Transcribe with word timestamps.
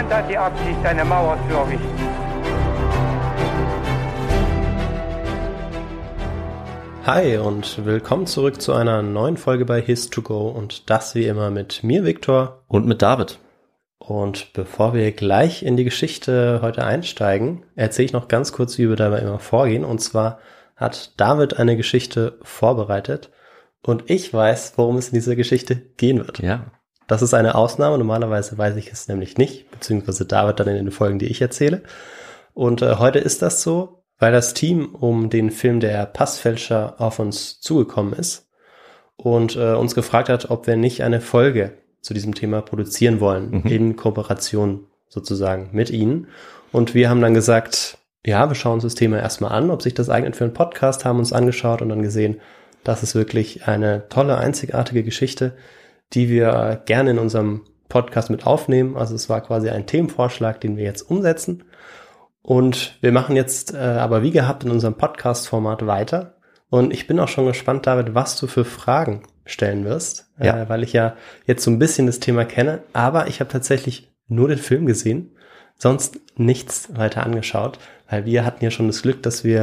Niemand 0.00 0.14
hat 0.14 0.30
die 0.30 0.38
Absicht, 0.38 0.78
eine 0.82 1.04
Mauer 1.04 1.38
zu 1.46 1.54
errichten. 1.54 1.86
Hi 7.04 7.36
und 7.36 7.84
willkommen 7.84 8.26
zurück 8.26 8.62
zu 8.62 8.72
einer 8.72 9.02
neuen 9.02 9.36
Folge 9.36 9.66
bei 9.66 9.80
His2Go 9.80 10.52
und 10.52 10.88
das 10.88 11.14
wie 11.14 11.26
immer 11.26 11.50
mit 11.50 11.84
mir, 11.84 12.06
Viktor. 12.06 12.62
Und 12.66 12.86
mit 12.86 13.02
David. 13.02 13.40
Und 13.98 14.54
bevor 14.54 14.94
wir 14.94 15.12
gleich 15.12 15.62
in 15.62 15.76
die 15.76 15.84
Geschichte 15.84 16.60
heute 16.62 16.86
einsteigen, 16.86 17.64
erzähle 17.76 18.06
ich 18.06 18.12
noch 18.14 18.28
ganz 18.28 18.52
kurz, 18.52 18.78
wie 18.78 18.88
wir 18.88 18.96
dabei 18.96 19.18
immer 19.18 19.38
vorgehen. 19.38 19.84
Und 19.84 19.98
zwar 19.98 20.38
hat 20.76 21.20
David 21.20 21.58
eine 21.58 21.76
Geschichte 21.76 22.38
vorbereitet 22.40 23.30
und 23.82 24.04
ich 24.08 24.32
weiß, 24.32 24.72
worum 24.76 24.96
es 24.96 25.08
in 25.08 25.14
dieser 25.16 25.36
Geschichte 25.36 25.76
gehen 25.76 26.16
wird. 26.16 26.38
Ja. 26.38 26.72
Das 27.10 27.22
ist 27.22 27.34
eine 27.34 27.56
Ausnahme. 27.56 27.98
Normalerweise 27.98 28.56
weiß 28.56 28.76
ich 28.76 28.92
es 28.92 29.08
nämlich 29.08 29.36
nicht, 29.36 29.68
beziehungsweise 29.72 30.26
David 30.26 30.60
dann 30.60 30.68
in 30.68 30.76
den 30.76 30.92
Folgen, 30.92 31.18
die 31.18 31.26
ich 31.26 31.42
erzähle. 31.42 31.82
Und 32.54 32.82
äh, 32.82 32.96
heute 32.98 33.18
ist 33.18 33.42
das 33.42 33.62
so, 33.62 34.04
weil 34.20 34.30
das 34.30 34.54
Team 34.54 34.94
um 34.94 35.28
den 35.28 35.50
Film 35.50 35.80
Der 35.80 36.06
Passfälscher 36.06 36.94
auf 36.98 37.18
uns 37.18 37.60
zugekommen 37.60 38.12
ist 38.12 38.48
und 39.16 39.56
äh, 39.56 39.72
uns 39.74 39.96
gefragt 39.96 40.28
hat, 40.28 40.50
ob 40.50 40.68
wir 40.68 40.76
nicht 40.76 41.02
eine 41.02 41.20
Folge 41.20 41.72
zu 42.00 42.14
diesem 42.14 42.36
Thema 42.36 42.62
produzieren 42.62 43.18
wollen, 43.18 43.50
Mhm. 43.50 43.62
in 43.66 43.96
Kooperation 43.96 44.86
sozusagen 45.08 45.70
mit 45.72 45.90
ihnen. 45.90 46.28
Und 46.70 46.94
wir 46.94 47.10
haben 47.10 47.20
dann 47.20 47.34
gesagt, 47.34 47.98
ja, 48.24 48.48
wir 48.48 48.54
schauen 48.54 48.74
uns 48.74 48.84
das 48.84 48.94
Thema 48.94 49.18
erstmal 49.18 49.50
an, 49.50 49.70
ob 49.70 49.82
sich 49.82 49.94
das 49.94 50.10
eignet 50.10 50.36
für 50.36 50.44
einen 50.44 50.54
Podcast, 50.54 51.04
haben 51.04 51.18
uns 51.18 51.32
angeschaut 51.32 51.82
und 51.82 51.88
dann 51.88 52.02
gesehen, 52.02 52.40
das 52.84 53.02
ist 53.02 53.16
wirklich 53.16 53.66
eine 53.66 54.08
tolle, 54.10 54.38
einzigartige 54.38 55.02
Geschichte, 55.02 55.54
die 56.12 56.28
wir 56.28 56.82
gerne 56.86 57.10
in 57.12 57.18
unserem 57.18 57.62
Podcast 57.88 58.30
mit 58.30 58.46
aufnehmen. 58.46 58.96
Also 58.96 59.14
es 59.14 59.28
war 59.28 59.40
quasi 59.40 59.68
ein 59.70 59.86
Themenvorschlag, 59.86 60.60
den 60.60 60.76
wir 60.76 60.84
jetzt 60.84 61.02
umsetzen. 61.02 61.64
Und 62.42 62.96
wir 63.00 63.12
machen 63.12 63.36
jetzt 63.36 63.74
äh, 63.74 63.78
aber 63.78 64.22
wie 64.22 64.30
gehabt 64.30 64.64
in 64.64 64.70
unserem 64.70 64.94
Podcast-Format 64.94 65.86
weiter. 65.86 66.34
Und 66.70 66.92
ich 66.92 67.06
bin 67.06 67.18
auch 67.20 67.28
schon 67.28 67.46
gespannt, 67.46 67.86
David, 67.86 68.14
was 68.14 68.36
du 68.38 68.46
für 68.46 68.64
Fragen 68.64 69.22
stellen 69.44 69.84
wirst, 69.84 70.30
Ja. 70.40 70.62
äh, 70.62 70.68
weil 70.68 70.82
ich 70.82 70.92
ja 70.92 71.16
jetzt 71.46 71.64
so 71.64 71.70
ein 71.70 71.78
bisschen 71.78 72.06
das 72.06 72.20
Thema 72.20 72.44
kenne. 72.44 72.82
Aber 72.92 73.26
ich 73.26 73.40
habe 73.40 73.50
tatsächlich 73.50 74.10
nur 74.28 74.48
den 74.48 74.58
Film 74.58 74.86
gesehen, 74.86 75.32
sonst 75.76 76.20
nichts 76.36 76.88
weiter 76.96 77.24
angeschaut, 77.24 77.78
weil 78.08 78.24
wir 78.24 78.44
hatten 78.44 78.64
ja 78.64 78.70
schon 78.70 78.86
das 78.86 79.02
Glück, 79.02 79.22
dass 79.22 79.42
wir 79.44 79.60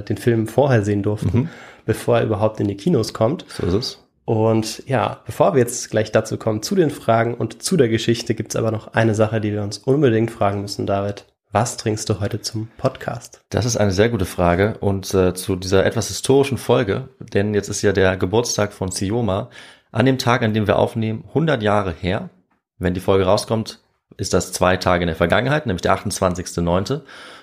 äh, 0.00 0.02
den 0.04 0.18
Film 0.18 0.46
vorher 0.46 0.82
sehen 0.84 1.02
durften, 1.02 1.48
bevor 1.86 2.18
er 2.18 2.24
überhaupt 2.24 2.60
in 2.60 2.68
die 2.68 2.76
Kinos 2.76 3.14
kommt. 3.14 3.46
So 3.48 3.66
ist 3.66 3.74
es. 3.74 4.04
Und 4.30 4.84
ja, 4.86 5.18
bevor 5.26 5.54
wir 5.54 5.58
jetzt 5.58 5.90
gleich 5.90 6.12
dazu 6.12 6.38
kommen, 6.38 6.62
zu 6.62 6.76
den 6.76 6.90
Fragen 6.90 7.34
und 7.34 7.64
zu 7.64 7.76
der 7.76 7.88
Geschichte, 7.88 8.36
gibt's 8.36 8.54
aber 8.54 8.70
noch 8.70 8.94
eine 8.94 9.16
Sache, 9.16 9.40
die 9.40 9.52
wir 9.52 9.60
uns 9.60 9.78
unbedingt 9.78 10.30
fragen 10.30 10.60
müssen, 10.60 10.86
David. 10.86 11.24
Was 11.50 11.76
trinkst 11.76 12.08
du 12.08 12.20
heute 12.20 12.40
zum 12.40 12.68
Podcast? 12.78 13.40
Das 13.48 13.64
ist 13.64 13.76
eine 13.76 13.90
sehr 13.90 14.08
gute 14.08 14.26
Frage 14.26 14.78
und 14.78 15.12
äh, 15.14 15.34
zu 15.34 15.56
dieser 15.56 15.84
etwas 15.84 16.06
historischen 16.06 16.58
Folge, 16.58 17.08
denn 17.18 17.54
jetzt 17.54 17.68
ist 17.68 17.82
ja 17.82 17.90
der 17.90 18.16
Geburtstag 18.16 18.72
von 18.72 18.92
Sioma 18.92 19.50
an 19.90 20.06
dem 20.06 20.16
Tag, 20.16 20.42
an 20.42 20.54
dem 20.54 20.68
wir 20.68 20.78
aufnehmen, 20.78 21.24
100 21.30 21.60
Jahre 21.60 21.92
her. 21.92 22.30
Wenn 22.78 22.94
die 22.94 23.00
Folge 23.00 23.24
rauskommt, 23.24 23.80
ist 24.20 24.34
das 24.34 24.52
zwei 24.52 24.76
Tage 24.76 25.02
in 25.02 25.08
der 25.08 25.16
Vergangenheit, 25.16 25.66
nämlich 25.66 25.82
der 25.82 25.96
28.9. 25.96 27.00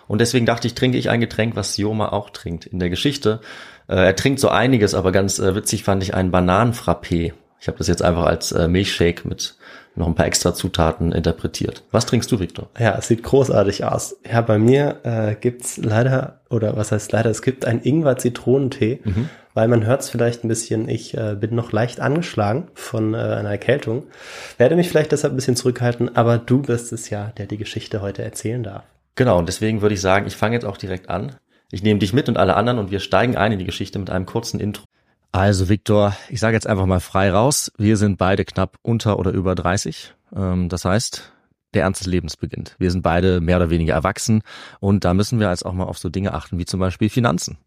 Und 0.08 0.22
deswegen 0.22 0.46
dachte 0.46 0.68
ich, 0.68 0.76
trinke 0.76 0.98
ich 0.98 1.10
ein 1.10 1.20
Getränk, 1.20 1.56
was 1.56 1.74
Sioma 1.74 2.10
auch 2.10 2.30
trinkt 2.30 2.66
in 2.66 2.80
der 2.80 2.90
Geschichte. 2.90 3.42
Äh, 3.88 3.96
er 3.96 4.16
trinkt 4.16 4.40
so 4.40 4.50
einiges, 4.50 4.94
aber 4.94 5.12
ganz 5.12 5.40
äh, 5.40 5.56
witzig 5.56 5.84
fand 5.84 6.04
ich 6.04 6.14
einen 6.14 6.32
Bananenfrappé. 6.32 7.34
Ich 7.60 7.68
habe 7.68 7.78
das 7.80 7.88
jetzt 7.88 8.04
einfach 8.04 8.26
als 8.26 8.52
äh, 8.52 8.68
Milchshake 8.68 9.28
mit 9.28 9.56
noch 9.96 10.06
ein 10.08 10.14
paar 10.14 10.28
extra 10.28 10.54
Zutaten 10.54 11.12
interpretiert. 11.12 11.84
Was 11.92 12.06
trinkst 12.06 12.32
du, 12.32 12.40
Victor? 12.40 12.70
Ja, 12.78 12.96
es 12.98 13.08
sieht 13.08 13.24
großartig 13.24 13.84
aus. 13.84 14.16
Ja, 14.32 14.42
bei 14.42 14.60
mir 14.60 15.00
äh, 15.04 15.36
gibt's 15.36 15.78
leider, 15.78 16.42
oder 16.52 16.78
was 16.78 16.92
heißt 16.92 17.12
leider, 17.12 17.32
es 17.32 17.42
gibt 17.42 17.66
einen 17.66 17.82
Ingwer-Zitronentee, 17.82 19.02
weil 19.58 19.68
man 19.70 19.88
hört's 19.88 20.08
vielleicht 20.08 20.44
ein 20.44 20.50
bisschen, 20.50 20.88
ich 20.88 21.18
äh, 21.18 21.36
bin 21.36 21.56
noch 21.56 21.72
leicht 21.72 22.00
angeschlagen 22.00 22.68
von 22.76 23.16
äh, 23.16 23.18
einer 23.18 23.50
Erkältung. 23.50 24.04
Werde 24.60 24.76
mich 24.76 24.88
vielleicht 24.88 25.12
deshalb 25.12 25.34
ein 25.34 25.36
bisschen 25.36 25.56
zurückhalten, 25.56 26.16
aber 26.16 26.38
du 26.38 26.62
bist 26.62 26.94
es 26.94 27.10
ja, 27.10 27.34
der 27.38 27.48
die 27.48 27.58
Geschichte 27.58 28.02
heute 28.02 28.22
erzählen 28.22 28.62
darf. 28.62 28.84
Genau, 29.16 29.40
und 29.40 29.48
deswegen 29.48 29.82
würde 29.82 29.96
ich 29.96 30.02
sagen, 30.02 30.28
ich 30.28 30.36
fange 30.36 30.54
jetzt 30.54 30.64
auch 30.64 30.78
direkt 30.78 31.10
an. 31.10 31.38
Ich 31.72 31.82
nehme 31.82 32.00
dich 32.00 32.14
mit 32.14 32.30
und 32.30 32.38
alle 32.38 32.56
anderen 32.56 32.78
und 32.78 32.92
wir 32.92 33.00
steigen 33.00 33.36
ein 33.36 33.52
in 33.52 33.58
die 33.58 33.66
Geschichte 33.66 33.98
mit 33.98 34.12
einem 34.12 34.28
kurzen 34.28 34.60
Intro. 34.60 34.84
Also 35.32 35.70
Viktor, 35.70 36.16
ich 36.30 36.40
sage 36.40 36.54
jetzt 36.54 36.68
einfach 36.68 36.86
mal 36.86 37.00
frei 37.00 37.32
raus, 37.32 37.72
wir 37.80 37.98
sind 37.98 38.20
beide 38.20 38.46
knapp 38.46 38.78
unter 38.84 39.18
oder 39.18 39.32
über 39.32 39.56
30. 39.56 40.14
Ähm, 40.36 40.70
das 40.70 40.86
heißt, 40.86 41.34
der 41.74 41.82
Ernst 41.82 42.02
des 42.02 42.08
Lebens 42.08 42.38
beginnt. 42.38 42.76
Wir 42.78 42.92
sind 42.92 43.02
beide 43.02 43.42
mehr 43.42 43.58
oder 43.58 43.72
weniger 43.72 43.96
erwachsen 43.96 44.44
und 44.80 45.04
da 45.04 45.16
müssen 45.16 45.40
wir 45.40 45.50
jetzt 45.50 45.66
auch 45.66 45.74
mal 45.74 45.86
auf 45.86 45.98
so 45.98 46.10
Dinge 46.10 46.36
achten 46.36 46.60
wie 46.60 46.66
zum 46.66 46.80
Beispiel 46.80 47.10
Finanzen. 47.10 47.58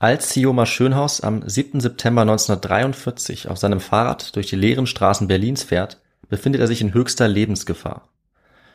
Als 0.00 0.30
Sioma 0.32 0.64
Schönhaus 0.64 1.22
am 1.22 1.42
7. 1.44 1.80
September 1.80 2.20
1943 2.20 3.48
auf 3.48 3.58
seinem 3.58 3.80
Fahrrad 3.80 4.36
durch 4.36 4.46
die 4.46 4.54
leeren 4.54 4.86
Straßen 4.86 5.26
Berlins 5.26 5.64
fährt, 5.64 6.00
befindet 6.28 6.60
er 6.60 6.68
sich 6.68 6.80
in 6.80 6.94
höchster 6.94 7.26
Lebensgefahr. 7.26 8.08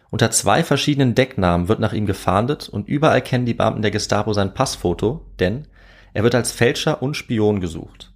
Unter 0.09 0.31
zwei 0.31 0.65
verschiedenen 0.65 1.15
Decknamen 1.15 1.69
wird 1.69 1.79
nach 1.79 1.93
ihm 1.93 2.05
gefahndet 2.05 2.67
und 2.67 2.89
überall 2.89 3.21
kennen 3.21 3.45
die 3.45 3.53
Beamten 3.53 3.81
der 3.81 3.91
Gestapo 3.91 4.33
sein 4.33 4.53
Passfoto, 4.53 5.25
denn 5.39 5.65
er 6.11 6.23
wird 6.23 6.35
als 6.35 6.51
Fälscher 6.51 7.01
und 7.01 7.15
Spion 7.15 7.61
gesucht. 7.61 8.11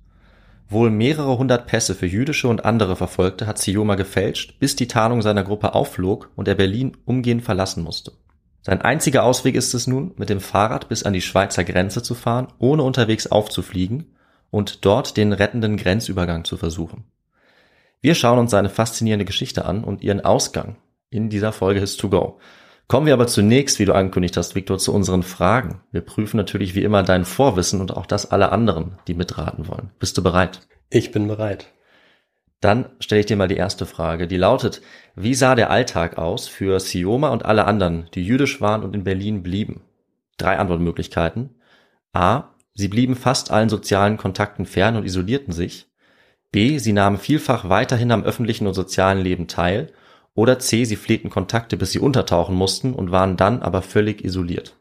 Wohl 0.68 0.89
mehrere 0.89 1.38
hundert 1.38 1.65
Pässe 1.65 1.95
für 1.95 2.07
jüdische 2.07 2.50
und 2.50 2.65
andere 2.65 2.98
Verfolgte 2.98 3.48
hat 3.48 3.57
Sioma 3.57 3.95
gefälscht, 3.95 4.59
bis 4.59 4.75
die 4.75 4.89
Tarnung 4.89 5.21
seiner 5.21 5.45
Gruppe 5.45 5.75
aufflog 5.75 6.30
und 6.36 6.50
er 6.50 6.56
Berlin 6.56 6.98
umgehend 7.06 7.45
verlassen 7.45 7.83
musste. 7.83 8.12
Sein 8.62 8.81
einziger 8.81 9.24
Ausweg 9.24 9.56
ist 9.56 9.74
es 9.74 9.88
nun, 9.88 10.13
mit 10.18 10.30
dem 10.30 10.42
Fahrrad 10.42 10.89
bis 10.89 11.04
an 11.04 11.13
die 11.13 11.21
Schweizer 11.21 11.63
Grenze 11.63 12.04
zu 12.04 12.15
fahren, 12.15 12.48
ohne 12.59 12.83
unterwegs 12.83 13.27
aufzufliegen 13.27 14.15
und 14.51 14.86
dort 14.86 15.18
den 15.18 15.33
rettenden 15.33 15.77
Grenzübergang 15.77 16.44
zu 16.44 16.57
versuchen. 16.57 17.06
Wir 18.01 18.15
schauen 18.15 18.39
uns 18.39 18.51
seine 18.51 18.69
faszinierende 18.69 19.25
Geschichte 19.25 19.65
an 19.65 19.83
und 19.83 20.04
ihren 20.04 20.24
Ausgang 20.24 20.77
in 21.09 21.30
dieser 21.30 21.51
Folge 21.51 21.80
His 21.80 21.98
to 21.98 22.09
Go. 22.09 22.39
Kommen 22.88 23.06
wir 23.06 23.13
aber 23.13 23.27
zunächst, 23.27 23.80
wie 23.80 23.86
du 23.86 23.94
angekündigt 23.94 24.38
hast, 24.38 24.56
Victor, 24.56 24.77
zu 24.77 24.94
unseren 24.94 25.24
Fragen. 25.24 25.81
Wir 25.92 26.01
prüfen 26.01 26.38
natürlich 26.38 26.74
wie 26.74 26.83
immer 26.83 27.04
dein 27.04 27.25
Vorwissen 27.25 27.81
und 27.81 27.95
auch 27.95 28.06
das 28.06 28.31
aller 28.31 28.51
anderen, 28.51 28.98
die 29.07 29.13
mitraten 29.13 29.68
wollen. 29.68 29.92
Bist 30.00 30.18
du 30.18 30.24
bereit? 30.24 30.62
Ich 30.89 31.12
bin 31.12 31.27
bereit. 31.27 31.68
Dann 32.59 32.89
stelle 33.00 33.19
ich 33.19 33.27
dir 33.27 33.38
mal 33.38 33.48
die 33.48 33.56
erste 33.56 33.86
Frage, 33.86 34.27
die 34.27 34.38
lautet, 34.38 34.81
wie 35.15 35.36
sah 35.36 35.54
der 35.56 35.69
Alltag 35.69 36.18
aus 36.18 36.48
für 36.48 36.80
Sioma 36.80 37.30
und 37.30 37.45
alle 37.45 37.65
anderen, 37.65 38.09
die 38.15 38.25
jüdisch 38.25 38.62
waren 38.62 38.83
und 38.83 38.95
in 38.95 39.04
Berlin 39.04 39.44
blieben? 39.44 39.81
Drei 40.38 40.57
Antwortmöglichkeiten. 40.57 41.56
A. 42.13 42.45
Sie 42.74 42.88
blieben 42.88 43.15
fast 43.15 43.51
allen 43.51 43.69
sozialen 43.69 44.18
Kontakten 44.18 44.65
fern 44.65 44.95
und 44.95 45.06
isolierten 45.06 45.54
sich. 45.54 45.88
B. 46.51 46.77
Sie 46.77 46.94
nahmen 46.94 47.18
vielfach 47.18 47.69
weiterhin 47.69 48.12
am 48.12 48.24
öffentlichen 48.24 48.68
und 48.68 48.74
sozialen 48.74 49.19
Leben 49.19 49.48
teil 49.48 49.92
oder 50.38 50.59
C, 50.59 50.86
sie 50.86 50.98
pflegten 50.98 51.31
Kontakte, 51.31 51.77
bis 51.77 51.92
sie 51.92 52.00
untertauchen 52.00 52.56
mussten 52.56 52.94
und 52.94 53.12
waren 53.12 53.38
dann 53.38 53.63
aber 53.63 53.81
völlig 53.81 54.24
isoliert. 54.24 54.77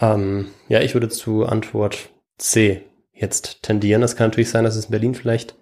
Ähm, 0.00 0.46
ja, 0.68 0.80
ich 0.80 0.94
würde 0.94 1.10
zu 1.10 1.44
Antwort 1.44 2.08
C 2.38 2.82
jetzt 3.12 3.62
tendieren. 3.62 4.02
Es 4.02 4.16
kann 4.16 4.28
natürlich 4.28 4.48
sein, 4.48 4.64
dass 4.64 4.76
es 4.76 4.86
in 4.86 4.90
Berlin 4.90 5.14
vielleicht 5.14 5.57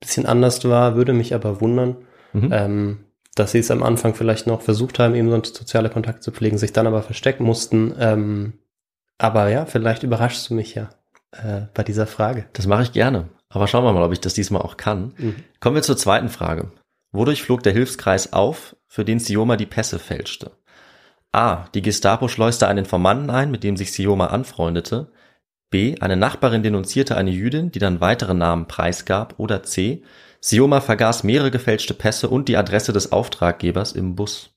bisschen 0.00 0.26
anders 0.26 0.64
war, 0.64 0.96
würde 0.96 1.12
mich 1.12 1.34
aber 1.34 1.60
wundern, 1.60 1.96
Mhm. 2.32 2.50
ähm, 2.52 2.98
dass 3.34 3.52
sie 3.52 3.58
es 3.58 3.70
am 3.70 3.82
Anfang 3.82 4.14
vielleicht 4.14 4.46
noch 4.46 4.60
versucht 4.62 4.98
haben, 4.98 5.14
eben 5.14 5.28
so 5.28 5.34
einen 5.34 5.44
soziale 5.44 5.90
Kontakt 5.90 6.22
zu 6.22 6.32
pflegen, 6.32 6.58
sich 6.58 6.72
dann 6.72 6.86
aber 6.86 7.02
verstecken 7.02 7.44
mussten. 7.44 7.94
Ähm, 7.98 8.54
aber 9.18 9.48
ja, 9.48 9.66
vielleicht 9.66 10.02
überraschst 10.02 10.50
du 10.50 10.54
mich 10.54 10.74
ja 10.74 10.90
äh, 11.32 11.62
bei 11.74 11.82
dieser 11.82 12.06
Frage. 12.06 12.46
Das 12.52 12.66
mache 12.66 12.82
ich 12.82 12.92
gerne. 12.92 13.28
Aber 13.48 13.68
schauen 13.68 13.84
wir 13.84 13.92
mal, 13.92 14.02
ob 14.02 14.12
ich 14.12 14.20
das 14.20 14.34
diesmal 14.34 14.62
auch 14.62 14.76
kann. 14.76 15.14
Mhm. 15.16 15.36
Kommen 15.60 15.76
wir 15.76 15.82
zur 15.82 15.96
zweiten 15.96 16.28
Frage. 16.28 16.72
Wodurch 17.12 17.42
flog 17.42 17.62
der 17.62 17.72
Hilfskreis 17.72 18.32
auf, 18.32 18.76
für 18.88 19.04
den 19.04 19.20
Sioma 19.20 19.56
die 19.56 19.66
Pässe 19.66 20.00
fälschte? 20.00 20.52
A. 21.30 21.66
Die 21.74 21.82
Gestapo 21.82 22.28
schleuste 22.28 22.66
einen 22.68 22.80
Informanten 22.80 23.30
ein, 23.30 23.50
mit 23.50 23.64
dem 23.64 23.76
sich 23.76 23.92
Sioma 23.92 24.26
anfreundete. 24.26 25.12
B. 25.70 25.96
Eine 26.00 26.16
Nachbarin 26.16 26.62
denunzierte 26.62 27.16
eine 27.16 27.30
Jüdin, 27.30 27.70
die 27.70 27.78
dann 27.78 28.00
weitere 28.00 28.34
Namen 28.34 28.66
preisgab. 28.68 29.34
Oder 29.38 29.62
C. 29.62 30.02
Sioma 30.40 30.80
vergaß 30.80 31.24
mehrere 31.24 31.50
gefälschte 31.50 31.94
Pässe 31.94 32.28
und 32.28 32.48
die 32.48 32.56
Adresse 32.56 32.92
des 32.92 33.12
Auftraggebers 33.12 33.92
im 33.92 34.14
Bus. 34.14 34.50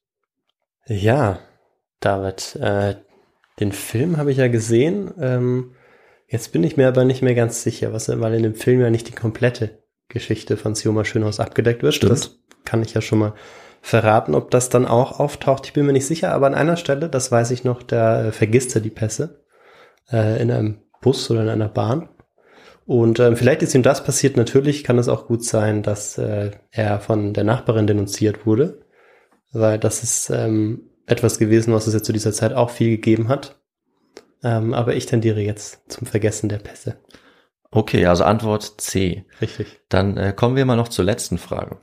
Ja, 0.86 1.40
David, 2.00 2.56
äh, 2.58 2.96
den 3.60 3.72
Film 3.72 4.18
habe 4.18 4.32
ich 4.32 4.38
ja 4.38 4.48
gesehen. 4.48 5.14
Ähm, 5.20 5.76
jetzt 6.28 6.52
bin 6.52 6.64
ich 6.64 6.78
mir 6.78 6.88
aber 6.88 7.06
nicht 7.06 7.22
mehr 7.22 7.36
ganz 7.36 7.64
sicher, 7.64 7.94
was, 7.94 8.10
weil 8.10 8.34
in 8.34 8.44
dem 8.44 8.56
Film 8.56 8.82
ja 8.82 8.90
nicht 8.90 9.08
die 9.08 9.16
komplette 9.16 9.84
Geschichte 10.10 10.58
von 10.58 10.76
Sioma 10.76 11.04
Schönhaus 11.06 11.40
abgedeckt 11.40 11.84
wird. 11.84 11.94
Stimmt. 11.94 12.12
Das 12.12 12.40
kann 12.66 12.82
ich 12.82 12.94
ja 12.94 13.02
schon 13.02 13.20
mal 13.20 13.34
verraten, 13.82 14.36
ob 14.36 14.52
das 14.52 14.70
dann 14.70 14.86
auch 14.86 15.20
auftaucht. 15.20 15.66
Ich 15.66 15.74
bin 15.74 15.86
mir 15.86 15.94
nicht 15.94 16.06
sicher, 16.08 16.34
aber 16.34 16.48
an 16.48 16.56
einer 16.56 16.78
Stelle, 16.78 17.10
das 17.10 17.32
weiß 17.32 17.52
ich 17.52 17.64
noch, 17.64 17.84
da 17.84 18.26
äh, 18.26 18.32
vergisst 18.32 18.76
er 18.76 18.82
die 18.82 18.90
Pässe 18.90 19.46
äh, 20.12 20.42
in 20.42 20.52
einem 20.52 20.82
Bus 21.02 21.30
oder 21.32 21.44
in 21.44 21.50
einer 21.50 21.70
Bahn. 21.70 22.10
Und 22.86 23.20
ähm, 23.20 23.36
vielleicht 23.36 23.62
ist 23.64 23.76
ihm 23.76 23.84
das 23.84 24.04
passiert. 24.04 24.38
Natürlich 24.38 24.84
kann 24.84 24.98
es 24.98 25.10
auch 25.10 25.28
gut 25.28 25.44
sein, 25.44 25.84
dass 25.84 26.18
äh, 26.18 26.52
er 26.72 27.00
von 27.02 27.34
der 27.34 27.44
Nachbarin 27.44 27.86
denunziert 27.86 28.46
wurde, 28.46 28.86
weil 29.52 29.78
das 29.78 30.04
ist 30.04 30.30
ähm, 30.30 30.90
etwas 31.06 31.38
gewesen, 31.38 31.74
was 31.74 31.88
es 31.88 31.94
ja 31.94 32.02
zu 32.02 32.14
dieser 32.14 32.32
Zeit 32.32 32.54
auch 32.54 32.70
viel 32.70 32.92
gegeben 32.92 33.28
hat. 33.28 33.60
Ähm, 34.44 34.74
aber 34.74 34.96
ich 34.96 35.06
tendiere 35.06 35.42
jetzt 35.42 35.92
zum 35.92 36.08
Vergessen 36.08 36.48
der 36.48 36.60
Pässe. 36.60 36.98
Okay, 37.72 38.06
also 38.06 38.24
Antwort 38.24 38.80
C. 38.80 39.26
Richtig. 39.42 39.82
Dann 39.90 40.16
äh, 40.16 40.34
kommen 40.34 40.56
wir 40.56 40.66
mal 40.66 40.78
noch 40.78 40.88
zur 40.88 41.04
letzten 41.04 41.38
Frage. 41.38 41.80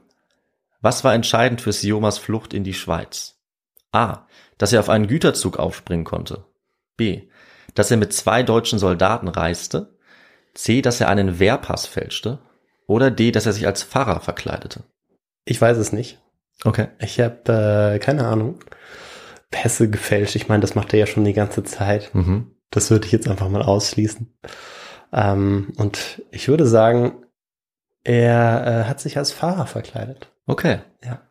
Was 0.81 1.05
war 1.05 1.15
entscheidend 1.15 1.61
für 1.61 1.73
Siomas 1.73 2.19
Flucht 2.19 2.55
in 2.55 2.65
die 2.65 2.75
Schweiz? 2.75 3.41
A. 3.93 4.27
Dass 4.59 4.73
er 4.73 4.81
auf 4.81 4.89
einen 4.89 5.07
Güterzug 5.07 5.59
aufspringen 5.59 6.05
konnte. 6.05 6.47
B. 6.97 7.29
Dass 7.75 7.91
er 7.91 7.97
mit 7.97 8.13
zwei 8.13 8.43
deutschen 8.43 8.79
Soldaten 8.79 9.29
reiste. 9.29 9.97
C. 10.55 10.83
Dass 10.83 11.01
er 11.01 11.09
einen 11.09 11.39
Wehrpass 11.39 11.87
fälschte. 11.87 12.39
Oder 12.87 13.11
D. 13.11 13.31
Dass 13.33 13.47
er 13.47 13.53
sich 13.53 13.67
als 13.67 13.83
Pfarrer 13.83 14.21
verkleidete. 14.21 14.85
Ich 15.45 15.61
weiß 15.61 15.79
es 15.79 15.93
nicht. 15.93 16.21
Okay. 16.65 16.89
Ich 16.99 17.21
habe 17.21 17.95
äh, 17.95 17.99
keine 17.99 18.27
Ahnung. 18.27 18.59
Pässe 19.51 19.89
gefälscht. 19.89 20.37
Ich 20.37 20.49
meine, 20.49 20.61
das 20.61 20.75
macht 20.75 20.93
er 20.93 21.01
ja 21.01 21.07
schon 21.07 21.25
die 21.25 21.33
ganze 21.33 21.63
Zeit. 21.65 22.15
Mhm. 22.15 22.51
Das 22.71 22.91
würde 22.91 23.07
ich 23.07 23.13
jetzt 23.13 23.29
einfach 23.29 23.49
mal 23.49 23.63
ausschließen. 23.63 24.35
Ähm, 25.13 25.73
und 25.77 26.23
ich 26.31 26.49
würde 26.49 26.67
sagen, 26.67 27.25
er 28.03 28.67
äh, 28.67 28.85
hat 28.89 29.01
sich 29.01 29.17
als 29.17 29.33
Fahrer 29.33 29.67
verkleidet. 29.67 30.31
Okay. 30.47 30.81
Ja. 31.05 31.23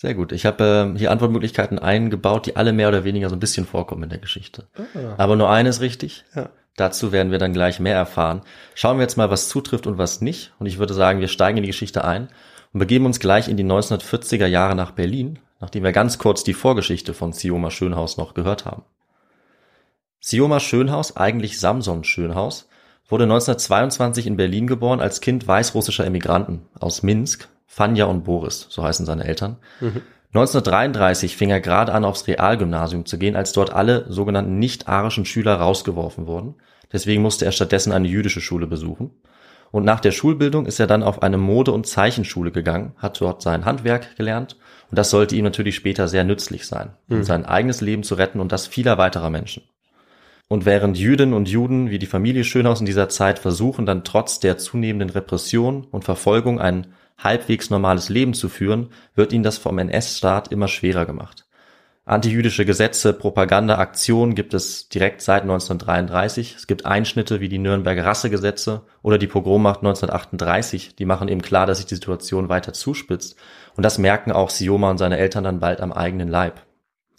Sehr 0.00 0.14
gut. 0.14 0.30
Ich 0.30 0.46
habe 0.46 0.92
äh, 0.94 0.98
hier 0.98 1.10
Antwortmöglichkeiten 1.10 1.80
eingebaut, 1.80 2.46
die 2.46 2.54
alle 2.54 2.72
mehr 2.72 2.88
oder 2.88 3.02
weniger 3.02 3.28
so 3.28 3.34
ein 3.34 3.40
bisschen 3.40 3.66
vorkommen 3.66 4.04
in 4.04 4.10
der 4.10 4.20
Geschichte. 4.20 4.68
Aber 5.16 5.34
nur 5.34 5.50
eine 5.50 5.68
ist 5.68 5.80
richtig. 5.80 6.24
Ja. 6.36 6.50
Dazu 6.76 7.10
werden 7.10 7.32
wir 7.32 7.40
dann 7.40 7.52
gleich 7.52 7.80
mehr 7.80 7.96
erfahren. 7.96 8.42
Schauen 8.76 8.98
wir 8.98 9.02
jetzt 9.02 9.16
mal, 9.16 9.30
was 9.30 9.48
zutrifft 9.48 9.88
und 9.88 9.98
was 9.98 10.20
nicht. 10.20 10.52
Und 10.60 10.66
ich 10.66 10.78
würde 10.78 10.94
sagen, 10.94 11.18
wir 11.18 11.26
steigen 11.26 11.58
in 11.58 11.64
die 11.64 11.70
Geschichte 11.70 12.04
ein 12.04 12.28
und 12.72 12.78
begeben 12.78 13.06
uns 13.06 13.18
gleich 13.18 13.48
in 13.48 13.56
die 13.56 13.64
1940er 13.64 14.46
Jahre 14.46 14.76
nach 14.76 14.92
Berlin, 14.92 15.40
nachdem 15.58 15.82
wir 15.82 15.90
ganz 15.90 16.18
kurz 16.18 16.44
die 16.44 16.54
Vorgeschichte 16.54 17.12
von 17.12 17.32
Sioma 17.32 17.72
Schönhaus 17.72 18.18
noch 18.18 18.34
gehört 18.34 18.66
haben. 18.66 18.84
Sioma 20.20 20.60
Schönhaus, 20.60 21.16
eigentlich 21.16 21.58
Samson 21.58 22.04
Schönhaus, 22.04 22.68
wurde 23.08 23.24
1922 23.24 24.28
in 24.28 24.36
Berlin 24.36 24.68
geboren 24.68 25.00
als 25.00 25.20
Kind 25.20 25.48
weißrussischer 25.48 26.06
Emigranten 26.06 26.68
aus 26.78 27.02
Minsk, 27.02 27.48
Fanja 27.68 28.06
und 28.06 28.24
Boris, 28.24 28.66
so 28.70 28.82
heißen 28.82 29.06
seine 29.06 29.24
Eltern. 29.24 29.58
1933 30.34 31.36
fing 31.36 31.50
er 31.50 31.60
gerade 31.60 31.92
an, 31.92 32.04
aufs 32.04 32.26
Realgymnasium 32.26 33.06
zu 33.06 33.18
gehen, 33.18 33.36
als 33.36 33.52
dort 33.52 33.72
alle 33.72 34.06
sogenannten 34.08 34.58
nicht-arischen 34.58 35.24
Schüler 35.24 35.54
rausgeworfen 35.54 36.26
wurden. 36.26 36.56
Deswegen 36.92 37.22
musste 37.22 37.44
er 37.44 37.52
stattdessen 37.52 37.92
eine 37.92 38.08
jüdische 38.08 38.40
Schule 38.40 38.66
besuchen. 38.66 39.10
Und 39.70 39.84
nach 39.84 40.00
der 40.00 40.12
Schulbildung 40.12 40.64
ist 40.64 40.80
er 40.80 40.86
dann 40.86 41.02
auf 41.02 41.22
eine 41.22 41.36
Mode- 41.36 41.72
und 41.72 41.86
Zeichenschule 41.86 42.50
gegangen, 42.50 42.94
hat 42.96 43.20
dort 43.20 43.42
sein 43.42 43.66
Handwerk 43.66 44.16
gelernt 44.16 44.56
und 44.90 44.98
das 44.98 45.10
sollte 45.10 45.36
ihm 45.36 45.44
natürlich 45.44 45.76
später 45.76 46.08
sehr 46.08 46.24
nützlich 46.24 46.66
sein, 46.66 46.92
um 47.10 47.22
sein 47.22 47.44
eigenes 47.44 47.82
Leben 47.82 48.02
zu 48.02 48.14
retten 48.14 48.40
und 48.40 48.50
das 48.50 48.66
vieler 48.66 48.96
weiterer 48.96 49.28
Menschen. 49.28 49.62
Und 50.48 50.64
während 50.64 50.96
Jüdinnen 50.96 51.34
und 51.34 51.50
Juden 51.50 51.90
wie 51.90 51.98
die 51.98 52.06
Familie 52.06 52.44
Schönhaus 52.44 52.80
in 52.80 52.86
dieser 52.86 53.10
Zeit 53.10 53.38
versuchen, 53.38 53.84
dann 53.84 54.04
trotz 54.04 54.40
der 54.40 54.56
zunehmenden 54.56 55.10
Repression 55.10 55.86
und 55.90 56.04
Verfolgung 56.04 56.58
ein 56.58 56.86
halbwegs 57.18 57.70
normales 57.70 58.08
Leben 58.08 58.34
zu 58.34 58.48
führen, 58.48 58.90
wird 59.14 59.32
ihnen 59.32 59.44
das 59.44 59.58
vom 59.58 59.78
NS-Staat 59.78 60.48
immer 60.52 60.68
schwerer 60.68 61.04
gemacht. 61.04 61.44
Antijüdische 62.08 62.64
Gesetze, 62.64 63.12
Propaganda, 63.12 63.76
Aktionen 63.76 64.34
gibt 64.34 64.54
es 64.54 64.88
direkt 64.88 65.20
seit 65.20 65.42
1933. 65.42 66.54
Es 66.56 66.66
gibt 66.66 66.86
Einschnitte 66.86 67.40
wie 67.40 67.50
die 67.50 67.58
Nürnberger 67.58 68.06
Rassegesetze 68.06 68.80
oder 69.02 69.18
die 69.18 69.26
Pogrommacht 69.26 69.80
1938. 69.80 70.96
Die 70.96 71.04
machen 71.04 71.28
eben 71.28 71.42
klar, 71.42 71.66
dass 71.66 71.76
sich 71.76 71.86
die 71.86 71.96
Situation 71.96 72.48
weiter 72.48 72.72
zuspitzt. 72.72 73.36
Und 73.76 73.82
das 73.82 73.98
merken 73.98 74.32
auch 74.32 74.48
Sioma 74.48 74.90
und 74.90 74.96
seine 74.96 75.18
Eltern 75.18 75.44
dann 75.44 75.60
bald 75.60 75.82
am 75.82 75.92
eigenen 75.92 76.28
Leib. 76.28 76.62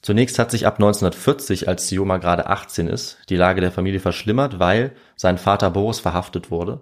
Zunächst 0.01 0.39
hat 0.39 0.49
sich 0.49 0.65
ab 0.65 0.75
1940, 0.75 1.67
als 1.67 1.87
Sioma 1.87 2.17
gerade 2.17 2.47
18 2.47 2.87
ist, 2.87 3.19
die 3.29 3.35
Lage 3.35 3.61
der 3.61 3.71
Familie 3.71 3.99
verschlimmert, 3.99 4.57
weil 4.57 4.93
sein 5.15 5.37
Vater 5.37 5.69
Boris 5.69 5.99
verhaftet 5.99 6.49
wurde. 6.49 6.81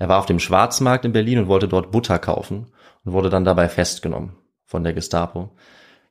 Er 0.00 0.08
war 0.08 0.18
auf 0.18 0.26
dem 0.26 0.38
Schwarzmarkt 0.38 1.04
in 1.04 1.12
Berlin 1.12 1.40
und 1.40 1.48
wollte 1.48 1.68
dort 1.68 1.90
Butter 1.92 2.18
kaufen 2.18 2.68
und 3.04 3.12
wurde 3.12 3.28
dann 3.28 3.44
dabei 3.44 3.68
festgenommen 3.68 4.32
von 4.64 4.82
der 4.82 4.94
Gestapo. 4.94 5.50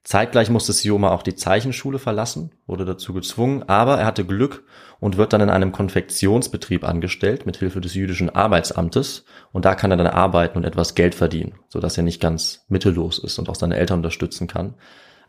Zeitgleich 0.03 0.51
musste 0.51 0.73
Sioma 0.73 1.09
auch 1.09 1.23
die 1.23 1.35
Zeichenschule 1.35 1.97
verlassen, 1.97 2.51
wurde 2.67 2.85
dazu 2.85 3.13
gezwungen, 3.13 3.63
aber 3.67 3.97
er 3.97 4.05
hatte 4.05 4.25
Glück 4.25 4.63
und 4.99 5.17
wird 5.17 5.33
dann 5.33 5.41
in 5.41 5.49
einem 5.49 5.71
Konfektionsbetrieb 5.71 6.83
angestellt 6.83 7.47
mit 7.47 7.57
Hilfe 7.57 7.81
des 7.81 7.95
jüdischen 7.95 8.29
Arbeitsamtes 8.29 9.25
und 9.51 9.65
da 9.65 9.73
kann 9.73 9.89
er 9.89 9.97
dann 9.97 10.07
arbeiten 10.07 10.59
und 10.59 10.65
etwas 10.65 10.93
Geld 10.93 11.15
verdienen, 11.15 11.55
so 11.67 11.79
dass 11.79 11.97
er 11.97 12.03
nicht 12.03 12.21
ganz 12.21 12.65
mittellos 12.69 13.17
ist 13.17 13.39
und 13.39 13.49
auch 13.49 13.55
seine 13.55 13.75
Eltern 13.75 13.99
unterstützen 13.99 14.47
kann. 14.47 14.75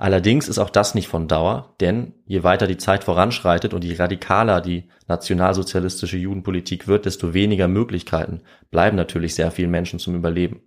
Allerdings 0.00 0.49
ist 0.49 0.59
auch 0.59 0.71
das 0.71 0.95
nicht 0.95 1.09
von 1.09 1.28
Dauer, 1.28 1.75
denn 1.78 2.14
je 2.25 2.42
weiter 2.42 2.66
die 2.66 2.78
Zeit 2.78 3.04
voranschreitet 3.04 3.75
und 3.75 3.85
je 3.85 3.97
radikaler 3.97 4.62
die 4.62 4.85
nationalsozialistische 5.09 6.16
Judenpolitik 6.16 6.88
wird, 6.88 7.04
desto 7.04 7.35
weniger 7.35 7.69
Möglichkeiten 7.69 8.40
bleiben 8.71 8.97
natürlich 8.97 9.35
sehr 9.35 9.50
vielen 9.50 9.71
Menschen 9.71 9.99
zum 9.99 10.14
Überleben. 10.14 10.62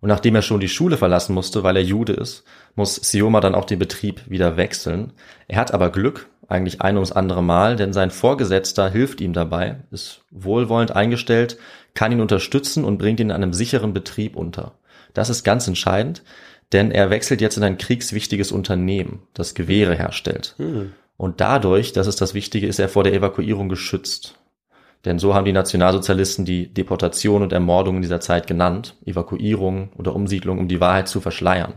Und 0.00 0.10
nachdem 0.10 0.34
er 0.34 0.42
schon 0.42 0.60
die 0.60 0.68
Schule 0.68 0.98
verlassen 0.98 1.32
musste, 1.32 1.62
weil 1.62 1.76
er 1.76 1.82
Jude 1.82 2.12
ist, 2.12 2.44
muss 2.74 2.96
Sioma 2.96 3.40
dann 3.40 3.54
auch 3.54 3.64
den 3.64 3.78
Betrieb 3.78 4.20
wieder 4.28 4.58
wechseln. 4.58 5.14
Er 5.48 5.58
hat 5.58 5.72
aber 5.72 5.88
Glück, 5.88 6.28
eigentlich 6.46 6.82
ein 6.82 6.96
ums 6.96 7.12
andere 7.12 7.42
Mal, 7.42 7.76
denn 7.76 7.94
sein 7.94 8.10
Vorgesetzter 8.10 8.90
hilft 8.90 9.22
ihm 9.22 9.32
dabei, 9.32 9.76
ist 9.90 10.26
wohlwollend 10.30 10.94
eingestellt, 10.94 11.56
kann 11.94 12.12
ihn 12.12 12.20
unterstützen 12.20 12.84
und 12.84 12.98
bringt 12.98 13.18
ihn 13.18 13.30
in 13.30 13.34
einem 13.34 13.54
sicheren 13.54 13.94
Betrieb 13.94 14.36
unter. 14.36 14.74
Das 15.14 15.30
ist 15.30 15.42
ganz 15.42 15.66
entscheidend, 15.68 16.22
denn 16.72 16.90
er 16.90 17.10
wechselt 17.10 17.40
jetzt 17.40 17.56
in 17.56 17.64
ein 17.64 17.78
kriegswichtiges 17.78 18.52
Unternehmen, 18.52 19.22
das 19.34 19.54
Gewehre 19.54 19.94
herstellt. 19.94 20.54
Hm. 20.56 20.92
Und 21.16 21.40
dadurch, 21.40 21.92
das 21.92 22.06
ist 22.06 22.20
das 22.20 22.34
Wichtige, 22.34 22.66
ist 22.66 22.80
er 22.80 22.88
vor 22.88 23.04
der 23.04 23.14
Evakuierung 23.14 23.68
geschützt. 23.68 24.38
Denn 25.04 25.18
so 25.18 25.34
haben 25.34 25.44
die 25.44 25.52
Nationalsozialisten 25.52 26.44
die 26.44 26.72
Deportation 26.72 27.42
und 27.42 27.52
Ermordung 27.52 27.96
in 27.96 28.02
dieser 28.02 28.20
Zeit 28.20 28.46
genannt, 28.46 28.96
Evakuierung 29.04 29.90
oder 29.96 30.14
Umsiedlung, 30.14 30.58
um 30.58 30.68
die 30.68 30.80
Wahrheit 30.80 31.08
zu 31.08 31.20
verschleiern. 31.20 31.74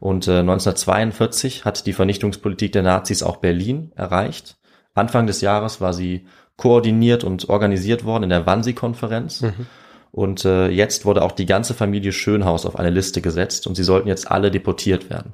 Und 0.00 0.28
äh, 0.28 0.38
1942 0.38 1.64
hat 1.64 1.86
die 1.86 1.92
Vernichtungspolitik 1.92 2.72
der 2.72 2.82
Nazis 2.82 3.24
auch 3.24 3.38
Berlin 3.38 3.92
erreicht. 3.96 4.56
Anfang 4.94 5.26
des 5.26 5.40
Jahres 5.40 5.80
war 5.80 5.92
sie 5.92 6.26
koordiniert 6.56 7.24
und 7.24 7.48
organisiert 7.48 8.04
worden 8.04 8.24
in 8.24 8.30
der 8.30 8.46
Wannsee-Konferenz. 8.46 9.42
Mhm. 9.42 9.66
Und 10.10 10.44
äh, 10.44 10.68
jetzt 10.68 11.04
wurde 11.04 11.22
auch 11.22 11.32
die 11.32 11.46
ganze 11.46 11.74
Familie 11.74 12.12
Schönhaus 12.12 12.66
auf 12.66 12.78
eine 12.78 12.90
Liste 12.90 13.20
gesetzt 13.20 13.66
und 13.66 13.74
sie 13.74 13.84
sollten 13.84 14.08
jetzt 14.08 14.30
alle 14.30 14.50
deportiert 14.50 15.10
werden. 15.10 15.32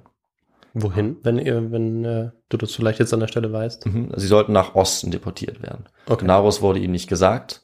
Wohin, 0.75 1.19
wenn 1.23 1.39
ihr, 1.39 1.71
wenn 1.71 2.05
äh, 2.05 2.31
du 2.49 2.57
das 2.57 2.75
vielleicht 2.75 2.99
jetzt 2.99 3.15
an 3.15 3.21
der 3.21 3.29
Stelle 3.29 3.53
weißt? 3.53 3.87
Mhm. 3.87 4.11
Sie 4.17 4.27
sollten 4.27 4.53
nach 4.53 4.75
Osten 4.75 5.13
deportiert 5.13 5.63
werden. 5.63 5.85
Okay. 6.07 6.23
Genaueres 6.23 6.63
wurde 6.63 6.81
ihnen 6.81 6.93
nicht 6.93 7.09
gesagt. 7.09 7.63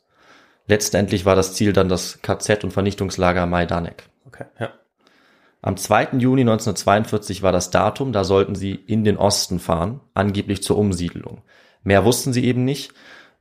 Letztendlich 0.68 1.24
war 1.24 1.34
das 1.34 1.54
Ziel 1.54 1.72
dann 1.72 1.88
das 1.88 2.22
KZ 2.22 2.62
und 2.62 2.70
Vernichtungslager 2.70 3.46
Majdanek. 3.46 4.04
Okay, 4.26 4.44
ja. 4.60 4.70
Am 5.62 5.76
2. 5.76 6.18
Juni 6.18 6.42
1942 6.42 7.42
war 7.42 7.52
das 7.52 7.70
Datum, 7.70 8.12
da 8.12 8.22
sollten 8.24 8.54
sie 8.54 8.74
in 8.74 9.04
den 9.04 9.16
Osten 9.16 9.58
fahren, 9.58 10.00
angeblich 10.14 10.62
zur 10.62 10.78
Umsiedlung. 10.78 11.42
Mehr 11.82 12.04
wussten 12.04 12.32
sie 12.32 12.44
eben 12.44 12.64
nicht. 12.64 12.92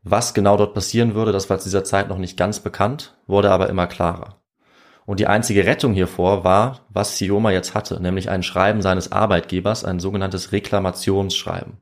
Was 0.04 0.34
genau 0.34 0.58
dort 0.58 0.74
passieren 0.74 1.14
würde, 1.14 1.32
das 1.32 1.50
war 1.50 1.60
zu 1.60 1.66
dieser 1.66 1.84
Zeit 1.84 2.10
noch 2.10 2.18
nicht 2.18 2.38
ganz 2.38 2.60
bekannt, 2.62 3.18
wurde 3.28 3.52
aber 3.52 3.70
immer 3.70 3.88
klarer. 3.88 4.42
Und 5.06 5.20
die 5.20 5.28
einzige 5.28 5.66
Rettung 5.66 5.94
hiervor 5.94 6.44
war, 6.44 6.82
was 6.90 7.18
Sioma 7.18 7.52
jetzt 7.52 7.74
hatte, 7.74 8.00
nämlich 8.00 8.30
ein 8.30 8.44
Schreiben 8.44 8.82
seines 8.82 9.12
Arbeitgebers, 9.12 9.84
ein 9.84 10.00
sogenanntes 10.00 10.52
Reklamationsschreiben. 10.52 11.78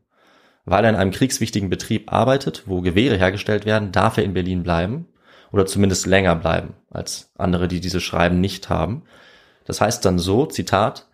Weil 0.65 0.85
er 0.85 0.89
in 0.91 0.95
einem 0.95 1.11
kriegswichtigen 1.11 1.69
Betrieb 1.69 2.11
arbeitet, 2.11 2.63
wo 2.67 2.81
Gewehre 2.81 3.17
hergestellt 3.17 3.65
werden, 3.65 3.91
darf 3.91 4.17
er 4.17 4.23
in 4.23 4.33
Berlin 4.33 4.63
bleiben 4.63 5.07
oder 5.51 5.65
zumindest 5.65 6.05
länger 6.05 6.35
bleiben 6.35 6.75
als 6.89 7.31
andere, 7.37 7.67
die 7.67 7.81
diese 7.81 7.99
Schreiben 7.99 8.39
nicht 8.39 8.69
haben. 8.69 9.03
Das 9.65 9.81
heißt 9.81 10.05
dann 10.05 10.19
so, 10.19 10.45
Zitat, 10.45 11.07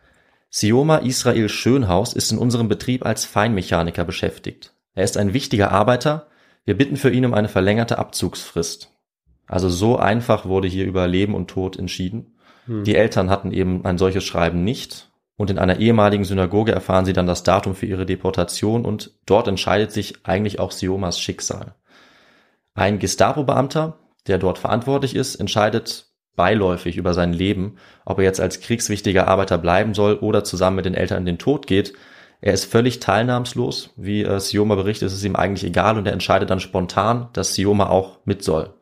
Sioma 0.49 0.97
Israel 0.97 1.49
Schönhaus 1.49 2.13
ist 2.13 2.31
in 2.31 2.37
unserem 2.37 2.67
Betrieb 2.67 3.05
als 3.05 3.25
Feinmechaniker 3.25 4.05
beschäftigt. 4.05 4.73
Er 4.93 5.03
ist 5.03 5.17
ein 5.17 5.33
wichtiger 5.33 5.71
Arbeiter. 5.71 6.27
Wir 6.65 6.77
bitten 6.77 6.97
für 6.97 7.09
ihn 7.09 7.25
um 7.25 7.33
eine 7.33 7.49
verlängerte 7.49 7.97
Abzugsfrist. 7.99 8.91
Also 9.47 9.69
so 9.69 9.97
einfach 9.97 10.45
wurde 10.45 10.67
hier 10.67 10.85
über 10.85 11.07
Leben 11.07 11.35
und 11.35 11.49
Tod 11.49 11.77
entschieden. 11.77 12.37
Hm. 12.65 12.83
Die 12.83 12.95
Eltern 12.95 13.29
hatten 13.29 13.51
eben 13.51 13.85
ein 13.85 13.97
solches 13.97 14.23
Schreiben 14.23 14.63
nicht. 14.63 15.09
Und 15.35 15.49
in 15.49 15.57
einer 15.57 15.79
ehemaligen 15.79 16.25
Synagoge 16.25 16.71
erfahren 16.71 17.05
sie 17.05 17.13
dann 17.13 17.27
das 17.27 17.43
Datum 17.43 17.75
für 17.75 17.87
ihre 17.87 18.05
Deportation 18.05 18.85
und 18.85 19.11
dort 19.25 19.47
entscheidet 19.47 19.91
sich 19.91 20.25
eigentlich 20.25 20.59
auch 20.59 20.71
Siomas 20.71 21.19
Schicksal. 21.19 21.73
Ein 22.75 22.99
Gestapo-Beamter, 22.99 23.99
der 24.27 24.37
dort 24.37 24.59
verantwortlich 24.59 25.15
ist, 25.15 25.35
entscheidet 25.35 26.07
beiläufig 26.35 26.97
über 26.97 27.13
sein 27.13 27.33
Leben, 27.33 27.77
ob 28.05 28.19
er 28.19 28.25
jetzt 28.25 28.39
als 28.39 28.59
kriegswichtiger 28.61 29.27
Arbeiter 29.27 29.57
bleiben 29.57 29.93
soll 29.93 30.15
oder 30.15 30.43
zusammen 30.43 30.77
mit 30.77 30.85
den 30.85 30.95
Eltern 30.95 31.19
in 31.19 31.25
den 31.25 31.37
Tod 31.39 31.67
geht. 31.67 31.93
Er 32.43 32.53
ist 32.53 32.65
völlig 32.65 32.99
teilnahmslos. 32.99 33.91
Wie 33.95 34.23
äh, 34.23 34.39
Sioma 34.39 34.75
berichtet, 34.75 35.07
ist 35.07 35.13
es 35.13 35.23
ihm 35.23 35.35
eigentlich 35.35 35.63
egal 35.63 35.97
und 35.97 36.05
er 36.05 36.13
entscheidet 36.13 36.49
dann 36.49 36.59
spontan, 36.59 37.29
dass 37.33 37.55
Sioma 37.55 37.87
auch 37.87 38.19
mit 38.25 38.43
soll 38.43 38.73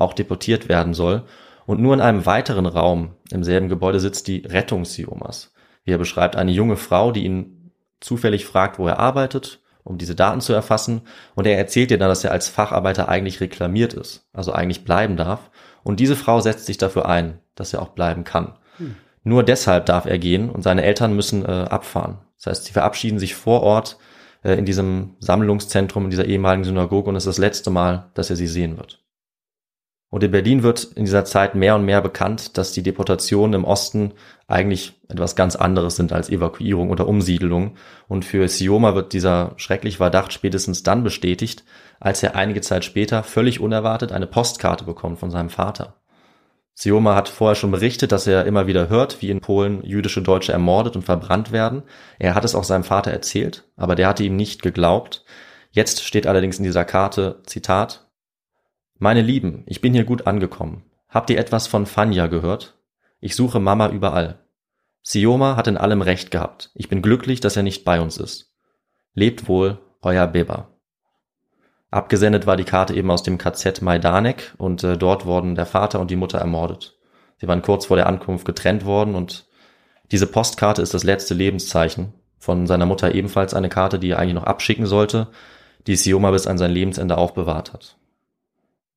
auch 0.00 0.14
deportiert 0.14 0.68
werden 0.68 0.94
soll. 0.94 1.22
Und 1.66 1.80
nur 1.80 1.94
in 1.94 2.00
einem 2.00 2.26
weiteren 2.26 2.66
Raum 2.66 3.14
im 3.30 3.44
selben 3.44 3.68
Gebäude 3.68 4.00
sitzt 4.00 4.26
die 4.26 4.40
Rettung 4.40 4.84
Siomas. 4.84 5.52
Wie 5.84 5.92
er 5.92 5.98
beschreibt, 5.98 6.34
eine 6.36 6.50
junge 6.50 6.76
Frau, 6.76 7.12
die 7.12 7.24
ihn 7.24 7.72
zufällig 8.00 8.46
fragt, 8.46 8.78
wo 8.78 8.88
er 8.88 8.98
arbeitet, 8.98 9.60
um 9.84 9.98
diese 9.98 10.14
Daten 10.14 10.40
zu 10.40 10.52
erfassen. 10.52 11.02
Und 11.34 11.46
er 11.46 11.58
erzählt 11.58 11.90
ihr 11.90 11.98
dann, 11.98 12.08
dass 12.08 12.24
er 12.24 12.32
als 12.32 12.48
Facharbeiter 12.48 13.08
eigentlich 13.08 13.40
reklamiert 13.40 13.92
ist, 13.92 14.26
also 14.32 14.52
eigentlich 14.52 14.84
bleiben 14.84 15.16
darf. 15.16 15.50
Und 15.82 16.00
diese 16.00 16.16
Frau 16.16 16.40
setzt 16.40 16.66
sich 16.66 16.78
dafür 16.78 17.06
ein, 17.06 17.38
dass 17.54 17.72
er 17.72 17.82
auch 17.82 17.90
bleiben 17.90 18.24
kann. 18.24 18.54
Hm. 18.78 18.96
Nur 19.22 19.42
deshalb 19.42 19.86
darf 19.86 20.06
er 20.06 20.18
gehen 20.18 20.50
und 20.50 20.62
seine 20.62 20.82
Eltern 20.82 21.14
müssen 21.14 21.44
äh, 21.44 21.48
abfahren. 21.48 22.18
Das 22.42 22.46
heißt, 22.46 22.64
sie 22.64 22.72
verabschieden 22.72 23.18
sich 23.18 23.34
vor 23.34 23.62
Ort 23.62 23.98
äh, 24.42 24.54
in 24.54 24.64
diesem 24.64 25.16
Sammlungszentrum, 25.20 26.04
in 26.04 26.10
dieser 26.10 26.24
ehemaligen 26.24 26.64
Synagoge 26.64 27.10
und 27.10 27.16
es 27.16 27.26
ist 27.26 27.36
das 27.36 27.38
letzte 27.38 27.70
Mal, 27.70 28.10
dass 28.14 28.30
er 28.30 28.36
sie 28.36 28.46
sehen 28.46 28.78
wird. 28.78 29.04
Und 30.12 30.24
in 30.24 30.32
Berlin 30.32 30.64
wird 30.64 30.84
in 30.96 31.04
dieser 31.04 31.24
Zeit 31.24 31.54
mehr 31.54 31.76
und 31.76 31.84
mehr 31.84 32.00
bekannt, 32.00 32.58
dass 32.58 32.72
die 32.72 32.82
Deportationen 32.82 33.54
im 33.54 33.64
Osten 33.64 34.12
eigentlich 34.48 35.00
etwas 35.08 35.36
ganz 35.36 35.54
anderes 35.54 35.94
sind 35.94 36.12
als 36.12 36.28
Evakuierung 36.30 36.90
oder 36.90 37.06
Umsiedelung. 37.06 37.76
Und 38.08 38.24
für 38.24 38.48
Sioma 38.48 38.96
wird 38.96 39.12
dieser 39.12 39.52
schreckliche 39.56 39.98
Verdacht 39.98 40.32
spätestens 40.32 40.82
dann 40.82 41.04
bestätigt, 41.04 41.64
als 42.00 42.24
er 42.24 42.34
einige 42.34 42.60
Zeit 42.60 42.84
später 42.84 43.22
völlig 43.22 43.60
unerwartet 43.60 44.10
eine 44.10 44.26
Postkarte 44.26 44.84
bekommt 44.84 45.20
von 45.20 45.30
seinem 45.30 45.50
Vater. 45.50 45.99
Sioma 46.80 47.14
hat 47.14 47.28
vorher 47.28 47.56
schon 47.56 47.72
berichtet, 47.72 48.10
dass 48.10 48.26
er 48.26 48.46
immer 48.46 48.66
wieder 48.66 48.88
hört, 48.88 49.20
wie 49.20 49.28
in 49.28 49.42
Polen 49.42 49.84
jüdische 49.84 50.22
Deutsche 50.22 50.52
ermordet 50.52 50.96
und 50.96 51.02
verbrannt 51.02 51.52
werden. 51.52 51.82
Er 52.18 52.34
hat 52.34 52.42
es 52.42 52.54
auch 52.54 52.64
seinem 52.64 52.84
Vater 52.84 53.10
erzählt, 53.10 53.64
aber 53.76 53.96
der 53.96 54.08
hatte 54.08 54.24
ihm 54.24 54.34
nicht 54.34 54.62
geglaubt. 54.62 55.26
Jetzt 55.72 56.02
steht 56.02 56.26
allerdings 56.26 56.56
in 56.56 56.64
dieser 56.64 56.86
Karte, 56.86 57.42
Zitat, 57.44 58.08
meine 58.98 59.20
Lieben, 59.20 59.62
ich 59.66 59.82
bin 59.82 59.92
hier 59.92 60.04
gut 60.04 60.26
angekommen. 60.26 60.84
Habt 61.10 61.28
ihr 61.28 61.38
etwas 61.38 61.66
von 61.66 61.84
Fanja 61.84 62.28
gehört? 62.28 62.78
Ich 63.20 63.36
suche 63.36 63.60
Mama 63.60 63.90
überall. 63.90 64.38
Sioma 65.02 65.56
hat 65.56 65.66
in 65.66 65.76
allem 65.76 66.00
recht 66.00 66.30
gehabt. 66.30 66.70
Ich 66.72 66.88
bin 66.88 67.02
glücklich, 67.02 67.40
dass 67.40 67.58
er 67.58 67.62
nicht 67.62 67.84
bei 67.84 68.00
uns 68.00 68.16
ist. 68.16 68.54
Lebt 69.12 69.48
wohl, 69.48 69.76
euer 70.00 70.26
Beba. 70.26 70.79
Abgesendet 71.90 72.46
war 72.46 72.56
die 72.56 72.64
Karte 72.64 72.94
eben 72.94 73.10
aus 73.10 73.22
dem 73.22 73.38
KZ 73.38 73.82
Majdanek 73.82 74.54
und 74.58 74.84
äh, 74.84 74.96
dort 74.96 75.26
wurden 75.26 75.56
der 75.56 75.66
Vater 75.66 76.00
und 76.00 76.10
die 76.10 76.16
Mutter 76.16 76.38
ermordet. 76.38 76.96
Sie 77.38 77.48
waren 77.48 77.62
kurz 77.62 77.86
vor 77.86 77.96
der 77.96 78.06
Ankunft 78.06 78.44
getrennt 78.44 78.84
worden 78.84 79.14
und 79.14 79.46
diese 80.12 80.26
Postkarte 80.26 80.82
ist 80.82 80.94
das 80.94 81.04
letzte 81.04 81.34
Lebenszeichen. 81.34 82.12
Von 82.38 82.66
seiner 82.66 82.86
Mutter 82.86 83.14
ebenfalls 83.14 83.54
eine 83.54 83.68
Karte, 83.68 83.98
die 83.98 84.10
er 84.10 84.18
eigentlich 84.18 84.34
noch 84.34 84.44
abschicken 84.44 84.86
sollte, 84.86 85.28
die 85.86 85.96
Sioma 85.96 86.30
bis 86.30 86.46
an 86.46 86.58
sein 86.58 86.70
Lebensende 86.70 87.18
aufbewahrt 87.18 87.72
hat. 87.72 87.96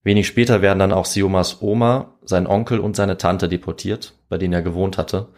Wenig 0.04 0.28
später 0.28 0.62
werden 0.62 0.80
dann 0.80 0.92
auch 0.92 1.06
Siomas 1.06 1.62
Oma, 1.62 2.14
sein 2.24 2.46
Onkel 2.46 2.80
und 2.80 2.96
seine 2.96 3.18
Tante 3.18 3.48
deportiert, 3.48 4.14
bei 4.30 4.38
denen 4.38 4.54
er 4.54 4.62
gewohnt 4.62 4.98
hatte. 4.98 5.30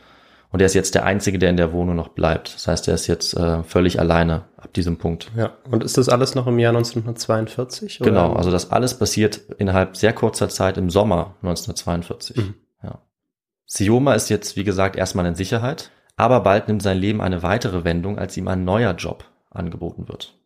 Und 0.55 0.61
er 0.61 0.67
ist 0.67 0.73
jetzt 0.73 0.95
der 0.95 1.03
Einzige, 1.03 1.37
der 1.37 1.49
in 1.49 1.57
der 1.57 1.73
Wohnung 1.73 1.97
noch 1.97 2.07
bleibt. 2.07 2.55
Das 2.55 2.69
heißt, 2.69 2.87
er 2.87 2.93
ist 2.93 3.07
jetzt 3.07 3.33
äh, 3.33 3.61
völlig 3.63 3.99
alleine 3.99 4.45
ab 4.55 4.73
diesem 4.73 4.97
Punkt. 4.97 5.29
Ja, 5.35 5.51
und 5.69 5.83
ist 5.83 5.97
das 5.97 6.07
alles 6.07 6.33
noch 6.33 6.47
im 6.47 6.59
Jahr 6.59 6.69
1942? 6.69 7.99
Oder? 7.99 8.09
Genau, 8.09 8.31
also 8.31 8.51
das 8.51 8.71
alles 8.71 8.97
passiert 8.97 9.41
innerhalb 9.57 9.97
sehr 9.97 10.13
kurzer 10.13 10.47
Zeit 10.47 10.77
im 10.77 10.89
Sommer 10.89 11.35
1942. 11.41 12.37
Mhm. 12.37 12.53
Ja. 12.81 12.99
Sioma 13.65 14.13
ist 14.13 14.29
jetzt, 14.29 14.55
wie 14.55 14.63
gesagt, 14.63 14.95
erstmal 14.95 15.25
in 15.25 15.35
Sicherheit. 15.35 15.91
aber 16.15 16.39
bald 16.39 16.69
nimmt 16.69 16.81
sein 16.81 16.99
Leben 16.99 17.19
eine 17.19 17.43
weitere 17.43 17.83
Wendung, 17.83 18.17
als 18.17 18.37
ihm 18.37 18.47
ein 18.47 18.63
neuer 18.63 18.93
Job 18.93 19.25
angeboten 19.49 20.07
wird. 20.07 20.37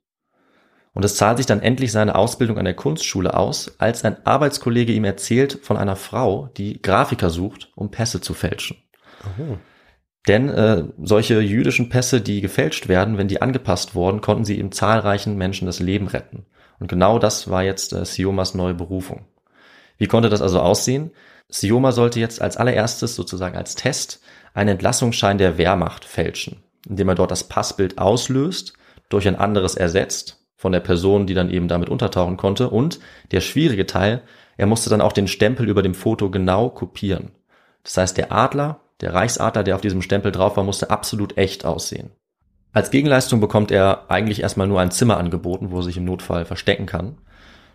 Und 0.96 1.06
es 1.06 1.18
zahlt 1.18 1.38
sich 1.38 1.46
dann 1.46 1.62
endlich 1.62 1.92
seine 1.92 2.16
Ausbildung 2.16 2.58
an 2.58 2.66
der 2.66 2.74
Kunstschule 2.74 3.38
aus, 3.38 3.75
als 3.78 4.04
ein 4.04 4.25
Arbeitskollege 4.25 4.92
ihm 4.92 5.04
erzählt 5.04 5.60
von 5.62 5.78
einer 5.78 5.96
Frau, 5.96 6.50
die 6.58 6.82
Grafiker 6.82 7.30
sucht, 7.30 7.72
um 7.75 7.92
Pässe 7.92 8.22
zu 8.22 8.34
fälschen. 8.34 8.78
Oh. 9.38 9.58
Denn 10.27 10.49
äh, 10.49 10.83
solche 11.01 11.39
jüdischen 11.39 11.89
Pässe, 11.89 12.21
die 12.21 12.41
gefälscht 12.41 12.88
werden, 12.88 13.17
wenn 13.17 13.27
die 13.27 13.41
angepasst 13.41 13.95
wurden, 13.95 14.21
konnten 14.21 14.45
sie 14.45 14.59
eben 14.59 14.71
zahlreichen 14.71 15.38
Menschen 15.38 15.65
das 15.65 15.79
Leben 15.79 16.07
retten. 16.07 16.45
Und 16.79 16.88
genau 16.88 17.19
das 17.19 17.49
war 17.49 17.63
jetzt 17.63 17.93
äh, 17.93 18.05
Siomas 18.05 18.53
neue 18.53 18.73
Berufung. 18.73 19.25
Wie 19.97 20.07
konnte 20.07 20.29
das 20.29 20.41
also 20.41 20.59
aussehen? 20.59 21.11
Sioma 21.49 21.91
sollte 21.91 22.19
jetzt 22.19 22.41
als 22.41 22.57
allererstes 22.57 23.15
sozusagen 23.15 23.57
als 23.57 23.75
Test 23.75 24.21
einen 24.53 24.69
Entlassungsschein 24.71 25.38
der 25.38 25.57
Wehrmacht 25.57 26.05
fälschen, 26.05 26.63
indem 26.88 27.09
er 27.09 27.15
dort 27.15 27.31
das 27.31 27.45
Passbild 27.45 27.97
auslöst, 27.97 28.73
durch 29.09 29.27
ein 29.27 29.35
anderes 29.35 29.75
ersetzt 29.75 30.45
von 30.55 30.71
der 30.71 30.79
Person, 30.79 31.25
die 31.25 31.33
dann 31.33 31.49
eben 31.49 31.67
damit 31.67 31.89
untertauchen 31.89 32.38
konnte. 32.38 32.69
Und 32.69 32.99
der 33.31 33.41
schwierige 33.41 33.88
Teil, 33.88 34.21
er 34.57 34.67
musste 34.67 34.89
dann 34.89 35.01
auch 35.01 35.13
den 35.13 35.27
Stempel 35.27 35.67
über 35.67 35.81
dem 35.81 35.95
Foto 35.95 36.29
genau 36.29 36.69
kopieren. 36.69 37.31
Das 37.83 37.97
heißt, 37.97 38.17
der 38.17 38.31
Adler, 38.31 38.81
der 39.01 39.13
Reichsadler, 39.13 39.63
der 39.63 39.75
auf 39.75 39.82
diesem 39.82 40.01
Stempel 40.01 40.32
drauf 40.32 40.58
war, 40.58 40.63
musste 40.63 40.89
absolut 40.89 41.38
echt 41.38 41.65
aussehen. 41.65 42.12
Als 42.72 42.91
Gegenleistung 42.91 43.39
bekommt 43.39 43.72
er 43.72 44.10
eigentlich 44.10 44.41
erstmal 44.41 44.68
nur 44.68 44.79
ein 44.79 44.91
Zimmer 44.91 45.18
angeboten, 45.18 45.72
wo 45.72 45.77
er 45.77 45.84
sich 45.84 45.98
im 45.98 46.06
Notfall 46.06 46.46
verstecken 46.46 46.86
kann. 46.86 47.18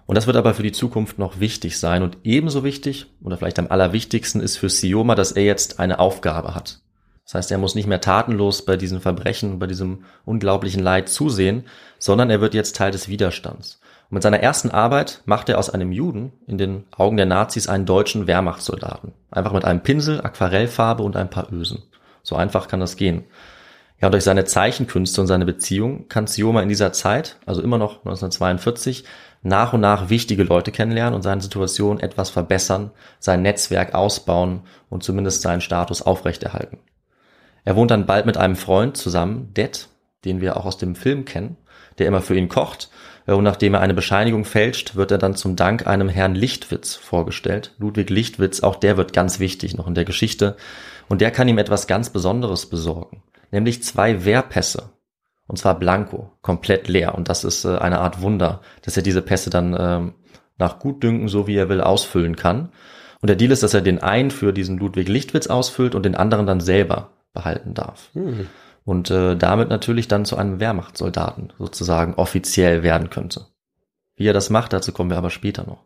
Und 0.06 0.16
das 0.16 0.26
wird 0.26 0.36
aber 0.36 0.54
für 0.54 0.62
die 0.62 0.72
Zukunft 0.72 1.18
noch 1.18 1.40
wichtig 1.40 1.78
sein. 1.78 2.02
Und 2.02 2.18
ebenso 2.24 2.62
wichtig, 2.62 3.06
oder 3.22 3.36
vielleicht 3.36 3.58
am 3.58 3.68
allerwichtigsten, 3.68 4.40
ist 4.40 4.58
für 4.58 4.68
Sioma, 4.68 5.14
dass 5.14 5.32
er 5.32 5.44
jetzt 5.44 5.80
eine 5.80 5.98
Aufgabe 5.98 6.54
hat. 6.54 6.80
Das 7.24 7.34
heißt, 7.34 7.50
er 7.50 7.58
muss 7.58 7.74
nicht 7.74 7.86
mehr 7.86 8.02
tatenlos 8.02 8.66
bei 8.66 8.76
diesen 8.76 9.00
Verbrechen, 9.00 9.58
bei 9.58 9.66
diesem 9.66 10.04
unglaublichen 10.26 10.82
Leid 10.82 11.08
zusehen, 11.08 11.64
sondern 11.98 12.28
er 12.28 12.42
wird 12.42 12.52
jetzt 12.52 12.76
Teil 12.76 12.90
des 12.90 13.08
Widerstands. 13.08 13.80
Mit 14.14 14.22
seiner 14.22 14.38
ersten 14.38 14.70
Arbeit 14.70 15.22
macht 15.24 15.48
er 15.48 15.58
aus 15.58 15.70
einem 15.70 15.90
Juden 15.90 16.32
in 16.46 16.56
den 16.56 16.84
Augen 16.96 17.16
der 17.16 17.26
Nazis 17.26 17.66
einen 17.66 17.84
deutschen 17.84 18.28
Wehrmachtssoldaten. 18.28 19.10
Einfach 19.32 19.52
mit 19.52 19.64
einem 19.64 19.80
Pinsel, 19.80 20.20
Aquarellfarbe 20.20 21.02
und 21.02 21.16
ein 21.16 21.30
paar 21.30 21.52
Ösen. 21.52 21.82
So 22.22 22.36
einfach 22.36 22.68
kann 22.68 22.78
das 22.78 22.94
gehen. 22.94 23.24
Ja, 24.00 24.10
durch 24.10 24.22
seine 24.22 24.44
Zeichenkünste 24.44 25.20
und 25.20 25.26
seine 25.26 25.44
Beziehung 25.44 26.06
kann 26.06 26.28
Sioma 26.28 26.62
in 26.62 26.68
dieser 26.68 26.92
Zeit, 26.92 27.40
also 27.44 27.60
immer 27.60 27.76
noch 27.76 28.04
1942, 28.04 29.02
nach 29.42 29.72
und 29.72 29.80
nach 29.80 30.10
wichtige 30.10 30.44
Leute 30.44 30.70
kennenlernen 30.70 31.14
und 31.14 31.22
seine 31.22 31.40
Situation 31.40 31.98
etwas 31.98 32.30
verbessern, 32.30 32.92
sein 33.18 33.42
Netzwerk 33.42 33.94
ausbauen 33.94 34.60
und 34.90 35.02
zumindest 35.02 35.42
seinen 35.42 35.60
Status 35.60 36.02
aufrechterhalten. 36.02 36.78
Er 37.64 37.74
wohnt 37.74 37.90
dann 37.90 38.06
bald 38.06 38.26
mit 38.26 38.36
einem 38.36 38.54
Freund 38.54 38.96
zusammen, 38.96 39.50
Det, 39.54 39.88
den 40.24 40.40
wir 40.40 40.56
auch 40.56 40.66
aus 40.66 40.78
dem 40.78 40.94
Film 40.94 41.24
kennen, 41.24 41.56
der 41.98 42.06
immer 42.06 42.22
für 42.22 42.36
ihn 42.36 42.48
kocht. 42.48 42.90
Und 43.26 43.44
nachdem 43.44 43.74
er 43.74 43.80
eine 43.80 43.94
Bescheinigung 43.94 44.44
fälscht, 44.44 44.96
wird 44.96 45.10
er 45.10 45.18
dann 45.18 45.34
zum 45.34 45.56
Dank 45.56 45.86
einem 45.86 46.08
Herrn 46.08 46.34
Lichtwitz 46.34 46.94
vorgestellt. 46.94 47.74
Ludwig 47.78 48.10
Lichtwitz, 48.10 48.60
auch 48.60 48.76
der 48.76 48.96
wird 48.96 49.12
ganz 49.14 49.40
wichtig 49.40 49.76
noch 49.76 49.86
in 49.86 49.94
der 49.94 50.04
Geschichte. 50.04 50.56
Und 51.08 51.20
der 51.20 51.30
kann 51.30 51.48
ihm 51.48 51.58
etwas 51.58 51.86
ganz 51.86 52.10
Besonderes 52.10 52.66
besorgen. 52.66 53.22
Nämlich 53.50 53.82
zwei 53.82 54.24
Wehrpässe. 54.24 54.90
Und 55.46 55.58
zwar 55.58 55.78
blanko, 55.78 56.32
komplett 56.42 56.88
leer. 56.88 57.14
Und 57.14 57.28
das 57.28 57.44
ist 57.44 57.64
äh, 57.64 57.76
eine 57.76 58.00
Art 58.00 58.20
Wunder, 58.20 58.60
dass 58.82 58.96
er 58.96 59.02
diese 59.02 59.22
Pässe 59.22 59.50
dann 59.50 59.76
ähm, 59.78 60.14
nach 60.58 60.78
Gutdünken, 60.78 61.28
so 61.28 61.46
wie 61.46 61.56
er 61.56 61.68
will, 61.68 61.80
ausfüllen 61.80 62.36
kann. 62.36 62.70
Und 63.20 63.28
der 63.28 63.36
Deal 63.36 63.52
ist, 63.52 63.62
dass 63.62 63.74
er 63.74 63.80
den 63.80 64.02
einen 64.02 64.30
für 64.30 64.52
diesen 64.52 64.78
Ludwig 64.78 65.08
Lichtwitz 65.08 65.46
ausfüllt 65.46 65.94
und 65.94 66.04
den 66.04 66.14
anderen 66.14 66.46
dann 66.46 66.60
selber 66.60 67.12
behalten 67.32 67.74
darf. 67.74 68.10
Hm. 68.12 68.48
Und 68.84 69.10
äh, 69.10 69.36
damit 69.36 69.70
natürlich 69.70 70.08
dann 70.08 70.24
zu 70.24 70.36
einem 70.36 70.60
Wehrmachtssoldaten 70.60 71.52
sozusagen 71.58 72.14
offiziell 72.14 72.82
werden 72.82 73.10
könnte. 73.10 73.46
Wie 74.16 74.28
er 74.28 74.34
das 74.34 74.50
macht, 74.50 74.72
dazu 74.72 74.92
kommen 74.92 75.10
wir 75.10 75.16
aber 75.16 75.30
später 75.30 75.64
noch. 75.64 75.84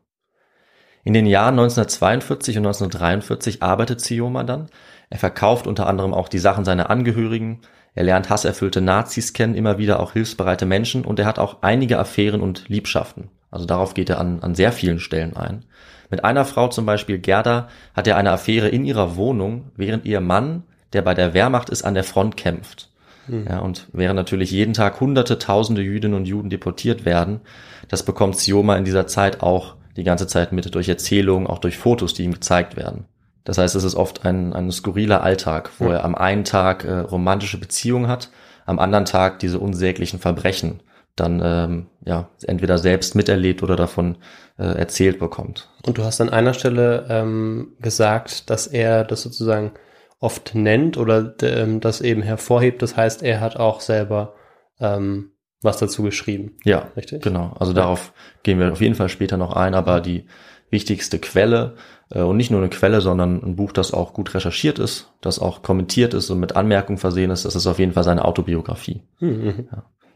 In 1.04 1.14
den 1.14 1.26
Jahren 1.26 1.54
1942 1.58 2.58
und 2.58 2.66
1943 2.66 3.62
arbeitet 3.62 4.00
Sioma 4.00 4.44
dann. 4.44 4.68
Er 5.10 5.18
verkauft 5.18 5.66
unter 5.66 5.86
anderem 5.86 6.12
auch 6.12 6.28
die 6.28 6.40
Sachen 6.40 6.64
seiner 6.64 6.90
Angehörigen. 6.90 7.60
Er 7.94 8.04
lernt 8.04 8.28
hasserfüllte 8.30 8.80
Nazis 8.80 9.32
kennen, 9.32 9.54
immer 9.54 9.78
wieder 9.78 10.00
auch 10.00 10.12
hilfsbereite 10.12 10.66
Menschen 10.66 11.04
und 11.04 11.18
er 11.18 11.26
hat 11.26 11.38
auch 11.38 11.62
einige 11.62 11.98
Affären 11.98 12.40
und 12.40 12.68
Liebschaften. 12.68 13.30
Also 13.50 13.64
darauf 13.64 13.94
geht 13.94 14.10
er 14.10 14.20
an, 14.20 14.40
an 14.40 14.54
sehr 14.54 14.72
vielen 14.72 15.00
Stellen 15.00 15.36
ein. 15.36 15.64
Mit 16.10 16.24
einer 16.24 16.44
Frau 16.44 16.68
zum 16.68 16.84
Beispiel, 16.84 17.18
Gerda, 17.18 17.68
hat 17.94 18.06
er 18.06 18.16
eine 18.16 18.30
Affäre 18.32 18.68
in 18.68 18.84
ihrer 18.84 19.16
Wohnung, 19.16 19.70
während 19.76 20.04
ihr 20.04 20.20
Mann 20.20 20.64
der 20.92 21.02
bei 21.02 21.14
der 21.14 21.34
Wehrmacht 21.34 21.70
ist, 21.70 21.82
an 21.82 21.94
der 21.94 22.04
Front 22.04 22.36
kämpft. 22.36 22.90
Mhm. 23.26 23.46
Ja, 23.48 23.58
und 23.58 23.88
während 23.92 24.16
natürlich 24.16 24.50
jeden 24.50 24.74
Tag 24.74 25.00
hunderte, 25.00 25.38
tausende 25.38 25.82
Jüdinnen 25.82 26.16
und 26.16 26.26
Juden 26.26 26.50
deportiert 26.50 27.04
werden, 27.04 27.40
das 27.88 28.02
bekommt 28.02 28.36
Sioma 28.36 28.76
in 28.76 28.84
dieser 28.84 29.06
Zeit 29.06 29.42
auch 29.42 29.76
die 29.96 30.04
ganze 30.04 30.26
Zeit 30.26 30.52
mit 30.52 30.74
durch 30.74 30.88
Erzählungen, 30.88 31.46
auch 31.46 31.58
durch 31.58 31.76
Fotos, 31.76 32.14
die 32.14 32.24
ihm 32.24 32.34
gezeigt 32.34 32.76
werden. 32.76 33.06
Das 33.44 33.58
heißt, 33.58 33.74
es 33.74 33.84
ist 33.84 33.94
oft 33.94 34.24
ein, 34.24 34.52
ein 34.52 34.70
skurriler 34.70 35.22
Alltag, 35.22 35.70
wo 35.78 35.88
er 35.88 36.04
am 36.04 36.14
einen 36.14 36.44
Tag 36.44 36.84
äh, 36.84 36.98
romantische 36.98 37.58
Beziehungen 37.58 38.08
hat, 38.08 38.30
am 38.66 38.78
anderen 38.78 39.06
Tag 39.06 39.38
diese 39.38 39.58
unsäglichen 39.58 40.18
Verbrechen 40.18 40.80
dann 41.18 41.40
ähm, 41.42 41.86
ja 42.04 42.28
entweder 42.44 42.78
selbst 42.78 43.14
miterlebt 43.14 43.62
oder 43.62 43.76
davon 43.76 44.16
äh, 44.58 44.64
erzählt 44.64 45.18
bekommt. 45.18 45.68
Und 45.84 45.98
du 45.98 46.04
hast 46.04 46.20
an 46.20 46.30
einer 46.30 46.54
Stelle 46.54 47.06
ähm, 47.08 47.72
gesagt, 47.80 48.50
dass 48.50 48.66
er 48.66 49.04
das 49.04 49.22
sozusagen 49.22 49.72
oft 50.20 50.54
nennt 50.54 50.96
oder 50.96 51.34
ähm, 51.42 51.80
das 51.80 52.00
eben 52.00 52.22
hervorhebt. 52.22 52.82
Das 52.82 52.96
heißt, 52.96 53.22
er 53.22 53.40
hat 53.40 53.56
auch 53.56 53.80
selber 53.80 54.34
ähm, 54.80 55.32
was 55.62 55.78
dazu 55.78 56.02
geschrieben. 56.02 56.56
Ja, 56.64 56.88
Richtig? 56.96 57.22
Genau. 57.22 57.54
Also 57.58 57.72
darauf 57.72 58.12
gehen 58.42 58.58
wir 58.58 58.70
auf 58.72 58.80
jeden 58.80 58.94
Fall 58.94 59.08
später 59.08 59.36
noch 59.36 59.52
ein, 59.54 59.74
aber 59.74 60.00
die 60.00 60.26
wichtigste 60.70 61.18
Quelle 61.18 61.74
äh, 62.10 62.20
und 62.20 62.36
nicht 62.36 62.50
nur 62.50 62.60
eine 62.60 62.68
Quelle, 62.70 63.00
sondern 63.00 63.42
ein 63.42 63.56
Buch, 63.56 63.72
das 63.72 63.92
auch 63.92 64.12
gut 64.12 64.34
recherchiert 64.34 64.78
ist, 64.78 65.12
das 65.20 65.38
auch 65.38 65.62
kommentiert 65.62 66.14
ist 66.14 66.30
und 66.30 66.40
mit 66.40 66.56
Anmerkungen 66.56 66.98
versehen 66.98 67.30
ist, 67.30 67.44
das 67.44 67.56
ist 67.56 67.66
auf 67.66 67.78
jeden 67.78 67.92
Fall 67.92 68.04
seine 68.04 68.24
Autobiografie. 68.24 69.02
Hm, 69.18 69.44
mhm. 69.44 69.68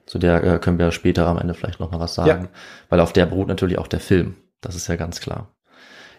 Zu 0.06 0.18
der 0.18 0.44
äh, 0.44 0.58
können 0.58 0.78
wir 0.78 0.90
später 0.92 1.26
am 1.26 1.38
Ende 1.38 1.54
vielleicht 1.54 1.80
noch 1.80 1.90
mal 1.90 2.00
was 2.00 2.14
sagen, 2.14 2.44
Ja. 2.44 2.50
weil 2.88 3.00
auf 3.00 3.12
der 3.12 3.26
beruht 3.26 3.48
natürlich 3.48 3.78
auch 3.78 3.86
der 3.88 4.00
Film. 4.00 4.36
Das 4.60 4.74
ist 4.76 4.88
ja 4.88 4.96
ganz 4.96 5.20
klar. 5.20 5.54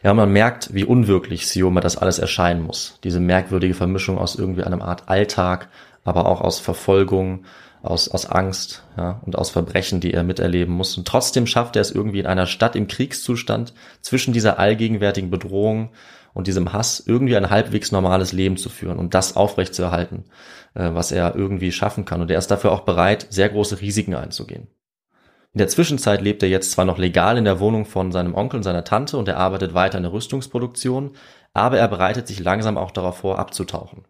Ja, 0.03 0.13
man 0.13 0.33
merkt, 0.33 0.73
wie 0.73 0.83
unwirklich 0.83 1.47
Sioma 1.47 1.79
das 1.79 1.97
alles 1.97 2.19
erscheinen 2.19 2.61
muss. 2.61 2.99
Diese 3.05 3.21
merkwürdige 3.21 3.73
Vermischung 3.73 4.17
aus 4.17 4.35
irgendwie 4.35 4.63
einem 4.63 4.81
Art 4.81 5.07
Alltag, 5.07 5.69
aber 6.03 6.25
auch 6.25 6.41
aus 6.41 6.59
Verfolgung, 6.59 7.45
aus, 7.81 8.09
aus 8.09 8.25
Angst 8.25 8.83
ja, 8.97 9.21
und 9.25 9.37
aus 9.37 9.49
Verbrechen, 9.49 10.01
die 10.01 10.13
er 10.13 10.23
miterleben 10.23 10.73
muss. 10.73 10.97
Und 10.97 11.07
trotzdem 11.07 11.47
schafft 11.47 11.77
er 11.77 11.81
es 11.81 11.91
irgendwie 11.91 12.19
in 12.19 12.25
einer 12.25 12.47
Stadt 12.47 12.75
im 12.75 12.87
Kriegszustand 12.87 13.73
zwischen 14.01 14.33
dieser 14.33 14.59
allgegenwärtigen 14.59 15.29
Bedrohung 15.29 15.91
und 16.33 16.47
diesem 16.47 16.73
Hass 16.73 17.01
irgendwie 17.05 17.37
ein 17.37 17.49
halbwegs 17.49 17.93
normales 17.93 18.33
Leben 18.33 18.57
zu 18.57 18.69
führen 18.69 18.97
und 18.97 19.13
das 19.13 19.37
aufrechtzuerhalten, 19.37 20.25
äh, 20.73 20.89
was 20.93 21.13
er 21.13 21.35
irgendwie 21.35 21.71
schaffen 21.71 22.03
kann. 22.03 22.21
Und 22.21 22.29
er 22.29 22.39
ist 22.39 22.51
dafür 22.51 22.73
auch 22.73 22.81
bereit, 22.81 23.27
sehr 23.29 23.47
große 23.47 23.79
Risiken 23.79 24.15
einzugehen. 24.15 24.67
In 25.53 25.59
der 25.59 25.67
Zwischenzeit 25.67 26.21
lebt 26.21 26.41
er 26.41 26.49
jetzt 26.49 26.71
zwar 26.71 26.83
noch 26.83 26.97
legal 26.97 27.37
in 27.37 27.45
der 27.45 27.59
Wohnung 27.59 27.85
von 27.85 28.11
seinem 28.11 28.33
Onkel 28.33 28.57
und 28.57 28.63
seiner 28.63 28.83
Tante 28.83 29.17
und 29.17 29.27
er 29.27 29.37
arbeitet 29.37 29.75
weiter 29.75 29.97
in 29.97 30.03
der 30.03 30.11
Rüstungsproduktion, 30.11 31.11
aber 31.53 31.77
er 31.77 31.87
bereitet 31.87 32.27
sich 32.27 32.39
langsam 32.39 32.75
auch 32.75 32.89
darauf 32.89 33.17
vor, 33.17 33.37
abzutauchen. 33.37 34.05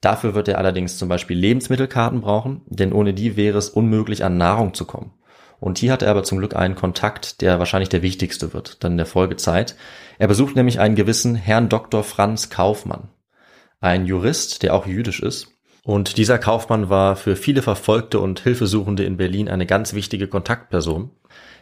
Dafür 0.00 0.34
wird 0.34 0.46
er 0.46 0.58
allerdings 0.58 0.98
zum 0.98 1.08
Beispiel 1.08 1.36
Lebensmittelkarten 1.36 2.20
brauchen, 2.20 2.62
denn 2.66 2.92
ohne 2.92 3.12
die 3.12 3.36
wäre 3.36 3.58
es 3.58 3.70
unmöglich, 3.70 4.24
an 4.24 4.36
Nahrung 4.36 4.72
zu 4.72 4.84
kommen. 4.84 5.12
Und 5.58 5.78
hier 5.78 5.92
hat 5.92 6.02
er 6.02 6.10
aber 6.10 6.22
zum 6.22 6.38
Glück 6.38 6.54
einen 6.54 6.76
Kontakt, 6.76 7.40
der 7.40 7.58
wahrscheinlich 7.58 7.88
der 7.88 8.02
wichtigste 8.02 8.52
wird, 8.52 8.84
dann 8.84 8.92
in 8.92 8.98
der 8.98 9.06
Folgezeit. 9.06 9.76
Er 10.18 10.28
besucht 10.28 10.54
nämlich 10.54 10.78
einen 10.78 10.94
gewissen 10.94 11.34
Herrn 11.34 11.68
Dr. 11.68 12.04
Franz 12.04 12.50
Kaufmann, 12.50 13.08
ein 13.80 14.06
Jurist, 14.06 14.62
der 14.62 14.74
auch 14.74 14.86
jüdisch 14.86 15.20
ist. 15.20 15.48
Und 15.84 16.16
dieser 16.16 16.38
Kaufmann 16.38 16.90
war 16.90 17.16
für 17.16 17.34
viele 17.34 17.60
Verfolgte 17.60 18.20
und 18.20 18.40
Hilfesuchende 18.40 19.04
in 19.04 19.16
Berlin 19.16 19.48
eine 19.48 19.66
ganz 19.66 19.94
wichtige 19.94 20.28
Kontaktperson. 20.28 21.10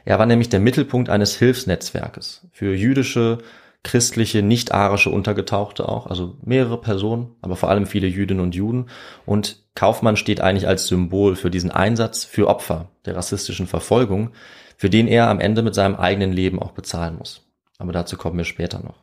Er 0.04 0.18
war 0.18 0.26
nämlich 0.26 0.50
der 0.50 0.60
Mittelpunkt 0.60 1.08
eines 1.08 1.36
Hilfsnetzwerkes 1.36 2.46
für 2.52 2.74
jüdische, 2.74 3.38
christliche, 3.82 4.42
nicht-arische 4.42 5.08
Untergetauchte 5.08 5.88
auch, 5.88 6.06
also 6.06 6.36
mehrere 6.42 6.78
Personen, 6.78 7.34
aber 7.40 7.56
vor 7.56 7.70
allem 7.70 7.86
viele 7.86 8.06
Jüdinnen 8.06 8.42
und 8.42 8.54
Juden. 8.54 8.90
Und 9.24 9.64
Kaufmann 9.74 10.16
steht 10.16 10.42
eigentlich 10.42 10.68
als 10.68 10.86
Symbol 10.86 11.34
für 11.34 11.50
diesen 11.50 11.70
Einsatz 11.70 12.24
für 12.24 12.48
Opfer 12.48 12.90
der 13.06 13.16
rassistischen 13.16 13.66
Verfolgung, 13.66 14.32
für 14.76 14.90
den 14.90 15.08
er 15.08 15.28
am 15.28 15.40
Ende 15.40 15.62
mit 15.62 15.74
seinem 15.74 15.96
eigenen 15.96 16.32
Leben 16.32 16.58
auch 16.60 16.72
bezahlen 16.72 17.16
muss. 17.16 17.46
Aber 17.78 17.92
dazu 17.92 18.18
kommen 18.18 18.36
wir 18.36 18.44
später 18.44 18.80
noch. 18.80 18.99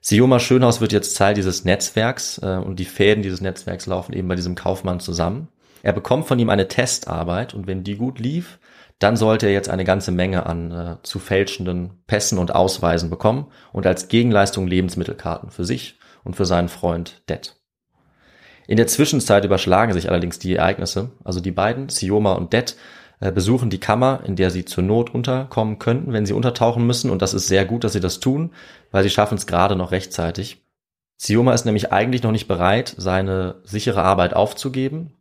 Sioma 0.00 0.38
Schönhaus 0.38 0.80
wird 0.80 0.92
jetzt 0.92 1.16
Teil 1.16 1.34
dieses 1.34 1.64
Netzwerks 1.64 2.38
äh, 2.38 2.56
und 2.56 2.76
die 2.78 2.84
Fäden 2.84 3.22
dieses 3.22 3.40
Netzwerks 3.40 3.86
laufen 3.86 4.12
eben 4.12 4.28
bei 4.28 4.36
diesem 4.36 4.54
Kaufmann 4.54 5.00
zusammen. 5.00 5.48
Er 5.82 5.92
bekommt 5.92 6.26
von 6.26 6.38
ihm 6.38 6.50
eine 6.50 6.68
Testarbeit 6.68 7.54
und 7.54 7.66
wenn 7.66 7.84
die 7.84 7.96
gut 7.96 8.18
lief, 8.18 8.58
dann 8.98 9.16
sollte 9.16 9.46
er 9.46 9.52
jetzt 9.52 9.68
eine 9.68 9.84
ganze 9.84 10.10
Menge 10.10 10.46
an 10.46 10.70
äh, 10.72 10.96
zu 11.02 11.18
fälschenden 11.18 12.02
Pässen 12.06 12.38
und 12.38 12.54
Ausweisen 12.54 13.10
bekommen 13.10 13.46
und 13.72 13.86
als 13.86 14.08
Gegenleistung 14.08 14.66
Lebensmittelkarten 14.66 15.50
für 15.50 15.64
sich 15.64 15.98
und 16.24 16.34
für 16.34 16.46
seinen 16.46 16.68
Freund 16.68 17.22
Det. 17.28 17.54
In 18.66 18.76
der 18.76 18.86
Zwischenzeit 18.86 19.44
überschlagen 19.44 19.94
sich 19.94 20.10
allerdings 20.10 20.38
die 20.38 20.56
Ereignisse. 20.56 21.10
Also 21.24 21.40
die 21.40 21.52
beiden, 21.52 21.88
Sioma 21.88 22.32
und 22.32 22.52
Det, 22.52 22.76
besuchen 23.20 23.70
die 23.70 23.80
Kammer, 23.80 24.20
in 24.24 24.36
der 24.36 24.50
sie 24.50 24.64
zur 24.64 24.84
Not 24.84 25.14
unterkommen 25.14 25.78
könnten, 25.78 26.12
wenn 26.12 26.26
sie 26.26 26.32
untertauchen 26.32 26.86
müssen. 26.86 27.10
Und 27.10 27.20
das 27.22 27.34
ist 27.34 27.48
sehr 27.48 27.64
gut, 27.64 27.84
dass 27.84 27.92
sie 27.92 28.00
das 28.00 28.20
tun, 28.20 28.52
weil 28.92 29.02
sie 29.02 29.10
schaffen 29.10 29.36
es 29.36 29.46
gerade 29.46 29.76
noch 29.76 29.90
rechtzeitig. 29.90 30.62
Sioma 31.16 31.52
ist 31.52 31.66
nämlich 31.66 31.92
eigentlich 31.92 32.22
noch 32.22 32.30
nicht 32.30 32.46
bereit, 32.46 32.94
seine 32.96 33.56
sichere 33.64 34.02
Arbeit 34.02 34.34
aufzugeben, 34.34 35.14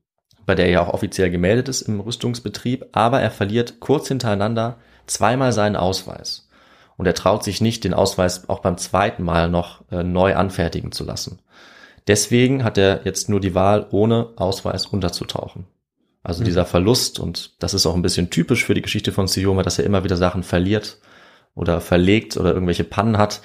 bei 0.45 0.53
der 0.53 0.67
er 0.67 0.71
ja 0.71 0.83
auch 0.83 0.93
offiziell 0.93 1.31
gemeldet 1.31 1.69
ist 1.69 1.81
im 1.81 1.99
Rüstungsbetrieb, 1.99 2.85
aber 2.91 3.19
er 3.19 3.31
verliert 3.31 3.79
kurz 3.79 4.07
hintereinander 4.07 4.77
zweimal 5.07 5.53
seinen 5.53 5.75
Ausweis. 5.75 6.49
Und 6.97 7.07
er 7.07 7.15
traut 7.15 7.43
sich 7.43 7.61
nicht, 7.61 7.83
den 7.83 7.93
Ausweis 7.95 8.47
auch 8.47 8.59
beim 8.59 8.77
zweiten 8.77 9.23
Mal 9.23 9.49
noch 9.49 9.83
äh, 9.91 10.03
neu 10.03 10.35
anfertigen 10.35 10.91
zu 10.91 11.03
lassen. 11.03 11.39
Deswegen 12.07 12.63
hat 12.63 12.77
er 12.77 13.01
jetzt 13.05 13.27
nur 13.27 13.39
die 13.39 13.55
Wahl, 13.55 13.87
ohne 13.91 14.29
Ausweis 14.35 14.85
unterzutauchen. 14.85 15.67
Also 16.27 16.41
mhm. 16.41 16.47
dieser 16.47 16.65
Verlust, 16.65 17.21
und 17.21 17.53
das 17.59 17.73
ist 17.73 17.85
auch 17.85 17.95
ein 17.95 18.01
bisschen 18.01 18.29
typisch 18.29 18.65
für 18.65 18.73
die 18.73 18.81
Geschichte 18.81 19.13
von 19.13 19.27
Sioma, 19.27 19.63
dass 19.63 19.79
er 19.79 19.85
immer 19.85 20.03
wieder 20.03 20.17
Sachen 20.17 20.43
verliert 20.43 20.99
oder 21.55 21.79
verlegt 21.79 22.35
oder 22.35 22.53
irgendwelche 22.53 22.83
Pannen 22.83 23.17
hat. 23.17 23.41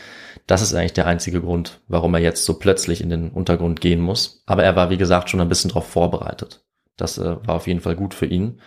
Das 0.49 0.62
ist 0.62 0.75
eigentlich 0.75 0.92
der 0.92 1.07
einzige 1.07 1.40
Grund, 1.40 1.79
warum 1.87 2.12
er 2.14 2.21
jetzt 2.21 2.45
so 2.45 2.55
plötzlich 2.55 3.01
in 3.01 3.09
den 3.09 3.31
Untergrund 3.31 3.81
gehen 3.81 4.01
muss. 4.01 4.42
Aber 4.47 4.64
er 4.64 4.75
war, 4.75 4.90
wie 4.90 4.97
gesagt, 4.97 5.31
schon 5.31 5.40
ein 5.40 5.49
bisschen 5.49 5.68
darauf 5.68 5.87
vorbereitet. 5.87 6.64
Das 6.97 7.18
äh, 7.18 7.37
war 7.47 7.55
auf 7.55 7.68
jeden 7.68 7.79
Fall 7.79 7.95
gut 7.95 8.14
für 8.14 8.27
ihn. 8.27 8.61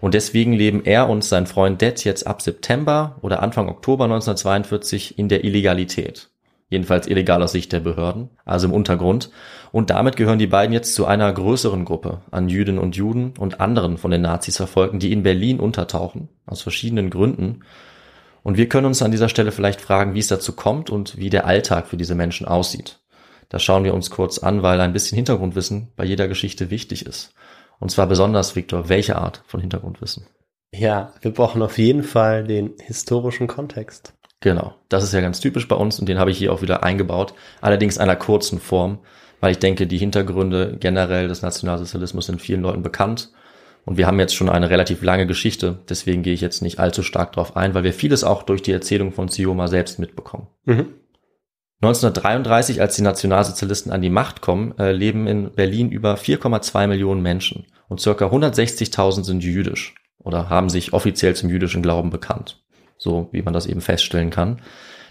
Und 0.00 0.14
deswegen 0.14 0.52
leben 0.52 0.84
er 0.84 1.08
und 1.08 1.22
sein 1.22 1.46
Freund 1.46 1.80
Det 1.80 2.04
jetzt 2.04 2.26
ab 2.26 2.42
September 2.42 3.18
oder 3.22 3.40
Anfang 3.40 3.68
Oktober 3.68 4.04
1942 4.04 5.16
in 5.16 5.28
der 5.28 5.44
Illegalität. 5.44 6.28
Jedenfalls 6.70 7.08
illegal 7.08 7.42
aus 7.42 7.52
Sicht 7.52 7.72
der 7.72 7.80
Behörden, 7.80 8.30
also 8.44 8.68
im 8.68 8.72
Untergrund. 8.72 9.30
Und 9.72 9.90
damit 9.90 10.16
gehören 10.16 10.38
die 10.38 10.46
beiden 10.46 10.72
jetzt 10.72 10.94
zu 10.94 11.04
einer 11.04 11.30
größeren 11.32 11.84
Gruppe 11.84 12.22
an 12.30 12.48
Jüdinnen 12.48 12.80
und 12.80 12.96
Juden 12.96 13.34
und 13.38 13.60
anderen 13.60 13.98
von 13.98 14.12
den 14.12 14.22
Nazis 14.22 14.56
Verfolgten, 14.56 15.00
die 15.00 15.12
in 15.12 15.24
Berlin 15.24 15.58
untertauchen, 15.58 16.28
aus 16.46 16.62
verschiedenen 16.62 17.10
Gründen. 17.10 17.64
Und 18.44 18.56
wir 18.56 18.68
können 18.68 18.86
uns 18.86 19.02
an 19.02 19.10
dieser 19.10 19.28
Stelle 19.28 19.50
vielleicht 19.50 19.80
fragen, 19.80 20.14
wie 20.14 20.20
es 20.20 20.28
dazu 20.28 20.52
kommt 20.52 20.90
und 20.90 21.18
wie 21.18 21.28
der 21.28 21.44
Alltag 21.44 21.88
für 21.88 21.96
diese 21.96 22.14
Menschen 22.14 22.46
aussieht. 22.46 23.00
Das 23.48 23.64
schauen 23.64 23.82
wir 23.82 23.92
uns 23.92 24.10
kurz 24.10 24.38
an, 24.38 24.62
weil 24.62 24.80
ein 24.80 24.92
bisschen 24.92 25.16
Hintergrundwissen 25.16 25.88
bei 25.96 26.04
jeder 26.04 26.28
Geschichte 26.28 26.70
wichtig 26.70 27.04
ist. 27.04 27.34
Und 27.80 27.90
zwar 27.90 28.06
besonders, 28.06 28.54
Viktor, 28.54 28.88
welche 28.88 29.16
Art 29.16 29.42
von 29.46 29.60
Hintergrundwissen? 29.60 30.26
Ja, 30.72 31.14
wir 31.20 31.32
brauchen 31.32 31.62
auf 31.62 31.78
jeden 31.78 32.04
Fall 32.04 32.44
den 32.44 32.74
historischen 32.78 33.48
Kontext. 33.48 34.14
Genau, 34.40 34.74
das 34.88 35.04
ist 35.04 35.12
ja 35.12 35.20
ganz 35.20 35.40
typisch 35.40 35.68
bei 35.68 35.76
uns 35.76 36.00
und 36.00 36.08
den 36.08 36.18
habe 36.18 36.30
ich 36.30 36.38
hier 36.38 36.52
auch 36.52 36.62
wieder 36.62 36.82
eingebaut, 36.82 37.34
allerdings 37.60 37.96
in 37.96 38.02
einer 38.02 38.16
kurzen 38.16 38.58
Form, 38.58 38.98
weil 39.40 39.52
ich 39.52 39.58
denke, 39.58 39.86
die 39.86 39.98
Hintergründe 39.98 40.76
generell 40.80 41.28
des 41.28 41.42
Nationalsozialismus 41.42 42.26
sind 42.26 42.40
vielen 42.40 42.62
Leuten 42.62 42.82
bekannt. 42.82 43.30
Und 43.86 43.96
wir 43.96 44.06
haben 44.06 44.20
jetzt 44.20 44.34
schon 44.34 44.50
eine 44.50 44.68
relativ 44.68 45.02
lange 45.02 45.26
Geschichte, 45.26 45.78
deswegen 45.88 46.22
gehe 46.22 46.34
ich 46.34 46.42
jetzt 46.42 46.60
nicht 46.60 46.78
allzu 46.78 47.02
stark 47.02 47.32
darauf 47.32 47.56
ein, 47.56 47.72
weil 47.74 47.82
wir 47.82 47.94
vieles 47.94 48.24
auch 48.24 48.42
durch 48.42 48.62
die 48.62 48.72
Erzählung 48.72 49.12
von 49.12 49.28
Sioma 49.28 49.68
selbst 49.68 49.98
mitbekommen. 49.98 50.48
Mhm. 50.64 50.86
1933, 51.82 52.82
als 52.82 52.96
die 52.96 53.02
Nationalsozialisten 53.02 53.90
an 53.90 54.02
die 54.02 54.10
Macht 54.10 54.42
kommen, 54.42 54.76
äh, 54.78 54.92
leben 54.92 55.26
in 55.26 55.50
Berlin 55.52 55.90
über 55.90 56.16
4,2 56.16 56.86
Millionen 56.86 57.22
Menschen 57.22 57.66
und 57.88 58.00
circa 58.00 58.26
160.000 58.26 59.24
sind 59.24 59.42
jüdisch 59.42 59.94
oder 60.18 60.50
haben 60.50 60.68
sich 60.68 60.92
offiziell 60.92 61.34
zum 61.34 61.48
jüdischen 61.48 61.80
Glauben 61.80 62.10
bekannt 62.10 62.62
so 63.00 63.28
wie 63.32 63.42
man 63.42 63.54
das 63.54 63.66
eben 63.66 63.80
feststellen 63.80 64.30
kann. 64.30 64.60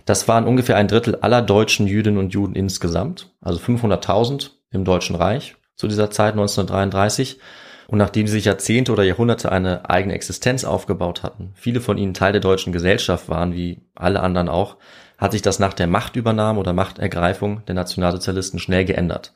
Das 0.06 0.28
waren 0.28 0.48
ungefähr 0.48 0.78
ein 0.78 0.88
Drittel 0.88 1.18
aller 1.18 1.42
deutschen 1.42 1.88
Jüdinnen 1.88 2.20
und 2.20 2.34
Juden 2.34 2.56
insgesamt, 2.56 3.34
also 3.42 3.60
500.000 3.60 4.52
im 4.72 4.86
Deutschen 4.86 5.16
Reich 5.16 5.56
zu 5.76 5.88
dieser 5.88 6.12
Zeit 6.12 6.34
1933. 6.34 7.40
Und 7.88 7.98
nachdem 7.98 8.28
sie 8.28 8.34
sich 8.34 8.46
Jahrzehnte 8.46 8.92
oder 8.92 9.04
Jahrhunderte 9.04 9.52
eine 9.52 9.90
eigene 9.90 10.14
Existenz 10.14 10.64
aufgebaut 10.64 11.24
hatten, 11.24 11.52
viele 11.56 11.82
von 11.82 11.98
ihnen 11.98 12.14
Teil 12.14 12.32
der 12.32 12.42
deutschen 12.42 12.72
Gesellschaft 12.72 13.30
waren, 13.30 13.54
wie 13.56 13.82
alle 13.96 14.22
anderen 14.22 14.48
auch, 14.48 14.78
hat 15.18 15.32
sich 15.32 15.42
das 15.42 15.58
nach 15.58 15.74
der 15.74 15.88
Machtübernahme 15.88 16.60
oder 16.60 16.74
Machtergreifung 16.74 17.66
der 17.66 17.74
Nationalsozialisten 17.74 18.60
schnell 18.60 18.86
geändert. 18.86 19.34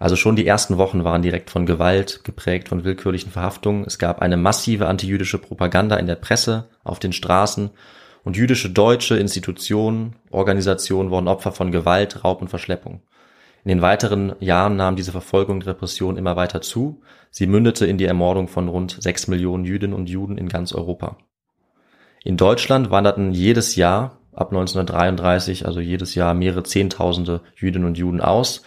Also 0.00 0.16
schon 0.16 0.34
die 0.34 0.46
ersten 0.46 0.78
Wochen 0.78 1.04
waren 1.04 1.20
direkt 1.20 1.50
von 1.50 1.66
Gewalt 1.66 2.24
geprägt, 2.24 2.70
von 2.70 2.84
willkürlichen 2.84 3.30
Verhaftungen. 3.30 3.84
Es 3.86 3.98
gab 3.98 4.22
eine 4.22 4.38
massive 4.38 4.88
antijüdische 4.88 5.36
Propaganda 5.36 5.96
in 5.96 6.06
der 6.06 6.16
Presse, 6.16 6.70
auf 6.82 6.98
den 6.98 7.12
Straßen 7.12 7.70
und 8.24 8.36
jüdische 8.38 8.70
deutsche 8.70 9.18
Institutionen, 9.18 10.16
Organisationen 10.30 11.10
wurden 11.10 11.28
Opfer 11.28 11.52
von 11.52 11.70
Gewalt, 11.70 12.24
Raub 12.24 12.40
und 12.40 12.48
Verschleppung. 12.48 13.02
In 13.62 13.68
den 13.68 13.82
weiteren 13.82 14.32
Jahren 14.40 14.76
nahm 14.76 14.96
diese 14.96 15.12
Verfolgung 15.12 15.56
und 15.56 15.66
Repression 15.66 16.16
immer 16.16 16.34
weiter 16.34 16.62
zu. 16.62 17.02
Sie 17.30 17.46
mündete 17.46 17.84
in 17.84 17.98
die 17.98 18.06
Ermordung 18.06 18.48
von 18.48 18.68
rund 18.68 18.96
sechs 19.02 19.28
Millionen 19.28 19.66
Jüdinnen 19.66 19.94
und 19.94 20.08
Juden 20.08 20.38
in 20.38 20.48
ganz 20.48 20.72
Europa. 20.72 21.18
In 22.24 22.38
Deutschland 22.38 22.90
wanderten 22.90 23.32
jedes 23.32 23.76
Jahr 23.76 24.18
ab 24.32 24.50
1933, 24.50 25.66
also 25.66 25.80
jedes 25.80 26.14
Jahr 26.14 26.32
mehrere 26.32 26.62
Zehntausende 26.62 27.42
Jüdinnen 27.54 27.86
und 27.86 27.98
Juden 27.98 28.22
aus. 28.22 28.62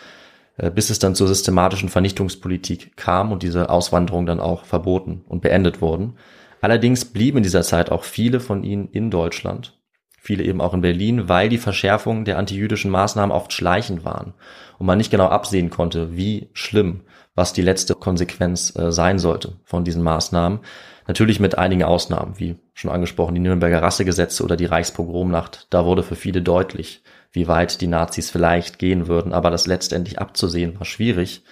Äh, 0.57 0.69
bis 0.69 0.89
es 0.89 0.99
dann 0.99 1.15
zur 1.15 1.27
systematischen 1.27 1.89
Vernichtungspolitik 1.89 2.95
kam 2.95 3.31
und 3.31 3.43
diese 3.43 3.69
Auswanderung 3.69 4.25
dann 4.25 4.39
auch 4.39 4.65
verboten 4.65 5.23
und 5.27 5.41
beendet 5.41 5.81
wurden. 5.81 6.13
Allerdings 6.61 7.05
blieben 7.05 7.37
in 7.37 7.43
dieser 7.43 7.63
Zeit 7.63 7.91
auch 7.91 8.03
viele 8.03 8.39
von 8.39 8.63
ihnen 8.63 8.87
in 8.89 9.09
Deutschland, 9.09 9.79
viele 10.23 10.45
eben 10.45 10.61
auch 10.61 10.73
in 10.73 10.79
Berlin, 10.79 11.27
weil 11.27 11.49
die 11.49 11.57
Verschärfungen 11.57 12.23
der 12.23 12.37
antijüdischen 12.37 12.89
Maßnahmen 12.89 13.35
oft 13.35 13.51
schleichend 13.51 14.05
waren 14.05 14.33
und 14.79 14.85
man 14.85 14.97
nicht 14.97 15.11
genau 15.11 15.27
absehen 15.27 15.69
konnte, 15.69 16.15
wie 16.15 16.49
schlimm, 16.53 17.01
was 17.35 17.51
die 17.51 17.61
letzte 17.61 17.93
Konsequenz 17.93 18.73
äh, 18.77 18.93
sein 18.93 19.19
sollte 19.19 19.57
von 19.65 19.83
diesen 19.83 20.01
Maßnahmen. 20.01 20.59
Natürlich 21.07 21.41
mit 21.41 21.57
einigen 21.57 21.83
Ausnahmen, 21.83 22.39
wie 22.39 22.55
schon 22.73 22.89
angesprochen, 22.89 23.35
die 23.35 23.41
Nürnberger 23.41 23.81
Rassegesetze 23.81 24.45
oder 24.45 24.55
die 24.55 24.63
Reichspogromnacht. 24.63 25.67
Da 25.71 25.83
wurde 25.83 26.03
für 26.03 26.15
viele 26.15 26.41
deutlich, 26.41 27.03
wie 27.33 27.49
weit 27.49 27.81
die 27.81 27.87
Nazis 27.87 28.31
vielleicht 28.31 28.79
gehen 28.79 29.07
würden, 29.07 29.33
aber 29.33 29.51
das 29.51 29.67
letztendlich 29.67 30.19
abzusehen 30.19 30.79
war 30.79 30.85
schwierig. 30.85 31.43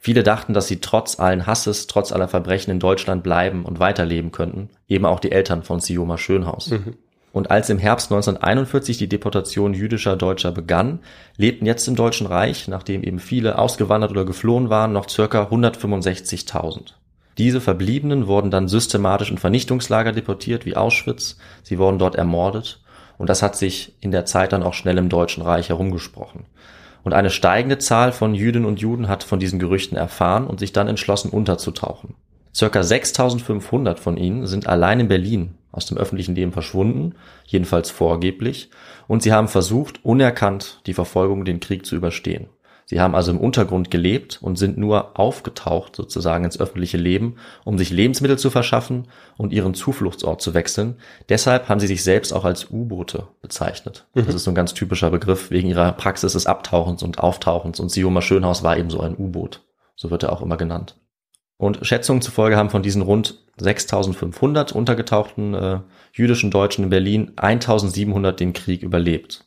Viele 0.00 0.24
dachten, 0.24 0.52
dass 0.52 0.66
sie 0.66 0.80
trotz 0.80 1.20
allen 1.20 1.46
Hasses, 1.46 1.86
trotz 1.86 2.10
aller 2.10 2.26
Verbrechen 2.26 2.72
in 2.72 2.80
Deutschland 2.80 3.22
bleiben 3.22 3.64
und 3.64 3.78
weiterleben 3.78 4.32
könnten, 4.32 4.70
eben 4.88 5.06
auch 5.06 5.20
die 5.20 5.30
Eltern 5.30 5.62
von 5.62 5.78
Sioma 5.78 6.18
Schönhaus. 6.18 6.70
Mhm. 6.70 6.96
Und 7.32 7.50
als 7.50 7.68
im 7.68 7.78
Herbst 7.78 8.10
1941 8.10 8.96
die 8.96 9.08
Deportation 9.08 9.74
jüdischer 9.74 10.16
Deutscher 10.16 10.52
begann, 10.52 11.00
lebten 11.36 11.66
jetzt 11.66 11.86
im 11.86 11.96
Deutschen 11.96 12.26
Reich, 12.26 12.66
nachdem 12.68 13.02
eben 13.02 13.18
viele 13.18 13.58
ausgewandert 13.58 14.10
oder 14.10 14.24
geflohen 14.24 14.70
waren, 14.70 14.92
noch 14.92 15.08
circa 15.08 15.42
165.000. 15.44 16.94
Diese 17.38 17.60
Verbliebenen 17.60 18.26
wurden 18.26 18.50
dann 18.50 18.68
systematisch 18.68 19.30
in 19.30 19.38
Vernichtungslager 19.38 20.12
deportiert, 20.12 20.64
wie 20.64 20.76
Auschwitz. 20.76 21.36
Sie 21.62 21.78
wurden 21.78 21.98
dort 21.98 22.14
ermordet 22.14 22.80
und 23.18 23.28
das 23.28 23.42
hat 23.42 23.56
sich 23.56 23.94
in 24.00 24.10
der 24.10 24.24
Zeit 24.24 24.52
dann 24.52 24.62
auch 24.62 24.74
schnell 24.74 24.96
im 24.98 25.08
Deutschen 25.08 25.42
Reich 25.42 25.68
herumgesprochen. 25.68 26.44
Und 27.02 27.12
eine 27.12 27.30
steigende 27.30 27.78
Zahl 27.78 28.12
von 28.12 28.34
Jüdinnen 28.34 28.66
und 28.66 28.80
Juden 28.80 29.08
hat 29.08 29.22
von 29.22 29.38
diesen 29.38 29.58
Gerüchten 29.58 29.96
erfahren 29.96 30.46
und 30.46 30.58
sich 30.58 30.72
dann 30.72 30.88
entschlossen 30.88 31.30
unterzutauchen. 31.30 32.14
Circa 32.54 32.82
6500 32.82 34.00
von 34.00 34.16
ihnen 34.16 34.46
sind 34.46 34.66
allein 34.66 35.00
in 35.00 35.08
Berlin 35.08 35.54
aus 35.76 35.86
dem 35.86 35.98
öffentlichen 35.98 36.34
Leben 36.34 36.52
verschwunden, 36.52 37.14
jedenfalls 37.46 37.90
vorgeblich, 37.90 38.70
und 39.06 39.22
sie 39.22 39.32
haben 39.32 39.48
versucht, 39.48 40.04
unerkannt 40.04 40.80
die 40.86 40.94
Verfolgung, 40.94 41.44
den 41.44 41.60
Krieg 41.60 41.86
zu 41.86 41.94
überstehen. 41.94 42.48
Sie 42.88 43.00
haben 43.00 43.16
also 43.16 43.32
im 43.32 43.40
Untergrund 43.40 43.90
gelebt 43.90 44.38
und 44.40 44.56
sind 44.56 44.78
nur 44.78 45.18
aufgetaucht 45.18 45.96
sozusagen 45.96 46.44
ins 46.44 46.58
öffentliche 46.58 46.96
Leben, 46.96 47.34
um 47.64 47.78
sich 47.78 47.90
Lebensmittel 47.90 48.38
zu 48.38 48.48
verschaffen 48.48 49.08
und 49.36 49.52
ihren 49.52 49.74
Zufluchtsort 49.74 50.40
zu 50.40 50.54
wechseln. 50.54 50.94
Deshalb 51.28 51.68
haben 51.68 51.80
sie 51.80 51.88
sich 51.88 52.04
selbst 52.04 52.32
auch 52.32 52.44
als 52.44 52.70
U-Boote 52.70 53.26
bezeichnet. 53.42 54.06
Mhm. 54.14 54.26
Das 54.26 54.36
ist 54.36 54.44
so 54.44 54.52
ein 54.52 54.54
ganz 54.54 54.72
typischer 54.72 55.10
Begriff 55.10 55.50
wegen 55.50 55.68
ihrer 55.68 55.92
Praxis 55.92 56.34
des 56.34 56.46
Abtauchens 56.46 57.02
und 57.02 57.18
Auftauchens. 57.18 57.80
Und 57.80 57.90
Sioma 57.90 58.22
Schönhaus 58.22 58.62
war 58.62 58.78
eben 58.78 58.90
so 58.90 59.00
ein 59.00 59.16
U-Boot. 59.18 59.62
So 59.96 60.12
wird 60.12 60.22
er 60.22 60.32
auch 60.32 60.42
immer 60.42 60.56
genannt. 60.56 60.96
Und 61.58 61.86
Schätzungen 61.86 62.22
zufolge 62.22 62.56
haben 62.56 62.70
von 62.70 62.82
diesen 62.82 63.02
rund 63.02 63.42
6500 63.58 64.72
untergetauchten 64.72 65.54
äh, 65.54 65.80
jüdischen 66.12 66.50
Deutschen 66.50 66.84
in 66.84 66.90
Berlin 66.90 67.32
1700 67.36 68.38
den 68.38 68.52
Krieg 68.52 68.82
überlebt 68.82 69.46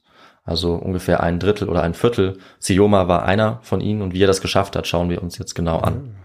also 0.49 0.73
ungefähr 0.73 1.21
ein 1.21 1.39
Drittel 1.39 1.69
oder 1.69 1.83
ein 1.83 1.93
Viertel. 1.93 2.39
Sioma 2.57 3.07
war 3.07 3.23
einer 3.23 3.59
von 3.61 3.81
ihnen 3.81 4.01
und 4.01 4.13
wie 4.13 4.23
er 4.23 4.27
das 4.27 4.41
geschafft 4.41 4.75
hat, 4.75 4.87
schauen 4.87 5.09
wir 5.09 5.21
uns 5.21 5.37
jetzt 5.37 5.53
genau 5.53 5.77
an. 5.77 6.15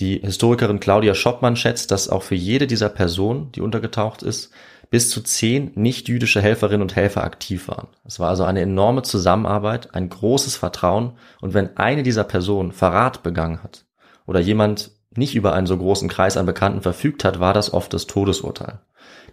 Die 0.00 0.18
Historikerin 0.18 0.80
Claudia 0.80 1.14
Schoppmann 1.14 1.54
schätzt, 1.54 1.92
dass 1.92 2.08
auch 2.08 2.24
für 2.24 2.34
jede 2.34 2.66
dieser 2.66 2.88
Personen, 2.88 3.52
die 3.52 3.60
untergetaucht 3.60 4.24
ist, 4.24 4.50
bis 4.90 5.10
zu 5.10 5.22
zehn 5.22 5.70
nicht-jüdische 5.76 6.40
Helferinnen 6.40 6.82
und 6.82 6.96
Helfer 6.96 7.22
aktiv 7.22 7.68
waren. 7.68 7.86
Es 8.04 8.18
war 8.18 8.28
also 8.28 8.42
eine 8.42 8.60
enorme 8.60 9.02
Zusammenarbeit, 9.02 9.94
ein 9.94 10.08
großes 10.08 10.56
Vertrauen 10.56 11.12
und 11.40 11.54
wenn 11.54 11.76
eine 11.76 12.02
dieser 12.02 12.24
Personen 12.24 12.72
Verrat 12.72 13.22
begangen 13.22 13.62
hat 13.62 13.83
oder 14.26 14.40
jemand 14.40 14.92
nicht 15.16 15.34
über 15.34 15.52
einen 15.52 15.66
so 15.66 15.76
großen 15.76 16.08
Kreis 16.08 16.36
an 16.36 16.46
Bekannten 16.46 16.82
verfügt 16.82 17.24
hat, 17.24 17.40
war 17.40 17.52
das 17.52 17.72
oft 17.72 17.92
das 17.92 18.06
Todesurteil. 18.06 18.80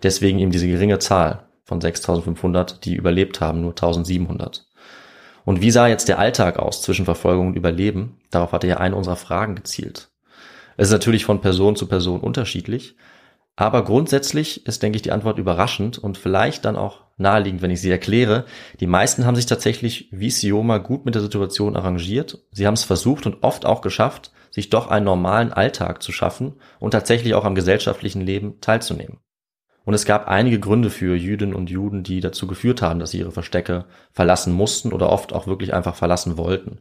Deswegen 0.04 0.40
eben 0.40 0.52
diese 0.52 0.68
geringe 0.68 1.00
Zahl 1.00 1.48
von 1.64 1.82
6500, 1.82 2.86
die 2.86 2.96
überlebt 2.96 3.42
haben, 3.42 3.62
nur 3.62 3.72
1700. 3.72 4.66
Und 5.44 5.62
wie 5.62 5.72
sah 5.72 5.88
jetzt 5.88 6.08
der 6.08 6.20
Alltag 6.20 6.60
aus 6.60 6.82
zwischen 6.82 7.06
Verfolgung 7.06 7.48
und 7.48 7.56
Überleben? 7.56 8.20
Darauf 8.30 8.52
hatte 8.52 8.68
ja 8.68 8.78
eine 8.78 8.96
unserer 8.96 9.16
Fragen 9.16 9.56
gezielt. 9.56 10.10
Es 10.78 10.88
ist 10.88 10.94
natürlich 10.94 11.26
von 11.26 11.42
Person 11.42 11.76
zu 11.76 11.88
Person 11.88 12.22
unterschiedlich, 12.22 12.96
aber 13.56 13.84
grundsätzlich 13.84 14.66
ist, 14.66 14.82
denke 14.82 14.96
ich, 14.96 15.02
die 15.02 15.12
Antwort 15.12 15.38
überraschend 15.38 16.00
und 16.00 16.18
vielleicht 16.18 16.66
dann 16.66 16.76
auch 16.76 17.02
naheliegend, 17.18 17.62
wenn 17.62 17.72
ich 17.72 17.82
sie 17.82 17.92
erkläre. 17.92 18.46
Die 18.80 18.88
meisten 18.88 19.26
haben 19.26 19.36
sich 19.36 19.46
tatsächlich 19.46 20.08
wie 20.12 20.32
Sioma 20.32 20.78
gut 20.78 21.06
mit 21.06 21.16
der 21.16 21.22
Situation 21.22 21.76
arrangiert. 21.76 22.40
Sie 22.52 22.66
haben 22.66 22.74
es 22.74 22.84
versucht 22.84 23.26
und 23.26 23.44
oft 23.44 23.66
auch 23.66 23.82
geschafft, 23.82 24.32
sich 24.52 24.70
doch 24.70 24.88
einen 24.90 25.06
normalen 25.06 25.52
Alltag 25.52 26.04
zu 26.04 26.12
schaffen 26.12 26.56
und 26.80 26.92
tatsächlich 26.92 27.34
auch 27.34 27.46
am 27.46 27.56
gesellschaftlichen 27.56 28.22
Leben 28.22 28.62
teilzunehmen. 28.62 29.18
Und 29.84 29.96
es 29.96 30.06
gab 30.06 30.28
einige 30.28 30.60
Gründe 30.60 30.90
für 30.90 31.16
Jüdinnen 31.16 31.56
und 31.56 31.70
Juden, 31.70 32.04
die 32.04 32.20
dazu 32.20 32.46
geführt 32.46 32.82
haben, 32.82 33.00
dass 33.00 33.12
sie 33.12 33.20
ihre 33.20 33.32
Verstecke 33.32 33.86
verlassen 34.12 34.54
mussten 34.54 34.94
oder 34.94 35.10
oft 35.10 35.34
auch 35.34 35.48
wirklich 35.48 35.74
einfach 35.74 35.96
verlassen 35.96 36.38
wollten. 36.38 36.80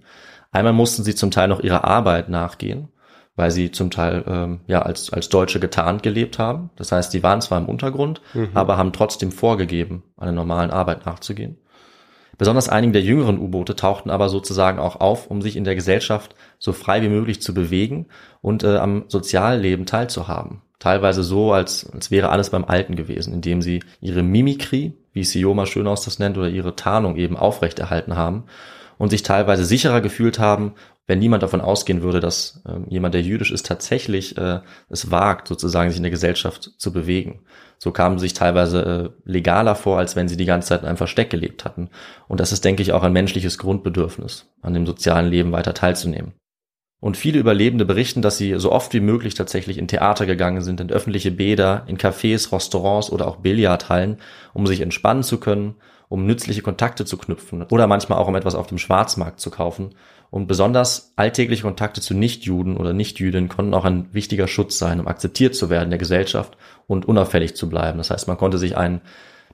Einmal 0.53 0.75
mussten 0.75 1.05
sie 1.05 1.15
zum 1.15 1.31
Teil 1.31 1.49
noch 1.49 1.61
ihrer 1.61 1.85
Arbeit 1.85 2.29
nachgehen, 2.29 2.89
weil 3.37 3.51
sie 3.51 3.71
zum 3.71 3.91
Teil 3.91 4.25
ähm, 4.27 4.61
ja 4.67 4.83
als 4.83 5.13
als 5.13 5.29
Deutsche 5.29 5.61
getarnt 5.61 6.03
gelebt 6.03 6.39
haben. 6.39 6.71
Das 6.77 6.93
heißt, 6.93 7.13
sie 7.13 7.23
waren 7.23 7.41
zwar 7.41 7.59
im 7.59 7.69
Untergrund, 7.69 8.21
mhm. 8.35 8.51
aber 8.53 8.77
haben 8.77 8.93
trotzdem 8.93 9.33
vorgegeben, 9.33 10.03
einer 10.19 10.33
normalen 10.33 10.71
Arbeit 10.71 11.07
nachzugehen. 11.07 11.57
Besonders 12.41 12.71
einige 12.71 12.95
der 12.95 13.03
jüngeren 13.03 13.39
U-Boote 13.39 13.77
tauchten 13.77 14.09
aber 14.09 14.31
sozusagen 14.31 14.79
auch 14.79 14.97
auf, 14.97 15.27
um 15.27 15.43
sich 15.43 15.57
in 15.57 15.65
der 15.65 15.75
Gesellschaft 15.75 16.35
so 16.59 16.73
frei 16.73 17.03
wie 17.03 17.11
möglich 17.11 17.43
zu 17.43 17.53
bewegen 17.53 18.07
und 18.41 18.65
äh, 18.65 18.79
am 18.79 19.05
Sozialleben 19.09 19.85
teilzuhaben 19.85 20.63
teilweise 20.81 21.23
so, 21.23 21.53
als, 21.53 21.89
als 21.93 22.11
wäre 22.11 22.31
alles 22.31 22.51
beim 22.51 22.65
Alten 22.65 22.97
gewesen, 22.97 23.33
indem 23.33 23.63
sie 23.63 23.85
ihre 24.01 24.23
Mimikrie, 24.23 24.95
wie 25.13 25.25
Sioma 25.25 25.67
Schönhaus 25.67 26.05
das 26.05 26.19
nennt, 26.19 26.37
oder 26.37 26.49
ihre 26.49 26.75
Tarnung 26.75 27.17
eben 27.17 27.37
aufrechterhalten 27.37 28.17
haben 28.17 28.45
und 28.99 29.11
sich 29.11 29.23
teilweise 29.23 29.65
sicherer 29.65 30.01
gefühlt 30.01 30.39
haben, 30.39 30.73
wenn 31.07 31.19
niemand 31.19 31.43
davon 31.43 31.61
ausgehen 31.61 32.03
würde, 32.03 32.21
dass 32.21 32.63
äh, 32.67 32.79
jemand, 32.89 33.15
der 33.15 33.23
jüdisch 33.23 33.53
ist, 33.53 33.67
tatsächlich 33.67 34.39
äh, 34.39 34.61
es 34.89 35.11
wagt, 35.11 35.49
sozusagen 35.49 35.91
sich 35.91 35.99
in 35.99 36.05
der 36.05 36.11
Gesellschaft 36.11 36.73
zu 36.79 36.93
bewegen. 36.93 37.41
So 37.83 37.93
kamen 37.93 38.19
sie 38.19 38.27
sich 38.27 38.35
teilweise 38.35 39.15
äh, 39.27 39.31
legaler 39.31 39.75
vor, 39.75 39.99
als 39.99 40.15
wenn 40.15 40.29
sie 40.29 40.37
die 40.37 40.45
ganze 40.45 40.69
Zeit 40.69 40.83
in 40.83 40.87
einem 40.87 40.99
Versteck 40.99 41.31
gelebt 41.31 41.65
hatten. 41.65 41.89
Und 42.29 42.39
das 42.39 42.53
ist, 42.53 42.65
denke 42.65 42.83
ich, 42.83 42.93
auch 42.93 43.03
ein 43.03 43.13
menschliches 43.13 43.57
Grundbedürfnis, 43.57 44.53
an 44.61 44.75
dem 44.75 44.87
sozialen 44.87 45.31
Leben 45.31 45.51
weiter 45.53 45.73
teilzunehmen. 45.73 46.35
Und 47.01 47.17
viele 47.17 47.39
Überlebende 47.39 47.87
berichten, 47.87 48.21
dass 48.21 48.37
sie 48.37 48.59
so 48.59 48.71
oft 48.71 48.93
wie 48.93 49.01
möglich 49.01 49.33
tatsächlich 49.33 49.79
in 49.79 49.89
Theater 49.89 50.27
gegangen 50.27 50.61
sind, 50.61 50.83
in 50.83 50.91
öffentliche 50.91 51.31
Bäder, 51.31 51.85
in 51.87 51.97
Cafés, 51.97 52.53
Restaurants 52.53 53.11
oder 53.11 53.27
auch 53.27 53.37
Billardhallen, 53.37 54.19
um 54.53 54.67
sich 54.67 54.83
entspannen 54.83 55.23
zu 55.23 55.41
können, 55.41 55.77
um 56.11 56.27
nützliche 56.27 56.61
Kontakte 56.61 57.07
zu 57.07 57.17
knüpfen 57.17 57.63
oder 57.63 57.87
manchmal 57.87 58.19
auch 58.19 58.29
um 58.29 58.35
etwas 58.35 58.55
auf 58.55 58.67
dem 58.67 58.77
Schwarzmarkt 58.77 59.41
zu 59.41 59.51
kaufen. 59.51 59.95
Und 60.31 60.47
besonders 60.47 61.13
alltägliche 61.17 61.63
Kontakte 61.63 62.01
zu 62.01 62.15
Nichtjuden 62.15 62.77
oder 62.77 62.93
Nichtjüdinnen 62.93 63.49
konnten 63.49 63.75
auch 63.75 63.85
ein 63.85 64.09
wichtiger 64.13 64.47
Schutz 64.47 64.79
sein, 64.79 65.01
um 65.01 65.09
akzeptiert 65.09 65.57
zu 65.57 65.71
werden 65.71 65.85
in 65.85 65.91
der 65.91 65.99
Gesellschaft 65.99 66.57
und 66.87 67.07
unauffällig 67.07 67.57
zu 67.57 67.69
bleiben. 67.69 67.99
Das 67.99 68.11
heißt, 68.11 68.29
man 68.29 68.39
konnte 68.39 68.59
sich 68.59 68.77
einen 68.77 69.01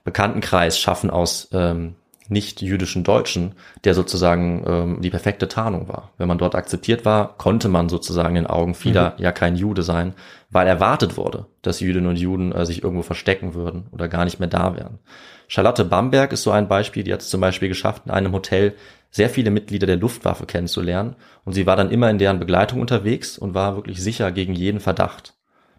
Bekanntenkreis 0.03 0.79
schaffen 0.79 1.09
aus 1.09 1.49
ähm, 1.51 1.95
nicht-jüdischen 2.29 3.03
Deutschen, 3.03 3.53
der 3.83 3.93
sozusagen 3.93 4.63
ähm, 4.67 5.01
die 5.01 5.09
perfekte 5.09 5.47
Tarnung 5.47 5.87
war. 5.87 6.11
Wenn 6.17 6.27
man 6.27 6.37
dort 6.37 6.55
akzeptiert 6.55 7.05
war, 7.05 7.37
konnte 7.37 7.69
man 7.69 7.89
sozusagen 7.89 8.35
in 8.35 8.43
den 8.43 8.47
Augen 8.47 8.75
vieler 8.75 9.15
mhm. 9.17 9.23
ja 9.23 9.31
kein 9.31 9.55
Jude 9.55 9.83
sein, 9.83 10.13
weil 10.49 10.67
erwartet 10.67 11.17
wurde, 11.17 11.45
dass 11.61 11.79
Jüdinnen 11.79 12.09
und 12.09 12.17
Juden 12.17 12.51
äh, 12.51 12.65
sich 12.65 12.83
irgendwo 12.83 13.03
verstecken 13.03 13.53
würden 13.53 13.87
oder 13.91 14.07
gar 14.07 14.25
nicht 14.25 14.39
mehr 14.39 14.49
da 14.49 14.75
wären. 14.75 14.99
Charlotte 15.47 15.85
Bamberg 15.85 16.33
ist 16.33 16.43
so 16.43 16.51
ein 16.51 16.67
Beispiel, 16.67 17.03
die 17.03 17.13
hat 17.13 17.21
es 17.21 17.29
zum 17.29 17.39
Beispiel 17.39 17.69
geschafft, 17.69 18.03
in 18.05 18.11
einem 18.11 18.33
Hotel 18.33 18.75
sehr 19.17 19.29
viele 19.29 19.51
Mitglieder 19.51 19.87
der 19.87 19.97
Luftwaffe 19.97 20.45
kennenzulernen 20.45 21.15
und 21.43 21.53
sie 21.53 21.65
war 21.65 21.75
dann 21.75 21.91
immer 21.91 22.09
in 22.09 22.19
deren 22.19 22.39
Begleitung 22.39 22.79
unterwegs 22.79 23.37
und 23.37 23.53
war 23.53 23.75
wirklich 23.75 24.01
sicher 24.01 24.31
gegen 24.31 24.53
jeden 24.53 24.79
Verdacht. 24.79 25.33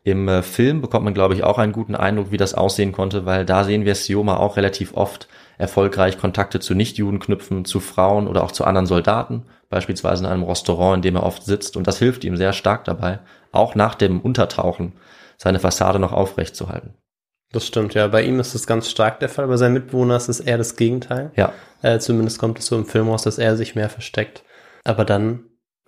Im 0.05 0.29
äh, 0.29 0.43
Film 0.43 0.81
bekommt 0.81 1.05
man, 1.05 1.15
glaube 1.15 1.35
ich, 1.35 1.45
auch 1.45 1.59
einen 1.59 1.73
guten 1.73 1.95
Eindruck, 1.95 2.31
wie 2.31 2.37
das 2.37 2.55
aussehen 2.55 2.93
konnte, 2.93 3.27
weil 3.27 3.45
da 3.45 3.65
sehen 3.65 3.85
wir 3.85 3.95
Sioma 3.95 4.37
auch 4.37 4.57
relativ 4.57 4.95
oft 4.95 5.29
erfolgreich 5.57 6.19
Kontakte 6.19 6.61
zu 6.61 6.75
Nichtjuden 6.75 7.21
knüpfen, 7.21 7.65
zu 7.65 7.81
Frauen 7.81 8.27
oder 8.27 8.43
auch 8.43 8.53
zu 8.53 8.65
anderen 8.65 8.87
Soldaten, 8.87 9.45
beispielsweise 9.71 10.25
in 10.25 10.31
einem 10.31 10.45
Restaurant, 10.45 10.97
in 10.97 11.03
dem 11.03 11.17
er 11.17 11.25
oft 11.25 11.45
sitzt. 11.45 11.77
Und 11.77 11.87
das 11.87 11.99
hilft 11.99 12.25
ihm 12.25 12.37
sehr 12.37 12.53
stark 12.53 12.85
dabei, 12.85 13.21
auch 13.53 13.75
nach 13.75 13.95
dem 13.95 14.21
Untertauchen 14.21 14.95
seine 15.37 15.61
Fassade 15.61 15.99
noch 15.99 16.13
aufrecht 16.13 16.57
zu 16.57 16.69
halten. 16.69 16.95
Das 17.53 17.67
stimmt, 17.67 17.95
ja. 17.95 18.07
Bei 18.09 18.23
ihm 18.23 18.41
ist 18.41 18.55
das 18.55 18.67
ganz 18.67 18.91
stark 18.91 19.21
der 19.21 19.29
Fall. 19.29 19.47
Bei 19.49 19.57
seinen 19.57 19.75
Mitbewohnern 19.75 20.17
ist 20.17 20.29
es 20.29 20.41
eher 20.41 20.59
das 20.59 20.77
Gegenteil. 20.77 21.31
Ja. 21.35 21.53
Äh, 21.83 21.99
zumindest 21.99 22.39
kommt 22.39 22.59
es 22.59 22.67
so 22.67 22.77
im 22.77 22.85
Film 22.85 23.09
raus, 23.09 23.23
dass 23.23 23.39
er 23.39 23.57
sich 23.57 23.75
mehr 23.75 23.89
versteckt. 23.89 24.43
Aber 24.85 25.05
dann 25.05 25.45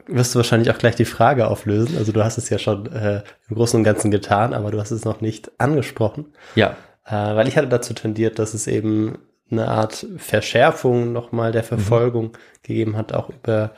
wirst 0.06 0.34
du 0.34 0.38
wahrscheinlich 0.38 0.70
auch 0.70 0.78
gleich 0.78 0.96
die 0.96 1.04
Frage 1.04 1.48
auflösen. 1.48 1.98
Also 1.98 2.12
du 2.12 2.24
hast 2.24 2.38
es 2.38 2.48
ja 2.48 2.58
schon 2.58 2.90
äh, 2.92 3.22
im 3.48 3.56
Großen 3.56 3.78
und 3.78 3.84
Ganzen 3.84 4.10
getan, 4.10 4.54
aber 4.54 4.70
du 4.70 4.80
hast 4.80 4.90
es 4.90 5.04
noch 5.04 5.20
nicht 5.20 5.50
angesprochen. 5.58 6.32
Ja. 6.54 6.76
Äh, 7.04 7.12
weil 7.12 7.48
ich 7.48 7.56
hatte 7.56 7.68
dazu 7.68 7.92
tendiert, 7.92 8.38
dass 8.38 8.54
es 8.54 8.66
eben 8.66 9.18
eine 9.50 9.68
Art 9.68 10.06
Verschärfung 10.16 11.12
nochmal 11.12 11.52
der 11.52 11.64
Verfolgung 11.64 12.26
mhm. 12.26 12.62
gegeben 12.62 12.96
hat, 12.96 13.12
auch 13.12 13.30
über, 13.30 13.72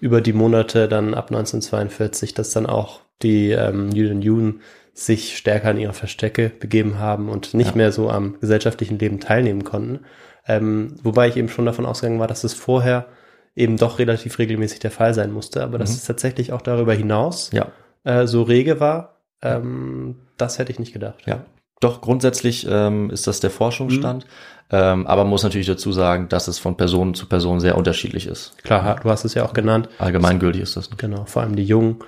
über 0.00 0.20
die 0.20 0.32
Monate 0.32 0.88
dann 0.88 1.14
ab 1.14 1.30
1942, 1.30 2.32
dass 2.34 2.50
dann 2.50 2.66
auch 2.66 3.00
die 3.22 3.50
ähm, 3.50 3.90
Juden 3.90 4.22
Juden 4.22 4.60
sich 4.96 5.36
stärker 5.36 5.70
in 5.72 5.76
ihre 5.76 5.92
Verstecke 5.92 6.50
begeben 6.58 6.98
haben 6.98 7.28
und 7.28 7.52
nicht 7.52 7.72
ja. 7.72 7.76
mehr 7.76 7.92
so 7.92 8.08
am 8.10 8.40
gesellschaftlichen 8.40 8.98
Leben 8.98 9.20
teilnehmen 9.20 9.62
konnten. 9.62 10.00
Ähm, 10.48 10.94
wobei 11.02 11.28
ich 11.28 11.36
eben 11.36 11.50
schon 11.50 11.66
davon 11.66 11.84
ausgegangen 11.84 12.18
war, 12.18 12.28
dass 12.28 12.44
es 12.44 12.54
vorher 12.54 13.06
eben 13.54 13.76
doch 13.76 13.98
relativ 13.98 14.38
regelmäßig 14.38 14.78
der 14.78 14.90
Fall 14.90 15.12
sein 15.12 15.32
musste, 15.32 15.62
aber 15.62 15.76
mhm. 15.76 15.80
dass 15.80 15.90
es 15.90 16.04
tatsächlich 16.04 16.52
auch 16.52 16.62
darüber 16.62 16.94
hinaus 16.94 17.50
ja. 17.52 17.66
äh, 18.04 18.26
so 18.26 18.42
rege 18.42 18.80
war, 18.80 19.20
ähm, 19.42 20.16
das 20.38 20.58
hätte 20.58 20.72
ich 20.72 20.78
nicht 20.78 20.94
gedacht. 20.94 21.26
Ja, 21.26 21.44
doch 21.80 22.00
grundsätzlich 22.00 22.66
ähm, 22.68 23.10
ist 23.10 23.26
das 23.26 23.40
der 23.40 23.50
Forschungsstand. 23.50 24.24
Mhm. 24.24 24.30
Ähm, 24.70 25.06
aber 25.06 25.24
man 25.24 25.30
muss 25.30 25.42
natürlich 25.42 25.66
dazu 25.66 25.92
sagen, 25.92 26.28
dass 26.30 26.48
es 26.48 26.58
von 26.58 26.76
Person 26.76 27.14
zu 27.14 27.26
Person 27.26 27.60
sehr 27.60 27.76
unterschiedlich 27.76 28.26
ist. 28.26 28.56
Klar, 28.64 28.98
du 29.02 29.10
hast 29.10 29.24
es 29.24 29.34
ja 29.34 29.44
auch 29.44 29.52
genannt. 29.52 29.90
Allgemeingültig 29.98 30.62
ist 30.62 30.76
das. 30.76 30.90
Genau, 30.96 31.26
vor 31.26 31.42
allem 31.42 31.54
die 31.54 31.64
Jungen, 31.64 31.98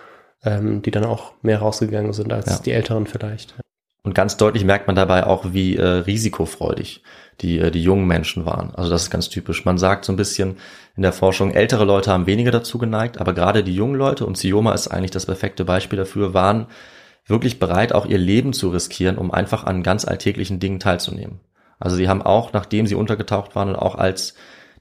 ähm, 0.45 0.83
die 0.83 0.91
dann 0.91 1.05
auch 1.05 1.33
mehr 1.43 1.59
rausgegangen 1.59 2.13
sind 2.13 2.33
als 2.33 2.47
ja. 2.47 2.59
die 2.65 2.73
Älteren 2.73 3.07
vielleicht. 3.07 3.55
Und 4.03 4.15
ganz 4.15 4.37
deutlich 4.37 4.65
merkt 4.65 4.87
man 4.87 4.97
dabei 4.97 5.27
auch, 5.27 5.53
wie 5.53 5.77
äh, 5.77 5.85
risikofreudig 5.85 7.03
die, 7.41 7.59
äh, 7.59 7.71
die 7.71 7.83
jungen 7.83 8.07
Menschen 8.07 8.47
waren. 8.47 8.75
Also 8.75 8.91
das 8.91 9.03
ist 9.03 9.11
ganz 9.11 9.29
typisch. 9.29 9.65
Man 9.65 9.79
sagt 9.79 10.05
so 10.05 10.13
ein 10.13 10.17
bisschen 10.17 10.57
in 10.97 11.03
der 11.03 11.13
Forschung, 11.13 11.53
ältere 11.53 11.85
Leute 11.85 12.11
haben 12.11 12.27
weniger 12.27 12.51
dazu 12.51 12.79
geneigt, 12.79 13.21
aber 13.21 13.35
gerade 13.35 13.63
die 13.63 13.75
jungen 13.75 13.97
Leute, 13.97 14.25
und 14.25 14.39
Sioma 14.39 14.73
ist 14.73 14.89
eigentlich 14.89 15.11
das 15.11 15.27
perfekte 15.27 15.65
Beispiel 15.65 15.99
dafür, 15.99 16.35
waren 16.35 16.67
wirklich 17.27 17.59
bereit, 17.59 17.93
auch 17.93 18.07
ihr 18.07 18.19
Leben 18.19 18.53
zu 18.53 18.71
riskieren, 18.71 19.19
um 19.19 19.31
einfach 19.31 19.65
an 19.65 19.83
ganz 19.83 20.07
alltäglichen 20.07 20.61
Dingen 20.61 20.81
teilzunehmen. 20.81 21.41
Also 21.79 21.97
sie 21.97 22.09
haben 22.09 22.23
auch, 22.23 22.53
nachdem 22.53 22.87
sie 22.87 22.95
untergetaucht 22.95 23.55
waren 23.55 23.69
und 23.69 23.77
auch 23.77 23.95
als 23.95 24.35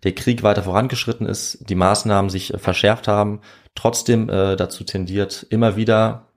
der 0.04 0.14
Krieg 0.14 0.44
weiter 0.44 0.64
vorangeschritten 0.64 1.28
ist, 1.28 1.70
die 1.70 1.76
Maßnahmen 1.76 2.30
sich 2.30 2.54
äh, 2.54 2.58
verschärft 2.58 3.08
haben, 3.08 3.42
trotzdem 3.76 4.30
äh, 4.30 4.56
dazu 4.56 4.84
tendiert, 4.84 5.46
immer 5.50 5.76
wieder 5.76 6.28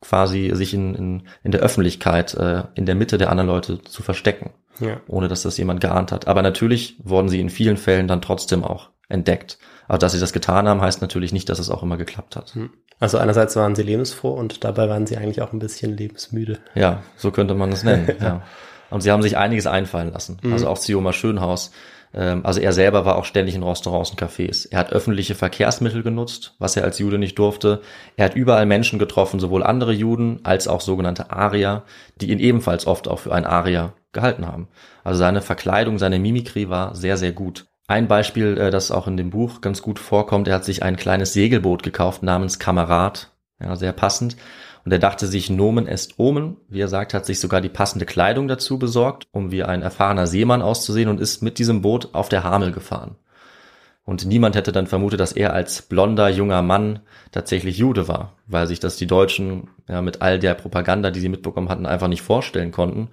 quasi 0.00 0.50
sich 0.54 0.72
in, 0.72 0.94
in, 0.94 1.22
in 1.42 1.52
der 1.52 1.60
Öffentlichkeit, 1.60 2.34
äh, 2.34 2.64
in 2.74 2.86
der 2.86 2.94
Mitte 2.94 3.18
der 3.18 3.30
anderen 3.30 3.48
Leute 3.48 3.82
zu 3.82 4.02
verstecken, 4.02 4.50
ja. 4.78 5.00
ohne 5.06 5.28
dass 5.28 5.42
das 5.42 5.58
jemand 5.58 5.80
geahnt 5.80 6.12
hat. 6.12 6.26
Aber 6.26 6.42
natürlich 6.42 6.96
wurden 7.02 7.28
sie 7.28 7.40
in 7.40 7.50
vielen 7.50 7.76
Fällen 7.76 8.08
dann 8.08 8.22
trotzdem 8.22 8.64
auch 8.64 8.90
entdeckt. 9.08 9.58
Aber 9.88 9.98
dass 9.98 10.12
sie 10.12 10.20
das 10.20 10.32
getan 10.32 10.68
haben, 10.68 10.80
heißt 10.80 11.02
natürlich 11.02 11.32
nicht, 11.32 11.48
dass 11.48 11.58
es 11.58 11.68
auch 11.68 11.82
immer 11.82 11.96
geklappt 11.96 12.36
hat. 12.36 12.54
Hm. 12.54 12.70
Also 13.00 13.18
einerseits 13.18 13.56
waren 13.56 13.74
sie 13.74 13.82
lebensfroh 13.82 14.30
und 14.30 14.62
dabei 14.62 14.88
waren 14.88 15.06
sie 15.06 15.16
eigentlich 15.16 15.40
auch 15.40 15.52
ein 15.52 15.58
bisschen 15.58 15.96
lebensmüde. 15.96 16.58
Ja, 16.74 17.02
so 17.16 17.30
könnte 17.30 17.54
man 17.54 17.72
es 17.72 17.82
nennen. 17.82 18.08
ja. 18.20 18.42
Und 18.90 19.00
sie 19.00 19.10
haben 19.10 19.22
sich 19.22 19.36
einiges 19.36 19.66
einfallen 19.66 20.12
lassen. 20.12 20.38
Mhm. 20.42 20.52
Also 20.52 20.68
auch 20.68 20.76
Sioma 20.76 21.12
Schönhaus. 21.12 21.70
Ähm, 22.14 22.44
also 22.44 22.60
er 22.60 22.72
selber 22.72 23.04
war 23.04 23.16
auch 23.16 23.24
ständig 23.24 23.54
in 23.54 23.62
Restaurants 23.62 24.10
und 24.10 24.20
Cafés. 24.20 24.68
Er 24.70 24.78
hat 24.78 24.92
öffentliche 24.92 25.34
Verkehrsmittel 25.34 26.02
genutzt, 26.02 26.54
was 26.58 26.76
er 26.76 26.84
als 26.84 26.98
Jude 26.98 27.18
nicht 27.18 27.38
durfte. 27.38 27.80
Er 28.16 28.26
hat 28.26 28.34
überall 28.34 28.66
Menschen 28.66 28.98
getroffen, 28.98 29.40
sowohl 29.40 29.62
andere 29.62 29.92
Juden 29.92 30.40
als 30.42 30.68
auch 30.68 30.80
sogenannte 30.80 31.30
Arier, 31.30 31.84
die 32.20 32.30
ihn 32.30 32.38
ebenfalls 32.38 32.86
oft 32.86 33.08
auch 33.08 33.20
für 33.20 33.34
einen 33.34 33.46
Arier 33.46 33.94
gehalten 34.12 34.46
haben. 34.46 34.68
Also 35.04 35.18
seine 35.18 35.42
Verkleidung, 35.42 35.98
seine 35.98 36.18
Mimikrie 36.18 36.68
war 36.68 36.94
sehr, 36.94 37.16
sehr 37.16 37.32
gut. 37.32 37.66
Ein 37.86 38.06
Beispiel, 38.06 38.56
äh, 38.58 38.70
das 38.70 38.90
auch 38.90 39.06
in 39.06 39.16
dem 39.16 39.30
Buch 39.30 39.60
ganz 39.60 39.82
gut 39.82 39.98
vorkommt, 39.98 40.48
er 40.48 40.54
hat 40.54 40.64
sich 40.64 40.82
ein 40.82 40.96
kleines 40.96 41.32
Segelboot 41.32 41.82
gekauft 41.82 42.22
namens 42.22 42.58
Kamerad. 42.58 43.32
Ja, 43.60 43.76
sehr 43.76 43.92
passend. 43.92 44.36
Und 44.84 44.92
er 44.92 44.98
dachte 44.98 45.26
sich, 45.26 45.50
Nomen 45.50 45.86
est 45.86 46.18
Omen. 46.18 46.56
Wie 46.68 46.80
er 46.80 46.88
sagt, 46.88 47.14
hat 47.14 47.26
sich 47.26 47.40
sogar 47.40 47.60
die 47.60 47.68
passende 47.68 48.06
Kleidung 48.06 48.48
dazu 48.48 48.78
besorgt, 48.78 49.24
um 49.30 49.50
wie 49.50 49.62
ein 49.62 49.82
erfahrener 49.82 50.26
Seemann 50.26 50.62
auszusehen 50.62 51.08
und 51.08 51.20
ist 51.20 51.42
mit 51.42 51.58
diesem 51.58 51.82
Boot 51.82 52.10
auf 52.14 52.28
der 52.28 52.44
Hamel 52.44 52.72
gefahren. 52.72 53.16
Und 54.04 54.26
niemand 54.26 54.56
hätte 54.56 54.72
dann 54.72 54.86
vermutet, 54.86 55.20
dass 55.20 55.32
er 55.32 55.52
als 55.52 55.82
blonder 55.82 56.28
junger 56.28 56.62
Mann 56.62 57.00
tatsächlich 57.30 57.78
Jude 57.78 58.08
war, 58.08 58.32
weil 58.46 58.66
sich 58.66 58.80
das 58.80 58.96
die 58.96 59.06
Deutschen 59.06 59.68
ja, 59.88 60.02
mit 60.02 60.22
all 60.22 60.38
der 60.38 60.54
Propaganda, 60.54 61.10
die 61.10 61.20
sie 61.20 61.28
mitbekommen 61.28 61.68
hatten, 61.68 61.86
einfach 61.86 62.08
nicht 62.08 62.22
vorstellen 62.22 62.72
konnten. 62.72 63.08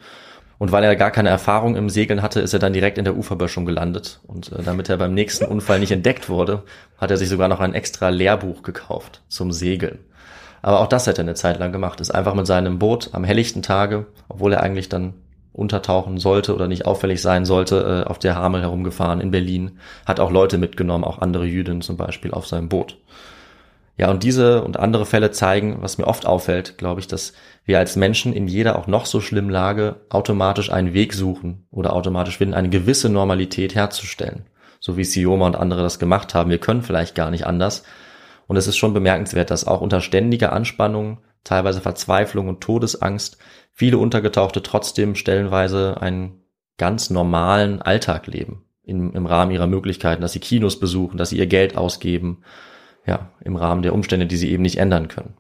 Und 0.58 0.72
weil 0.72 0.84
er 0.84 0.96
gar 0.96 1.12
keine 1.12 1.30
Erfahrung 1.30 1.76
im 1.76 1.90
Segeln 1.90 2.24
hatte, 2.24 2.40
ist 2.40 2.54
er 2.54 2.60
dann 2.60 2.74
direkt 2.74 2.98
in 2.98 3.04
der 3.04 3.16
Uferböschung 3.16 3.66
gelandet. 3.66 4.22
Und 4.26 4.52
äh, 4.52 4.64
damit 4.64 4.90
er 4.90 4.98
beim 4.98 5.14
nächsten 5.14 5.46
Unfall 5.46 5.80
nicht 5.80 5.92
entdeckt 5.92 6.30
wurde, 6.30 6.64
hat 6.98 7.12
er 7.12 7.18
sich 7.18 7.30
sogar 7.30 7.48
noch 7.48 7.60
ein 7.60 7.76
extra 7.76 8.10
Lehrbuch 8.10 8.64
gekauft 8.64 9.22
zum 9.28 9.52
Segeln. 9.52 10.00
Aber 10.62 10.82
auch 10.82 10.88
das 10.88 11.08
hat 11.08 11.18
er 11.18 11.24
eine 11.24 11.36
Zeit 11.36 11.60
lang 11.60 11.72
gemacht, 11.72 12.02
ist 12.02 12.12
einfach 12.12 12.34
mit 12.34 12.48
seinem 12.48 12.80
Boot 12.80 13.10
am 13.14 13.24
helllichten 13.24 13.62
Tage, 13.62 14.08
obwohl 14.30 14.54
er 14.54 14.62
eigentlich 14.62 14.90
dann 14.90 15.14
untertauchen 15.54 16.18
sollte 16.20 16.54
oder 16.54 16.68
nicht 16.68 16.86
auffällig 16.86 17.22
sein 17.22 17.46
sollte, 17.46 18.04
äh, 18.06 18.10
auf 18.10 18.20
der 18.20 18.36
Hamel 18.36 18.62
herumgefahren 18.62 19.20
in 19.20 19.32
Berlin, 19.32 19.80
hat 20.06 20.20
auch 20.20 20.32
Leute 20.32 20.58
mitgenommen, 20.58 21.04
auch 21.04 21.20
andere 21.20 21.46
Jüdinnen 21.46 21.82
zum 21.82 21.98
Beispiel 21.98 22.32
auf 22.32 22.48
seinem 22.48 22.70
Boot. 22.70 22.98
Ja, 23.98 24.12
und 24.12 24.22
diese 24.22 24.62
und 24.62 24.78
andere 24.78 25.08
Fälle 25.08 25.32
zeigen, 25.32 25.78
was 25.82 25.98
mir 25.98 26.06
oft 26.06 26.28
auffällt, 26.28 26.78
glaube 26.78 27.00
ich, 27.00 27.08
dass 27.08 27.34
wir 27.66 27.80
als 27.80 27.96
Menschen 27.96 28.32
in 28.32 28.48
jeder 28.48 28.78
auch 28.78 28.86
noch 28.86 29.08
so 29.08 29.20
schlimmen 29.22 29.50
Lage 29.50 29.96
automatisch 30.10 30.72
einen 30.72 30.94
Weg 30.94 31.14
suchen 31.14 31.66
oder 31.72 31.94
automatisch 31.94 32.38
finden, 32.38 32.54
eine 32.54 32.70
gewisse 32.70 33.10
Normalität 33.10 33.74
herzustellen. 33.74 34.46
So 34.80 34.98
wie 34.98 35.04
Sioma 35.04 35.48
und 35.48 35.56
andere 35.56 35.82
das 35.82 35.98
gemacht 35.98 36.36
haben. 36.36 36.52
Wir 36.52 36.60
können 36.60 36.84
vielleicht 36.84 37.16
gar 37.16 37.32
nicht 37.32 37.48
anders. 37.48 37.84
Und 38.48 38.56
es 38.56 38.68
ist 38.68 38.78
schon 38.78 38.94
bemerkenswert, 38.94 39.52
dass 39.52 39.68
auch 39.68 39.82
unter 39.82 40.02
ständiger 40.02 40.54
Anspannung, 40.54 41.20
teilweise 41.44 41.82
Verzweiflung 41.82 42.48
und 42.48 42.62
Todesangst 42.62 43.38
viele 43.72 43.98
Untergetauchte 43.98 44.64
trotzdem 44.64 45.16
stellenweise 45.16 46.02
einen 46.02 46.42
ganz 46.78 47.10
normalen 47.10 47.82
Alltag 47.82 48.28
leben. 48.28 48.64
Im, 48.84 49.14
im 49.14 49.26
Rahmen 49.26 49.52
ihrer 49.52 49.68
Möglichkeiten, 49.68 50.22
dass 50.22 50.32
sie 50.32 50.40
Kinos 50.40 50.80
besuchen, 50.80 51.18
dass 51.18 51.30
sie 51.30 51.38
ihr 51.38 51.48
Geld 51.48 51.76
ausgeben, 51.76 52.44
ja, 53.06 53.32
im 53.42 53.58
Rahmen 53.58 53.82
der 53.82 53.94
Umstände, 53.94 54.28
die 54.28 54.38
sie 54.38 54.50
eben 54.50 54.64
nicht 54.64 54.78
ändern 54.78 55.10
können. 55.10 55.36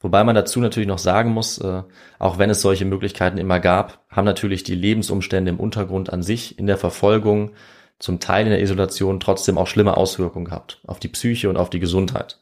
Wobei 0.00 0.22
man 0.22 0.34
dazu 0.34 0.60
natürlich 0.60 0.88
noch 0.88 0.98
sagen 0.98 1.30
muss, 1.30 1.58
äh, 1.58 1.82
auch 2.18 2.38
wenn 2.38 2.50
es 2.50 2.60
solche 2.60 2.84
Möglichkeiten 2.84 3.38
immer 3.38 3.58
gab, 3.58 4.04
haben 4.08 4.24
natürlich 4.24 4.62
die 4.62 4.76
Lebensumstände 4.76 5.50
im 5.50 5.60
Untergrund 5.60 6.12
an 6.12 6.22
sich 6.22 6.58
in 6.58 6.66
der 6.66 6.76
Verfolgung, 6.76 7.52
zum 7.98 8.20
Teil 8.20 8.44
in 8.44 8.50
der 8.50 8.62
Isolation 8.62 9.20
trotzdem 9.20 9.58
auch 9.58 9.66
schlimme 9.66 9.96
Auswirkungen 9.96 10.44
gehabt 10.44 10.80
auf 10.86 11.00
die 11.00 11.08
Psyche 11.08 11.48
und 11.50 11.56
auf 11.56 11.70
die 11.70 11.80
Gesundheit. 11.80 12.38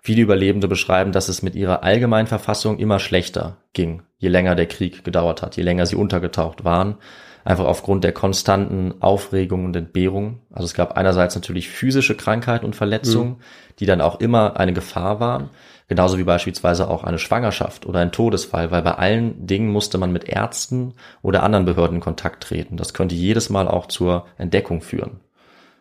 Viele 0.00 0.22
Überlebende 0.22 0.68
beschreiben, 0.68 1.12
dass 1.12 1.28
es 1.28 1.42
mit 1.42 1.54
ihrer 1.54 1.82
allgemeinen 1.82 2.26
Verfassung 2.26 2.78
immer 2.78 2.98
schlechter 2.98 3.58
ging, 3.72 4.02
je 4.18 4.28
länger 4.28 4.54
der 4.54 4.66
Krieg 4.66 5.04
gedauert 5.04 5.42
hat, 5.42 5.56
je 5.56 5.62
länger 5.62 5.86
sie 5.86 5.96
untergetaucht 5.96 6.64
waren 6.64 6.96
einfach 7.44 7.64
aufgrund 7.64 8.04
der 8.04 8.12
konstanten 8.12 8.94
Aufregung 9.00 9.64
und 9.64 9.76
Entbehrung. 9.76 10.40
Also 10.52 10.66
es 10.66 10.74
gab 10.74 10.96
einerseits 10.96 11.34
natürlich 11.34 11.68
physische 11.68 12.16
Krankheiten 12.16 12.64
und 12.64 12.76
Verletzungen, 12.76 13.30
mhm. 13.30 13.36
die 13.78 13.86
dann 13.86 14.00
auch 14.00 14.20
immer 14.20 14.58
eine 14.58 14.72
Gefahr 14.72 15.20
waren, 15.20 15.50
genauso 15.88 16.18
wie 16.18 16.24
beispielsweise 16.24 16.88
auch 16.88 17.04
eine 17.04 17.18
Schwangerschaft 17.18 17.86
oder 17.86 18.00
ein 18.00 18.12
Todesfall, 18.12 18.70
weil 18.70 18.82
bei 18.82 18.94
allen 18.94 19.46
Dingen 19.46 19.70
musste 19.70 19.98
man 19.98 20.12
mit 20.12 20.28
Ärzten 20.28 20.94
oder 21.22 21.42
anderen 21.42 21.64
Behörden 21.64 21.96
in 21.96 22.02
Kontakt 22.02 22.42
treten. 22.42 22.76
Das 22.76 22.94
könnte 22.94 23.14
jedes 23.14 23.50
Mal 23.50 23.68
auch 23.68 23.86
zur 23.86 24.26
Entdeckung 24.38 24.82
führen. 24.82 25.20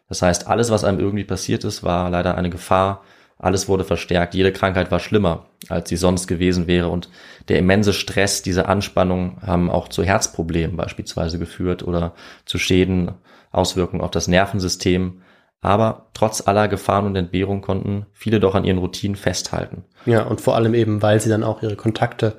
Das 0.08 0.22
heißt, 0.22 0.48
alles, 0.48 0.72
was 0.72 0.84
einem 0.84 1.00
irgendwie 1.00 1.24
passiert 1.24 1.64
ist, 1.64 1.84
war 1.84 2.10
leider 2.10 2.36
eine 2.36 2.50
Gefahr, 2.50 3.04
alles 3.40 3.70
wurde 3.70 3.86
verstärkt. 3.86 4.36
Jede 4.36 4.52
Krankheit 4.52 4.92
war 4.92 5.00
schlimmer, 5.00 5.46
als 5.70 5.90
sie 5.90 5.96
sonst 5.96 6.28
gewesen 6.28 6.68
wäre. 6.68 6.90
Und 6.90 7.10
der 7.48 7.58
immense 7.58 7.94
Stress, 7.94 8.42
diese 8.42 8.68
Anspannung 8.68 9.38
haben 9.42 9.72
auch 9.72 9.88
zu 9.88 10.04
Herzproblemen 10.04 10.76
beispielsweise 10.76 11.40
geführt 11.40 11.82
oder 11.82 12.14
zu 12.46 12.60
Schäden, 12.60 13.14
Auswirkungen 13.52 14.02
auf 14.02 14.12
das 14.12 14.28
Nervensystem. 14.28 15.22
Aber 15.62 16.08
trotz 16.14 16.46
aller 16.48 16.68
Gefahren 16.68 17.06
und 17.06 17.16
Entbehrung 17.16 17.62
konnten 17.62 18.06
viele 18.14 18.42
doch 18.42 18.56
an 18.56 18.66
ihren 18.66 18.78
Routinen 18.78 19.16
festhalten. 19.16 19.86
Ja, 20.06 20.24
und 20.24 20.42
vor 20.42 20.56
allem 20.56 20.74
eben, 20.74 21.02
weil 21.02 21.22
sie 21.22 21.30
dann 21.30 21.44
auch 21.44 21.64
ihre 21.64 21.76
Kontakte 21.78 22.36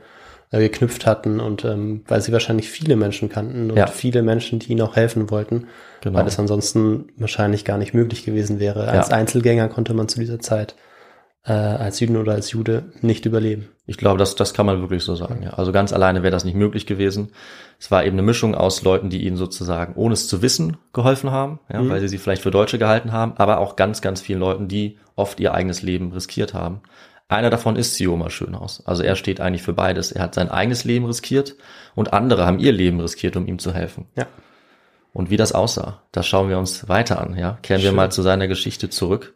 äh, 0.51 0.61
geknüpft 0.61 1.07
hatten 1.07 1.41
und 1.41 1.65
ähm, 1.65 2.03
weil 2.09 2.21
sie 2.21 2.33
wahrscheinlich 2.33 2.69
viele 2.69 2.97
Menschen 2.97 3.29
kannten 3.31 3.71
und 3.71 3.77
ja. 3.77 3.87
viele 3.87 4.23
Menschen, 4.23 4.59
die 4.59 4.73
ihnen 4.73 4.81
auch 4.83 4.97
helfen 4.97 5.31
wollten, 5.31 5.69
genau. 6.03 6.19
weil 6.19 6.27
es 6.27 6.39
ansonsten 6.39 7.09
wahrscheinlich 7.17 7.65
gar 7.65 7.79
nicht 7.79 7.95
möglich 7.95 8.25
gewesen 8.25 8.59
wäre. 8.61 8.89
Als 8.89 9.09
ja. 9.09 9.17
Einzelgänger 9.17 9.69
konnte 9.69 9.95
man 9.95 10.09
zu 10.09 10.21
dieser 10.21 10.41
Zeit 10.41 10.75
äh, 11.45 11.53
als 11.53 12.01
Jüden 12.01 12.17
oder 12.17 12.33
als 12.33 12.51
Jude 12.53 12.93
nicht 13.01 13.27
überleben. 13.27 13.69
Ich 13.87 13.97
glaube, 13.97 14.19
das, 14.19 14.35
das 14.35 14.55
kann 14.55 14.67
man 14.67 14.81
wirklich 14.81 15.03
so 15.03 15.17
sagen. 15.17 15.43
Ja. 15.43 15.51
Also 15.55 15.73
ganz 15.73 15.93
alleine 15.93 16.23
wäre 16.23 16.31
das 16.31 16.45
nicht 16.45 16.55
möglich 16.55 16.87
gewesen. 16.87 17.33
Es 17.79 17.91
war 17.91 18.05
eben 18.05 18.15
eine 18.15 18.23
Mischung 18.23 18.55
aus 18.55 18.83
Leuten, 18.83 19.11
die 19.11 19.25
ihnen 19.27 19.37
sozusagen, 19.37 19.95
ohne 19.95 20.15
es 20.15 20.29
zu 20.29 20.43
wissen, 20.43 20.77
geholfen 20.93 21.31
haben, 21.31 21.61
ja, 21.73 21.81
mhm. 21.81 21.89
weil 21.89 22.01
sie 22.01 22.09
sie 22.09 22.19
vielleicht 22.19 22.43
für 22.43 22.51
Deutsche 22.51 22.79
gehalten 22.79 23.13
haben, 23.13 23.33
aber 23.37 23.59
auch 23.59 23.77
ganz, 23.77 24.01
ganz 24.01 24.21
vielen 24.21 24.41
Leuten, 24.41 24.69
die 24.69 24.99
oft 25.17 25.41
ihr 25.41 25.55
eigenes 25.55 25.83
Leben 25.83 26.13
riskiert 26.13 26.55
haben. 26.55 26.83
Einer 27.29 27.51
davon 27.51 27.77
ist 27.77 27.95
Sioma 27.95 28.29
Schönhaus. 28.29 28.85
Also 28.87 29.03
er 29.03 29.15
steht 29.15 29.41
eigentlich 29.41 29.63
für 29.63 29.73
beides. 29.73 30.11
Er 30.11 30.23
hat 30.23 30.35
sein 30.35 30.51
eigenes 30.51 30.85
Leben 30.85 31.07
riskiert 31.07 31.55
und 31.95 32.13
andere 32.13 32.45
haben 32.45 32.59
ihr 32.59 32.73
Leben 32.73 33.01
riskiert, 33.01 33.37
um 33.37 33.47
ihm 33.47 33.59
zu 33.61 33.73
helfen. 33.73 34.07
Ja. 34.17 34.27
Und 35.13 35.31
wie 35.31 35.37
das 35.37 35.53
aussah, 35.53 36.03
das 36.13 36.27
schauen 36.27 36.49
wir 36.49 36.59
uns 36.59 36.89
weiter 36.89 37.21
an. 37.21 37.37
Ja, 37.37 37.59
kehren 37.63 37.81
Schön. 37.81 37.93
wir 37.93 37.97
mal 37.97 38.13
zu 38.13 38.23
seiner 38.23 38.49
Geschichte 38.49 38.91
zurück. 38.91 39.35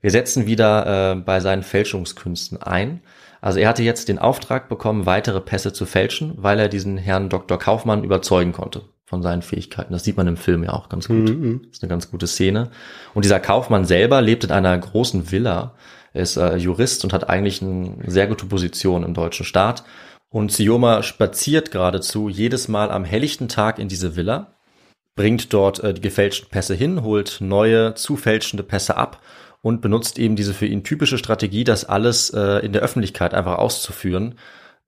Wir 0.00 0.10
setzen 0.10 0.46
wieder 0.46 1.12
äh, 1.12 1.14
bei 1.16 1.40
seinen 1.40 1.62
Fälschungskünsten 1.62 2.62
ein. 2.62 3.02
Also 3.40 3.58
er 3.58 3.68
hatte 3.68 3.82
jetzt 3.82 4.08
den 4.08 4.18
Auftrag 4.18 4.68
bekommen, 4.68 5.06
weitere 5.06 5.40
Pässe 5.40 5.72
zu 5.72 5.86
fälschen, 5.86 6.34
weil 6.36 6.58
er 6.58 6.68
diesen 6.68 6.98
Herrn 6.98 7.28
Dr. 7.28 7.58
Kaufmann 7.58 8.04
überzeugen 8.04 8.52
konnte 8.52 8.82
von 9.04 9.22
seinen 9.22 9.42
Fähigkeiten. 9.42 9.92
Das 9.92 10.04
sieht 10.04 10.16
man 10.16 10.28
im 10.28 10.36
Film 10.36 10.62
ja 10.62 10.72
auch 10.72 10.88
ganz 10.88 11.08
gut. 11.08 11.28
Mhm. 11.28 11.62
Das 11.64 11.78
ist 11.78 11.82
eine 11.82 11.90
ganz 11.90 12.10
gute 12.10 12.26
Szene. 12.26 12.70
Und 13.14 13.24
dieser 13.24 13.40
Kaufmann 13.40 13.84
selber 13.84 14.22
lebt 14.22 14.44
in 14.44 14.52
einer 14.52 14.76
großen 14.76 15.32
Villa, 15.32 15.74
ist 16.12 16.36
äh, 16.36 16.56
Jurist 16.56 17.04
und 17.04 17.12
hat 17.12 17.28
eigentlich 17.28 17.62
eine 17.62 17.96
sehr 18.06 18.26
gute 18.26 18.46
Position 18.46 19.02
im 19.02 19.14
deutschen 19.14 19.44
Staat. 19.44 19.84
Und 20.28 20.52
Sioma 20.52 21.02
spaziert 21.02 21.72
geradezu 21.72 22.28
jedes 22.28 22.68
Mal 22.68 22.90
am 22.90 23.04
helllichten 23.04 23.48
Tag 23.48 23.78
in 23.80 23.88
diese 23.88 24.14
Villa, 24.14 24.54
bringt 25.16 25.52
dort 25.52 25.82
äh, 25.82 25.92
die 25.92 26.00
gefälschten 26.00 26.48
Pässe 26.50 26.74
hin, 26.74 27.02
holt 27.02 27.38
neue, 27.40 27.94
zufälschende 27.94 28.62
Pässe 28.62 28.96
ab 28.96 29.20
und 29.62 29.80
benutzt 29.80 30.18
eben 30.18 30.36
diese 30.36 30.54
für 30.54 30.66
ihn 30.66 30.84
typische 30.84 31.18
Strategie, 31.18 31.64
das 31.64 31.84
alles 31.84 32.30
äh, 32.30 32.64
in 32.64 32.72
der 32.72 32.82
Öffentlichkeit 32.82 33.34
einfach 33.34 33.58
auszuführen 33.58 34.36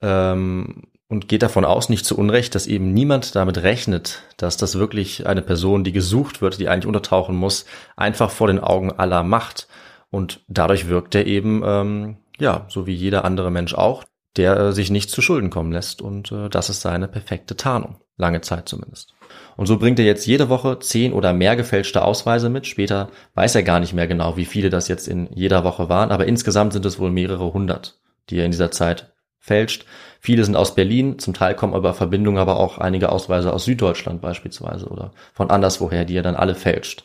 ähm, 0.00 0.84
und 1.08 1.28
geht 1.28 1.42
davon 1.42 1.66
aus, 1.66 1.90
nicht 1.90 2.06
zu 2.06 2.16
Unrecht, 2.16 2.54
dass 2.54 2.66
eben 2.66 2.94
niemand 2.94 3.36
damit 3.36 3.58
rechnet, 3.58 4.22
dass 4.38 4.56
das 4.56 4.78
wirklich 4.78 5.26
eine 5.26 5.42
Person, 5.42 5.84
die 5.84 5.92
gesucht 5.92 6.40
wird, 6.40 6.58
die 6.58 6.68
eigentlich 6.68 6.86
untertauchen 6.86 7.36
muss, 7.36 7.66
einfach 7.96 8.30
vor 8.30 8.46
den 8.46 8.60
Augen 8.60 8.92
aller 8.92 9.22
macht. 9.22 9.68
Und 10.10 10.40
dadurch 10.48 10.88
wirkt 10.88 11.14
er 11.14 11.26
eben, 11.26 11.62
ähm, 11.66 12.16
ja, 12.38 12.64
so 12.68 12.86
wie 12.86 12.94
jeder 12.94 13.26
andere 13.26 13.50
Mensch 13.50 13.74
auch, 13.74 14.04
der 14.38 14.56
äh, 14.56 14.72
sich 14.72 14.90
nicht 14.90 15.10
zu 15.10 15.20
Schulden 15.20 15.50
kommen 15.50 15.72
lässt. 15.72 16.00
Und 16.00 16.32
äh, 16.32 16.48
das 16.48 16.70
ist 16.70 16.80
seine 16.80 17.08
perfekte 17.08 17.56
Tarnung. 17.56 17.96
Lange 18.16 18.40
Zeit 18.40 18.68
zumindest. 18.68 19.14
Und 19.56 19.66
so 19.66 19.78
bringt 19.78 19.98
er 19.98 20.04
jetzt 20.04 20.26
jede 20.26 20.48
Woche 20.48 20.78
zehn 20.78 21.12
oder 21.12 21.32
mehr 21.32 21.56
gefälschte 21.56 22.04
Ausweise 22.04 22.48
mit. 22.48 22.66
Später 22.66 23.10
weiß 23.34 23.54
er 23.54 23.62
gar 23.62 23.80
nicht 23.80 23.92
mehr 23.92 24.06
genau, 24.06 24.36
wie 24.36 24.44
viele 24.44 24.70
das 24.70 24.88
jetzt 24.88 25.08
in 25.08 25.28
jeder 25.34 25.64
Woche 25.64 25.88
waren, 25.88 26.10
aber 26.10 26.26
insgesamt 26.26 26.72
sind 26.72 26.86
es 26.86 26.98
wohl 26.98 27.10
mehrere 27.10 27.52
hundert, 27.52 28.00
die 28.30 28.38
er 28.38 28.44
in 28.44 28.50
dieser 28.50 28.70
Zeit 28.70 29.12
fälscht. 29.38 29.84
Viele 30.20 30.44
sind 30.44 30.54
aus 30.54 30.74
Berlin, 30.74 31.18
zum 31.18 31.34
Teil 31.34 31.54
kommen 31.54 31.74
über 31.74 31.94
Verbindungen 31.94 32.40
aber 32.40 32.58
auch 32.58 32.78
einige 32.78 33.10
Ausweise 33.10 33.52
aus 33.52 33.64
Süddeutschland 33.64 34.20
beispielsweise 34.20 34.86
oder 34.86 35.10
von 35.34 35.50
anderswoher, 35.50 36.04
die 36.04 36.16
er 36.16 36.22
dann 36.22 36.36
alle 36.36 36.54
fälscht. 36.54 37.04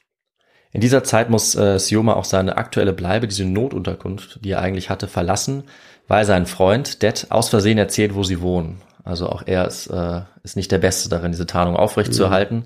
In 0.72 0.82
dieser 0.82 1.04
Zeit 1.04 1.30
muss 1.30 1.56
äh, 1.56 1.80
Sioma 1.80 2.14
auch 2.14 2.26
seine 2.26 2.58
aktuelle 2.58 2.94
Bleibe, 2.94 3.28
diese 3.28 3.46
Notunterkunft, 3.46 4.40
die 4.44 4.52
er 4.52 4.62
eigentlich 4.62 4.90
hatte, 4.90 5.08
verlassen, 5.08 5.64
weil 6.08 6.26
sein 6.26 6.46
Freund 6.46 7.02
Det 7.02 7.28
aus 7.30 7.50
Versehen 7.50 7.78
erzählt, 7.78 8.14
wo 8.14 8.24
sie 8.24 8.42
wohnen. 8.42 8.82
Also 9.08 9.28
auch 9.28 9.44
er 9.46 9.66
ist, 9.68 9.88
äh, 9.88 10.22
ist 10.44 10.56
nicht 10.56 10.72
der 10.72 10.80
Beste 10.80 11.10
darin, 11.10 11.32
diese 11.32 11.48
Tarnung 11.48 11.76
aufrechtzuerhalten. 11.76 12.58
Mhm. 12.58 12.66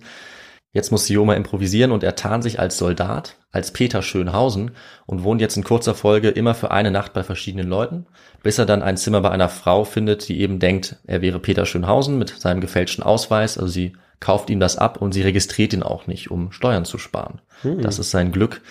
Jetzt 0.74 0.92
muss 0.92 1.06
Sioma 1.06 1.34
improvisieren 1.34 1.92
und 1.92 2.02
er 2.02 2.16
tarnt 2.16 2.44
sich 2.44 2.60
als 2.60 2.78
Soldat, 2.78 3.36
als 3.52 3.72
Peter 3.72 4.02
Schönhausen 4.02 4.72
und 5.06 5.24
wohnt 5.24 5.42
jetzt 5.42 5.58
in 5.58 5.66
kurzer 5.66 5.94
Folge 5.94 6.30
immer 6.30 6.56
für 6.56 6.72
eine 6.72 6.92
Nacht 6.92 7.12
bei 7.12 7.24
verschiedenen 7.24 7.68
Leuten, 7.68 8.06
bis 8.42 8.58
er 8.58 8.66
dann 8.66 8.82
ein 8.82 8.96
Zimmer 8.96 9.20
bei 9.20 9.32
einer 9.32 9.50
Frau 9.50 9.84
findet, 9.84 10.30
die 10.30 10.40
eben 10.40 10.60
denkt, 10.60 10.96
er 11.06 11.22
wäre 11.22 11.40
Peter 11.40 11.66
Schönhausen 11.66 12.18
mit 12.18 12.30
seinem 12.30 12.62
gefälschten 12.62 13.04
Ausweis. 13.04 13.58
Also 13.58 13.70
sie 13.70 13.94
kauft 14.22 14.50
ihm 14.50 14.62
das 14.62 14.78
ab 14.78 15.02
und 15.02 15.12
sie 15.12 15.24
registriert 15.24 15.74
ihn 15.74 15.84
auch 15.84 16.08
nicht, 16.08 16.32
um 16.32 16.54
Steuern 16.54 16.86
zu 16.86 16.98
sparen. 16.98 17.42
Mhm. 17.64 17.82
Das 17.82 18.00
ist 18.00 18.12
sein 18.12 18.32
Glück. 18.32 18.62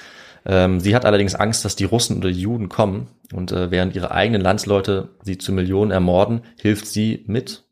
Ähm, 0.46 0.80
sie 0.80 0.94
hat 0.94 1.04
allerdings 1.04 1.34
Angst, 1.34 1.64
dass 1.64 1.76
die 1.76 1.84
Russen 1.84 2.18
oder 2.18 2.30
die 2.30 2.40
Juden 2.40 2.68
kommen 2.68 3.08
und 3.32 3.52
äh, 3.52 3.70
während 3.70 3.94
ihre 3.94 4.10
eigenen 4.10 4.40
Landsleute 4.40 5.10
sie 5.22 5.38
zu 5.38 5.52
Millionen 5.52 5.90
ermorden, 5.90 6.42
hilft 6.60 6.86
sie 6.86 7.24
mit, 7.26 7.64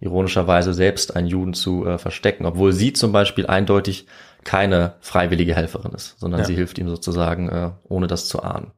ironischerweise 0.00 0.74
selbst 0.74 1.16
einen 1.16 1.28
Juden 1.28 1.54
zu 1.54 1.86
äh, 1.86 1.98
verstecken, 1.98 2.46
obwohl 2.46 2.72
sie 2.72 2.92
zum 2.92 3.12
Beispiel 3.12 3.46
eindeutig 3.46 4.06
keine 4.44 4.94
freiwillige 5.00 5.54
Helferin 5.54 5.92
ist, 5.92 6.18
sondern 6.18 6.40
ja. 6.40 6.46
sie 6.46 6.54
hilft 6.54 6.78
ihm 6.78 6.88
sozusagen, 6.88 7.48
äh, 7.48 7.70
ohne 7.88 8.06
das 8.06 8.28
zu 8.28 8.42
ahnen. 8.42 8.72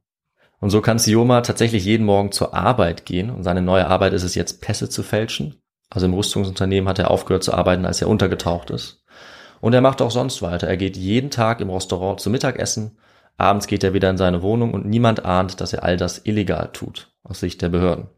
Und 0.61 0.70
so 0.70 0.80
kann 0.80 0.98
Sioma 0.98 1.42
tatsächlich 1.42 1.85
jeden 1.85 2.06
Morgen 2.06 2.33
zur 2.33 2.54
Arbeit 2.54 3.04
gehen 3.04 3.31
und 3.31 3.42
seine 3.42 3.62
neue 3.62 3.87
Arbeit 3.87 4.12
ist 4.12 4.23
es 4.23 4.35
jetzt, 4.35 4.62
Pässe 4.62 4.88
zu 4.88 5.02
fälschen. 5.02 5.56
Also 5.90 6.06
im 6.06 6.14
Rüstungsunternehmen 6.14 6.88
hat 6.88 6.98
er 6.98 7.10
aufgehört 7.10 7.44
zu 7.44 7.54
arbeiten, 7.54 7.85
als 7.85 8.00
er 8.00 8.08
untergetaucht 8.08 8.71
ist. 8.71 9.04
Und 9.60 9.73
er 9.73 9.81
macht 9.81 10.02
auch 10.02 10.10
sonst 10.10 10.42
weiter. 10.42 10.66
Er 10.66 10.77
geht 10.77 10.96
jeden 10.96 11.31
Tag 11.31 11.60
im 11.60 11.71
Restaurant 11.71 12.21
zum 12.21 12.33
Mittagessen 12.33 12.98
Abends 13.37 13.66
geht 13.66 13.84
er 13.84 13.94
wieder 13.94 14.10
in 14.10 14.16
seine 14.16 14.42
Wohnung 14.42 14.72
und 14.72 14.87
niemand 14.87 15.24
ahnt, 15.24 15.60
dass 15.60 15.72
er 15.72 15.84
all 15.84 15.96
das 15.96 16.22
illegal 16.24 16.70
tut, 16.72 17.10
aus 17.22 17.40
Sicht 17.40 17.60
der 17.62 17.68
Behörden. 17.68 18.08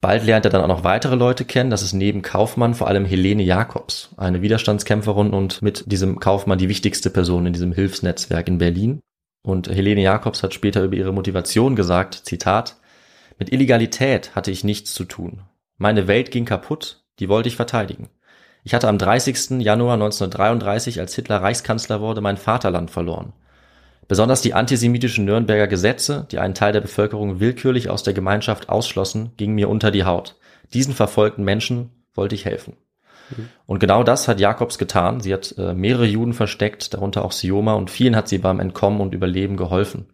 Bald 0.00 0.26
lernt 0.26 0.44
er 0.44 0.50
dann 0.50 0.60
auch 0.60 0.68
noch 0.68 0.84
weitere 0.84 1.14
Leute 1.14 1.46
kennen. 1.46 1.70
Das 1.70 1.80
ist 1.80 1.94
neben 1.94 2.20
Kaufmann 2.20 2.74
vor 2.74 2.88
allem 2.88 3.06
Helene 3.06 3.42
Jacobs, 3.42 4.10
eine 4.18 4.42
Widerstandskämpferin 4.42 5.30
und 5.30 5.62
mit 5.62 5.90
diesem 5.90 6.20
Kaufmann 6.20 6.58
die 6.58 6.68
wichtigste 6.68 7.08
Person 7.08 7.46
in 7.46 7.54
diesem 7.54 7.72
Hilfsnetzwerk 7.72 8.46
in 8.48 8.58
Berlin. 8.58 9.00
Und 9.42 9.68
Helene 9.68 10.02
Jacobs 10.02 10.42
hat 10.42 10.52
später 10.52 10.82
über 10.82 10.96
ihre 10.96 11.14
Motivation 11.14 11.74
gesagt, 11.74 12.14
Zitat, 12.26 12.76
mit 13.38 13.50
Illegalität 13.50 14.34
hatte 14.34 14.50
ich 14.50 14.62
nichts 14.62 14.92
zu 14.92 15.04
tun. 15.04 15.40
Meine 15.78 16.06
Welt 16.06 16.30
ging 16.30 16.44
kaputt, 16.44 17.04
die 17.18 17.30
wollte 17.30 17.48
ich 17.48 17.56
verteidigen. 17.56 18.10
Ich 18.62 18.74
hatte 18.74 18.88
am 18.88 18.98
30. 18.98 19.62
Januar 19.62 19.94
1933, 19.94 21.00
als 21.00 21.14
Hitler 21.14 21.42
Reichskanzler 21.42 22.02
wurde, 22.02 22.20
mein 22.20 22.36
Vaterland 22.36 22.90
verloren. 22.90 23.32
Besonders 24.08 24.42
die 24.42 24.54
antisemitischen 24.54 25.24
Nürnberger 25.24 25.66
Gesetze, 25.66 26.26
die 26.30 26.38
einen 26.38 26.54
Teil 26.54 26.72
der 26.72 26.80
Bevölkerung 26.80 27.40
willkürlich 27.40 27.88
aus 27.88 28.02
der 28.02 28.14
Gemeinschaft 28.14 28.68
ausschlossen, 28.68 29.32
gingen 29.36 29.54
mir 29.54 29.68
unter 29.68 29.90
die 29.90 30.04
Haut. 30.04 30.36
Diesen 30.72 30.94
verfolgten 30.94 31.44
Menschen 31.44 31.90
wollte 32.14 32.34
ich 32.34 32.44
helfen. 32.44 32.76
Mhm. 33.30 33.48
Und 33.66 33.78
genau 33.78 34.02
das 34.02 34.28
hat 34.28 34.40
Jakobs 34.40 34.78
getan. 34.78 35.20
Sie 35.20 35.32
hat 35.32 35.54
äh, 35.58 35.72
mehrere 35.72 36.06
Juden 36.06 36.34
versteckt, 36.34 36.94
darunter 36.94 37.24
auch 37.24 37.32
Sioma, 37.32 37.74
und 37.74 37.90
vielen 37.90 38.16
hat 38.16 38.28
sie 38.28 38.38
beim 38.38 38.60
Entkommen 38.60 39.00
und 39.00 39.14
Überleben 39.14 39.56
geholfen. 39.56 40.06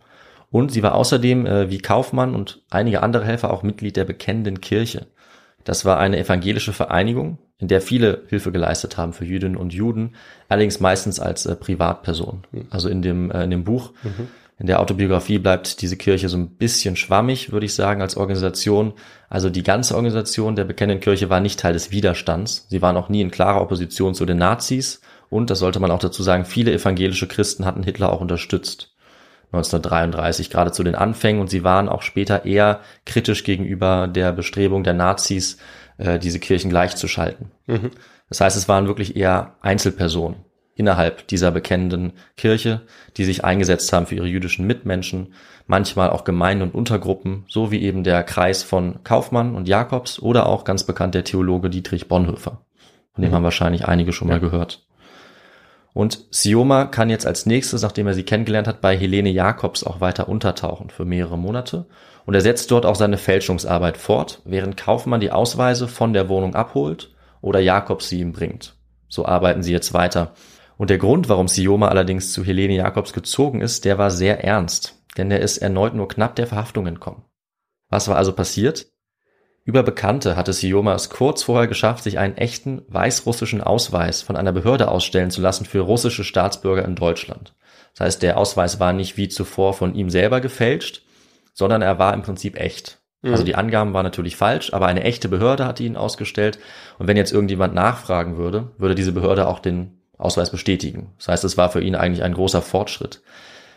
Und 0.50 0.72
sie 0.72 0.82
war 0.82 0.94
außerdem 0.94 1.46
äh, 1.46 1.70
wie 1.70 1.78
Kaufmann 1.78 2.34
und 2.34 2.62
einige 2.70 3.02
andere 3.02 3.24
Helfer 3.24 3.52
auch 3.52 3.62
Mitglied 3.62 3.96
der 3.96 4.04
Bekennenden 4.04 4.60
Kirche. 4.60 5.06
Das 5.64 5.84
war 5.84 5.98
eine 5.98 6.18
evangelische 6.18 6.72
Vereinigung, 6.72 7.38
in 7.60 7.68
der 7.68 7.80
viele 7.80 8.22
Hilfe 8.28 8.52
geleistet 8.52 8.96
haben 8.96 9.12
für 9.12 9.24
Jüdinnen 9.24 9.56
und 9.56 9.72
Juden, 9.72 10.14
allerdings 10.48 10.80
meistens 10.80 11.20
als 11.20 11.46
äh, 11.46 11.54
Privatperson. 11.54 12.44
Mhm. 12.50 12.66
Also 12.70 12.88
in 12.88 13.02
dem, 13.02 13.30
äh, 13.30 13.44
in 13.44 13.50
dem 13.50 13.64
Buch, 13.64 13.92
mhm. 14.02 14.28
in 14.58 14.66
der 14.66 14.80
Autobiografie 14.80 15.38
bleibt 15.38 15.82
diese 15.82 15.96
Kirche 15.96 16.28
so 16.28 16.38
ein 16.38 16.48
bisschen 16.48 16.96
schwammig, 16.96 17.52
würde 17.52 17.66
ich 17.66 17.74
sagen, 17.74 18.00
als 18.00 18.16
Organisation. 18.16 18.94
Also 19.28 19.50
die 19.50 19.62
ganze 19.62 19.94
Organisation 19.94 20.56
der 20.56 20.64
bekennenden 20.64 21.02
Kirche 21.02 21.28
war 21.28 21.40
nicht 21.40 21.60
Teil 21.60 21.74
des 21.74 21.90
Widerstands. 21.90 22.66
Sie 22.70 22.80
waren 22.80 22.96
auch 22.96 23.10
nie 23.10 23.20
in 23.20 23.30
klarer 23.30 23.60
Opposition 23.60 24.14
zu 24.14 24.24
den 24.24 24.38
Nazis. 24.38 25.02
Und, 25.28 25.50
das 25.50 25.60
sollte 25.60 25.78
man 25.78 25.92
auch 25.92 26.00
dazu 26.00 26.22
sagen, 26.24 26.44
viele 26.44 26.72
evangelische 26.72 27.28
Christen 27.28 27.64
hatten 27.64 27.84
Hitler 27.84 28.12
auch 28.12 28.20
unterstützt. 28.20 28.90
1933, 29.52 30.50
gerade 30.50 30.72
zu 30.72 30.82
den 30.82 30.94
Anfängen. 30.94 31.40
Und 31.40 31.50
sie 31.50 31.64
waren 31.64 31.88
auch 31.88 32.02
später 32.02 32.44
eher 32.44 32.80
kritisch 33.04 33.44
gegenüber 33.44 34.08
der 34.08 34.32
Bestrebung 34.32 34.84
der 34.84 34.94
Nazis, 34.94 35.58
äh, 36.00 36.18
diese 36.18 36.40
Kirchen 36.40 36.70
gleichzuschalten. 36.70 37.50
Mhm. 37.66 37.90
Das 38.28 38.40
heißt, 38.40 38.56
es 38.56 38.68
waren 38.68 38.86
wirklich 38.86 39.16
eher 39.16 39.54
Einzelpersonen 39.60 40.44
innerhalb 40.74 41.26
dieser 41.28 41.50
bekennenden 41.50 42.14
Kirche, 42.36 42.82
die 43.16 43.24
sich 43.24 43.44
eingesetzt 43.44 43.92
haben 43.92 44.06
für 44.06 44.14
ihre 44.14 44.26
jüdischen 44.26 44.66
Mitmenschen, 44.66 45.34
manchmal 45.66 46.10
auch 46.10 46.24
Gemeinden 46.24 46.62
und 46.62 46.74
Untergruppen, 46.74 47.44
so 47.48 47.70
wie 47.70 47.82
eben 47.82 48.02
der 48.02 48.22
Kreis 48.22 48.62
von 48.62 49.04
Kaufmann 49.04 49.54
und 49.54 49.68
Jakobs 49.68 50.18
oder 50.20 50.46
auch 50.46 50.64
ganz 50.64 50.84
bekannt 50.84 51.14
der 51.14 51.24
Theologe 51.24 51.68
Dietrich 51.68 52.08
Bonhoeffer. 52.08 52.62
Von 53.12 53.22
dem 53.22 53.30
mhm. 53.30 53.34
haben 53.36 53.44
wahrscheinlich 53.44 53.86
einige 53.86 54.12
schon 54.12 54.28
ja. 54.28 54.34
mal 54.34 54.40
gehört. 54.40 54.86
Und 55.92 56.24
Sioma 56.30 56.86
kann 56.86 57.10
jetzt 57.10 57.26
als 57.26 57.46
nächstes, 57.46 57.82
nachdem 57.82 58.06
er 58.06 58.14
sie 58.14 58.22
kennengelernt 58.22 58.68
hat, 58.68 58.80
bei 58.80 58.96
Helene 58.96 59.30
Jakobs 59.30 59.84
auch 59.84 60.00
weiter 60.00 60.28
untertauchen 60.28 60.88
für 60.88 61.04
mehrere 61.04 61.36
Monate. 61.36 61.86
Und 62.26 62.34
er 62.34 62.40
setzt 62.40 62.70
dort 62.70 62.86
auch 62.86 62.94
seine 62.94 63.18
Fälschungsarbeit 63.18 63.96
fort, 63.96 64.42
während 64.44 64.76
Kaufmann 64.76 65.20
die 65.20 65.32
Ausweise 65.32 65.88
von 65.88 66.12
der 66.12 66.28
Wohnung 66.28 66.54
abholt 66.54 67.14
oder 67.40 67.60
Jakobs 67.60 68.08
sie 68.08 68.20
ihm 68.20 68.32
bringt. 68.32 68.76
So 69.08 69.26
arbeiten 69.26 69.62
sie 69.62 69.72
jetzt 69.72 69.94
weiter. 69.94 70.34
Und 70.76 70.90
der 70.90 70.98
Grund, 70.98 71.28
warum 71.28 71.48
Sioma 71.48 71.88
allerdings 71.88 72.32
zu 72.32 72.44
Helene 72.44 72.74
Jakobs 72.74 73.12
gezogen 73.12 73.60
ist, 73.60 73.84
der 73.84 73.98
war 73.98 74.10
sehr 74.10 74.44
ernst, 74.44 75.02
denn 75.16 75.30
er 75.30 75.40
ist 75.40 75.58
erneut 75.58 75.94
nur 75.94 76.08
knapp 76.08 76.36
der 76.36 76.46
Verhaftung 76.46 76.86
entkommen. 76.86 77.24
Was 77.88 78.08
war 78.08 78.16
also 78.16 78.32
passiert? 78.32 78.86
Über 79.64 79.82
Bekannte 79.82 80.36
hatte 80.36 80.52
Sioma 80.52 80.94
es 80.94 81.10
kurz 81.10 81.42
vorher 81.42 81.68
geschafft, 81.68 82.04
sich 82.04 82.18
einen 82.18 82.36
echten 82.36 82.82
weißrussischen 82.88 83.60
Ausweis 83.60 84.22
von 84.22 84.36
einer 84.36 84.52
Behörde 84.52 84.88
ausstellen 84.88 85.30
zu 85.30 85.42
lassen 85.42 85.66
für 85.66 85.80
russische 85.80 86.24
Staatsbürger 86.24 86.84
in 86.84 86.96
Deutschland. 86.96 87.54
Das 87.92 88.06
heißt, 88.06 88.22
der 88.22 88.38
Ausweis 88.38 88.80
war 88.80 88.92
nicht 88.92 89.16
wie 89.16 89.28
zuvor 89.28 89.74
von 89.74 89.94
ihm 89.94 90.08
selber 90.08 90.40
gefälscht, 90.40 91.02
sondern 91.52 91.82
er 91.82 91.98
war 91.98 92.14
im 92.14 92.22
Prinzip 92.22 92.58
echt. 92.58 92.98
Mhm. 93.22 93.32
Also 93.32 93.44
die 93.44 93.54
Angaben 93.54 93.92
waren 93.92 94.04
natürlich 94.04 94.36
falsch, 94.36 94.72
aber 94.72 94.86
eine 94.86 95.04
echte 95.04 95.28
Behörde 95.28 95.66
hatte 95.66 95.82
ihn 95.82 95.96
ausgestellt. 95.96 96.58
Und 96.98 97.08
wenn 97.08 97.16
jetzt 97.16 97.32
irgendjemand 97.32 97.74
nachfragen 97.74 98.36
würde, 98.36 98.70
würde 98.78 98.94
diese 98.94 99.12
Behörde 99.12 99.46
auch 99.48 99.58
den 99.58 99.98
Ausweis 100.18 100.50
bestätigen. 100.50 101.12
Das 101.18 101.28
heißt, 101.28 101.44
es 101.44 101.56
war 101.56 101.70
für 101.70 101.82
ihn 101.82 101.94
eigentlich 101.94 102.22
ein 102.22 102.34
großer 102.34 102.62
Fortschritt. 102.62 103.22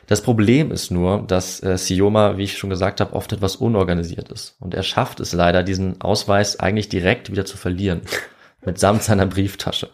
Das 0.08 0.22
Problem 0.22 0.72
ist 0.72 0.92
nur, 0.92 1.24
dass 1.26 1.64
äh, 1.64 1.78
Sioma, 1.78 2.38
wie 2.38 2.44
ich 2.44 2.58
schon 2.58 2.70
gesagt 2.70 3.00
habe, 3.00 3.14
oft 3.14 3.32
etwas 3.32 3.56
unorganisiert 3.56 4.30
ist. 4.30 4.58
Und 4.60 4.74
er 4.74 4.84
schafft 4.84 5.22
es 5.22 5.32
leider, 5.32 5.64
diesen 5.64 6.02
Ausweis 6.02 6.60
eigentlich 6.60 6.90
direkt 6.90 7.32
wieder 7.32 7.46
zu 7.46 7.56
verlieren. 7.56 8.02
mitsamt 8.66 9.04
seiner 9.04 9.26
Brieftasche. 9.26 9.90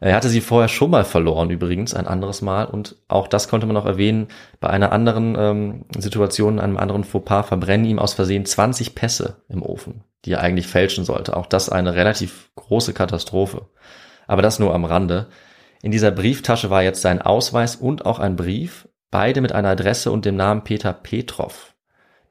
Er 0.00 0.16
hatte 0.16 0.30
sie 0.30 0.40
vorher 0.40 0.68
schon 0.68 0.90
mal 0.90 1.04
verloren, 1.04 1.50
übrigens, 1.50 1.94
ein 1.94 2.06
anderes 2.06 2.40
Mal. 2.40 2.64
Und 2.64 2.96
auch 3.08 3.28
das 3.28 3.48
konnte 3.48 3.66
man 3.66 3.74
noch 3.74 3.84
erwähnen. 3.84 4.28
Bei 4.58 4.70
einer 4.70 4.92
anderen 4.92 5.36
ähm, 5.38 5.84
Situation, 5.98 6.58
einem 6.58 6.78
anderen 6.78 7.04
Fauxpas, 7.04 7.42
verbrennen 7.44 7.86
ihm 7.86 7.98
aus 7.98 8.14
Versehen 8.14 8.46
20 8.46 8.94
Pässe 8.94 9.36
im 9.48 9.62
Ofen, 9.62 10.04
die 10.24 10.32
er 10.32 10.40
eigentlich 10.40 10.66
fälschen 10.66 11.04
sollte. 11.04 11.36
Auch 11.36 11.46
das 11.46 11.68
eine 11.68 11.94
relativ 11.94 12.50
große 12.56 12.94
Katastrophe. 12.94 13.66
Aber 14.26 14.40
das 14.40 14.58
nur 14.58 14.74
am 14.74 14.86
Rande. 14.86 15.26
In 15.82 15.90
dieser 15.90 16.10
Brieftasche 16.10 16.70
war 16.70 16.82
jetzt 16.82 17.02
sein 17.02 17.20
Ausweis 17.20 17.76
und 17.76 18.06
auch 18.06 18.18
ein 18.18 18.36
Brief, 18.36 18.88
beide 19.10 19.42
mit 19.42 19.52
einer 19.52 19.68
Adresse 19.68 20.10
und 20.10 20.24
dem 20.24 20.36
Namen 20.36 20.64
Peter 20.64 20.94
Petrov. 20.94 21.74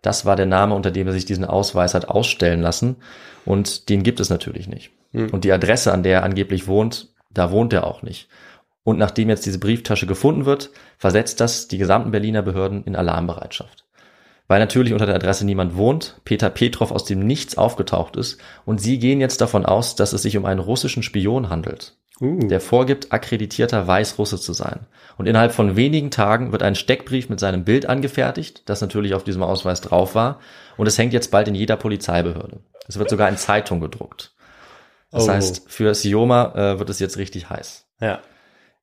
Das 0.02 0.26
war 0.26 0.36
der 0.36 0.46
Name, 0.46 0.74
unter 0.74 0.92
dem 0.92 1.08
er 1.08 1.14
sich 1.14 1.26
diesen 1.26 1.46
Ausweis 1.46 1.94
hat 1.94 2.10
ausstellen 2.10 2.62
lassen. 2.62 2.98
Und 3.46 3.90
den 3.90 4.02
gibt 4.02 4.20
es 4.20 4.30
natürlich 4.30 4.68
nicht. 4.68 4.92
Hm. 5.12 5.30
Und 5.30 5.44
die 5.44 5.52
Adresse, 5.52 5.92
an 5.92 6.04
der 6.04 6.20
er 6.20 6.24
angeblich 6.24 6.68
wohnt, 6.68 7.10
da 7.30 7.52
wohnt 7.52 7.74
er 7.74 7.86
auch 7.86 8.02
nicht. 8.02 8.28
Und 8.84 8.98
nachdem 8.98 9.30
jetzt 9.30 9.46
diese 9.46 9.60
Brieftasche 9.60 10.08
gefunden 10.08 10.46
wird, 10.46 10.72
versetzt 10.98 11.40
das 11.40 11.68
die 11.68 11.78
gesamten 11.78 12.12
Berliner 12.12 12.42
Behörden 12.42 12.84
in 12.86 12.96
Alarmbereitschaft. 12.96 13.86
Weil 14.48 14.60
natürlich 14.60 14.94
unter 14.94 15.06
der 15.06 15.16
Adresse 15.16 15.46
niemand 15.46 15.78
wohnt, 15.78 16.22
Peter 16.26 16.50
Petrov 16.50 16.92
aus 16.92 17.06
dem 17.06 17.20
Nichts 17.20 17.56
aufgetaucht 17.56 18.16
ist 18.16 18.40
und 18.66 18.82
sie 18.82 18.98
gehen 18.98 19.22
jetzt 19.22 19.42
davon 19.42 19.64
aus, 19.64 19.96
dass 19.96 20.12
es 20.12 20.24
sich 20.24 20.38
um 20.38 20.46
einen 20.46 20.60
russischen 20.60 21.04
Spion 21.04 21.50
handelt, 21.50 21.98
uh. 22.20 22.40
der 22.40 22.60
vorgibt, 22.60 23.14
akkreditierter 23.14 23.86
Weißrusse 23.86 24.40
zu 24.40 24.54
sein. 24.54 24.88
Und 25.18 25.28
innerhalb 25.28 25.52
von 25.52 25.76
wenigen 25.76 26.10
Tagen 26.10 26.52
wird 26.52 26.64
ein 26.64 26.74
Steckbrief 26.74 27.30
mit 27.30 27.40
seinem 27.40 27.64
Bild 27.64 27.86
angefertigt, 27.86 28.64
das 28.66 28.82
natürlich 28.82 29.14
auf 29.14 29.24
diesem 29.24 29.44
Ausweis 29.44 29.82
drauf 29.82 30.16
war, 30.16 30.40
und 30.78 30.88
es 30.88 30.98
hängt 30.98 31.14
jetzt 31.14 31.30
bald 31.30 31.48
in 31.48 31.54
jeder 31.54 31.78
Polizeibehörde. 31.78 32.62
Es 32.88 32.98
wird 32.98 33.12
sogar 33.12 33.30
in 33.30 33.38
Zeitung 33.38 33.80
gedruckt. 33.82 34.34
Das 35.12 35.28
oh. 35.28 35.32
heißt, 35.32 35.70
für 35.70 35.94
Sioma 35.94 36.54
äh, 36.56 36.80
wird 36.80 36.90
es 36.90 37.00
jetzt 37.00 37.18
richtig 37.18 37.50
heiß. 37.50 37.88
Ja. 38.00 38.20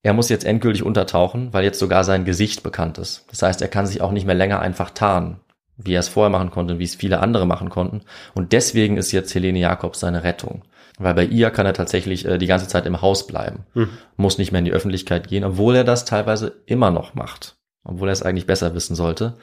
Er 0.02 0.12
muss 0.12 0.28
jetzt 0.28 0.44
endgültig 0.44 0.84
untertauchen, 0.84 1.52
weil 1.52 1.64
jetzt 1.64 1.78
sogar 1.78 2.04
sein 2.04 2.24
Gesicht 2.24 2.62
bekannt 2.62 2.98
ist. 2.98 3.24
Das 3.30 3.42
heißt, 3.42 3.62
er 3.62 3.68
kann 3.68 3.86
sich 3.86 4.00
auch 4.00 4.12
nicht 4.12 4.26
mehr 4.26 4.34
länger 4.34 4.60
einfach 4.60 4.90
tarnen, 4.90 5.40
wie 5.76 5.94
er 5.94 6.00
es 6.00 6.08
vorher 6.08 6.30
machen 6.30 6.50
konnte 6.50 6.74
und 6.74 6.80
wie 6.80 6.84
es 6.84 6.94
viele 6.94 7.20
andere 7.20 7.46
machen 7.46 7.70
konnten. 7.70 8.02
Und 8.34 8.52
deswegen 8.52 8.96
ist 8.96 9.12
jetzt 9.12 9.34
Helene 9.34 9.58
Jakobs 9.58 10.00
seine 10.00 10.22
Rettung. 10.22 10.62
Weil 10.98 11.14
bei 11.14 11.24
ihr 11.24 11.50
kann 11.50 11.66
er 11.66 11.74
tatsächlich 11.74 12.24
äh, 12.24 12.38
die 12.38 12.46
ganze 12.46 12.68
Zeit 12.68 12.86
im 12.86 13.02
Haus 13.02 13.26
bleiben, 13.26 13.66
mhm. 13.74 13.90
muss 14.16 14.38
nicht 14.38 14.52
mehr 14.52 14.60
in 14.60 14.64
die 14.64 14.72
Öffentlichkeit 14.72 15.28
gehen, 15.28 15.44
obwohl 15.44 15.76
er 15.76 15.84
das 15.84 16.04
teilweise 16.04 16.62
immer 16.66 16.90
noch 16.90 17.14
macht, 17.14 17.56
obwohl 17.84 18.08
er 18.08 18.12
es 18.12 18.22
eigentlich 18.22 18.46
besser 18.46 18.74
wissen 18.74 18.96
sollte. 18.96 19.34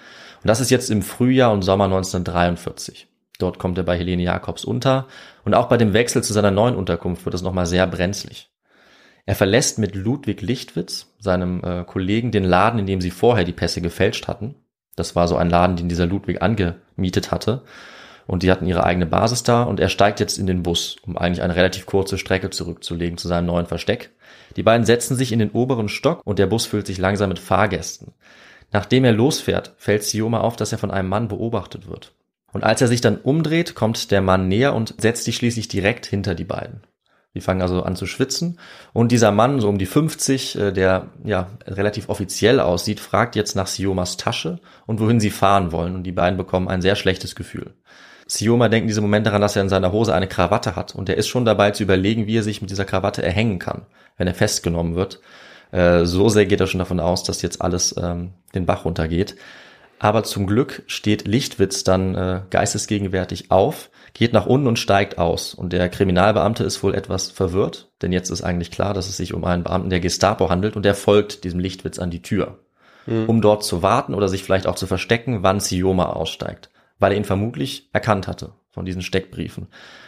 Und 0.41 0.47
das 0.47 0.61
ist 0.61 0.71
jetzt 0.71 0.89
im 0.89 1.03
Frühjahr 1.03 1.51
und 1.51 1.61
Sommer 1.61 1.86
1943. 1.86 3.07
Dort 3.38 3.59
kommt 3.59 3.77
er 3.77 3.84
bei 3.84 3.97
Helene 3.97 4.23
Jakobs 4.23 4.65
unter 4.65 5.07
und 5.45 5.53
auch 5.53 5.67
bei 5.67 5.77
dem 5.77 5.93
Wechsel 5.93 6.23
zu 6.23 6.33
seiner 6.33 6.51
neuen 6.51 6.75
Unterkunft 6.75 7.25
wird 7.25 7.35
es 7.35 7.41
nochmal 7.41 7.65
sehr 7.65 7.87
brenzlig. 7.87 8.49
Er 9.25 9.35
verlässt 9.35 9.79
mit 9.79 9.95
Ludwig 9.95 10.41
Lichtwitz, 10.41 11.13
seinem 11.19 11.63
äh, 11.63 11.83
Kollegen, 11.85 12.31
den 12.31 12.43
Laden, 12.43 12.79
in 12.79 12.85
dem 12.85 13.01
sie 13.01 13.11
vorher 13.11 13.45
die 13.45 13.53
Pässe 13.53 13.81
gefälscht 13.81 14.27
hatten. 14.27 14.55
Das 14.95 15.15
war 15.15 15.27
so 15.27 15.37
ein 15.37 15.49
Laden, 15.49 15.77
den 15.77 15.89
dieser 15.89 16.05
Ludwig 16.05 16.41
angemietet 16.41 17.31
hatte. 17.31 17.63
Und 18.25 18.43
die 18.43 18.51
hatten 18.51 18.65
ihre 18.65 18.83
eigene 18.83 19.05
Basis 19.05 19.43
da 19.43 19.63
und 19.63 19.79
er 19.79 19.89
steigt 19.89 20.19
jetzt 20.19 20.37
in 20.37 20.47
den 20.47 20.63
Bus, 20.63 20.95
um 21.05 21.17
eigentlich 21.17 21.41
eine 21.41 21.55
relativ 21.55 21.85
kurze 21.85 22.17
Strecke 22.17 22.49
zurückzulegen 22.49 23.17
zu 23.17 23.27
seinem 23.27 23.47
neuen 23.47 23.65
Versteck. 23.65 24.11
Die 24.55 24.63
beiden 24.63 24.85
setzen 24.85 25.17
sich 25.17 25.33
in 25.33 25.39
den 25.39 25.51
oberen 25.51 25.89
Stock 25.89 26.21
und 26.23 26.39
der 26.39 26.47
Bus 26.47 26.65
füllt 26.65 26.87
sich 26.87 26.97
langsam 26.97 27.29
mit 27.29 27.39
Fahrgästen. 27.39 28.13
Nachdem 28.71 29.03
er 29.03 29.11
losfährt, 29.11 29.73
fällt 29.77 30.03
Sioma 30.03 30.39
auf, 30.39 30.55
dass 30.55 30.71
er 30.71 30.77
von 30.77 30.91
einem 30.91 31.09
Mann 31.09 31.27
beobachtet 31.27 31.89
wird. 31.89 32.13
Und 32.53 32.63
als 32.63 32.81
er 32.81 32.87
sich 32.87 33.01
dann 33.01 33.17
umdreht, 33.17 33.75
kommt 33.75 34.11
der 34.11 34.21
Mann 34.21 34.47
näher 34.47 34.73
und 34.73 34.95
setzt 34.99 35.25
sich 35.25 35.35
schließlich 35.35 35.67
direkt 35.67 36.05
hinter 36.05 36.35
die 36.35 36.45
beiden. 36.45 36.83
Die 37.35 37.41
fangen 37.41 37.63
also 37.63 37.81
an 37.81 37.95
zu 37.95 38.05
schwitzen. 38.05 38.59
Und 38.93 39.11
dieser 39.11 39.31
Mann, 39.31 39.59
so 39.59 39.67
um 39.67 39.79
die 39.79 39.87
50, 39.87 40.55
äh, 40.55 40.71
der 40.71 41.07
ja 41.23 41.49
relativ 41.65 42.09
offiziell 42.09 42.59
aussieht, 42.59 42.99
fragt 42.99 43.35
jetzt 43.35 43.55
nach 43.55 43.67
Siomas 43.67 44.17
Tasche 44.17 44.59
und 44.85 44.99
wohin 44.99 45.19
sie 45.19 45.31
fahren 45.31 45.71
wollen. 45.71 45.95
Und 45.95 46.03
die 46.03 46.11
beiden 46.11 46.37
bekommen 46.37 46.67
ein 46.67 46.83
sehr 46.83 46.95
schlechtes 46.95 47.35
Gefühl. 47.35 47.73
Sioma 48.27 48.69
denkt 48.69 48.83
in 48.83 48.87
diesem 48.87 49.03
Moment 49.03 49.25
daran, 49.25 49.41
dass 49.41 49.55
er 49.55 49.63
in 49.63 49.69
seiner 49.69 49.91
Hose 49.91 50.13
eine 50.13 50.27
Krawatte 50.27 50.75
hat. 50.75 50.93
Und 50.93 51.09
er 51.09 51.17
ist 51.17 51.27
schon 51.27 51.45
dabei 51.45 51.71
zu 51.71 51.83
überlegen, 51.83 52.27
wie 52.27 52.37
er 52.37 52.43
sich 52.43 52.61
mit 52.61 52.69
dieser 52.69 52.85
Krawatte 52.85 53.23
erhängen 53.23 53.59
kann, 53.59 53.87
wenn 54.17 54.27
er 54.27 54.35
festgenommen 54.35 54.95
wird. 54.95 55.19
Äh, 55.71 56.05
so 56.05 56.29
sehr 56.29 56.45
geht 56.45 56.61
er 56.61 56.67
schon 56.67 56.79
davon 56.79 56.99
aus, 56.99 57.23
dass 57.23 57.41
jetzt 57.41 57.61
alles 57.61 57.95
ähm, 57.97 58.33
den 58.53 58.67
Bach 58.67 58.85
runtergeht. 58.85 59.35
Aber 60.03 60.25
zum 60.25 60.47
Glück 60.47 60.83
steht 60.87 61.29
Lichtwitz 61.29 61.85
dann 61.85 62.13
äh, 62.13 62.41
geistesgegenwärtig 62.49 63.51
auf, 63.51 63.89
geht 64.13 64.33
nach 64.33 64.45
unten 64.45 64.67
und 64.67 64.77
steigt 64.77 65.17
aus. 65.17 65.53
Und 65.53 65.71
der 65.71 65.87
Kriminalbeamte 65.87 66.65
ist 66.65 66.83
wohl 66.83 66.93
etwas 66.93 67.31
verwirrt, 67.31 67.89
denn 68.01 68.11
jetzt 68.11 68.29
ist 68.29 68.43
eigentlich 68.43 68.69
klar, 68.69 68.93
dass 68.93 69.07
es 69.07 69.15
sich 69.15 69.33
um 69.33 69.45
einen 69.45 69.63
Beamten 69.63 69.89
der 69.89 70.01
Gestapo 70.01 70.49
handelt 70.49 70.75
und 70.75 70.83
der 70.83 70.93
folgt 70.93 71.45
diesem 71.45 71.61
Lichtwitz 71.61 71.99
an 71.99 72.09
die 72.09 72.21
Tür, 72.21 72.59
Hm. 73.05 73.29
um 73.29 73.39
dort 73.39 73.63
zu 73.63 73.81
warten 73.81 74.13
oder 74.13 74.27
sich 74.27 74.43
vielleicht 74.43 74.67
auch 74.67 74.75
zu 74.75 74.87
verstecken, 74.87 75.41
wann 75.41 75.61
Sioma 75.61 76.07
aussteigt, 76.07 76.69
weil 76.99 77.13
er 77.13 77.17
ihn 77.17 77.23
vermutlich 77.23 77.89
erkannt 77.93 78.27
hatte 78.27 78.51
von 78.71 78.83
diesen 78.83 79.03
Steckbriefen. 79.03 79.67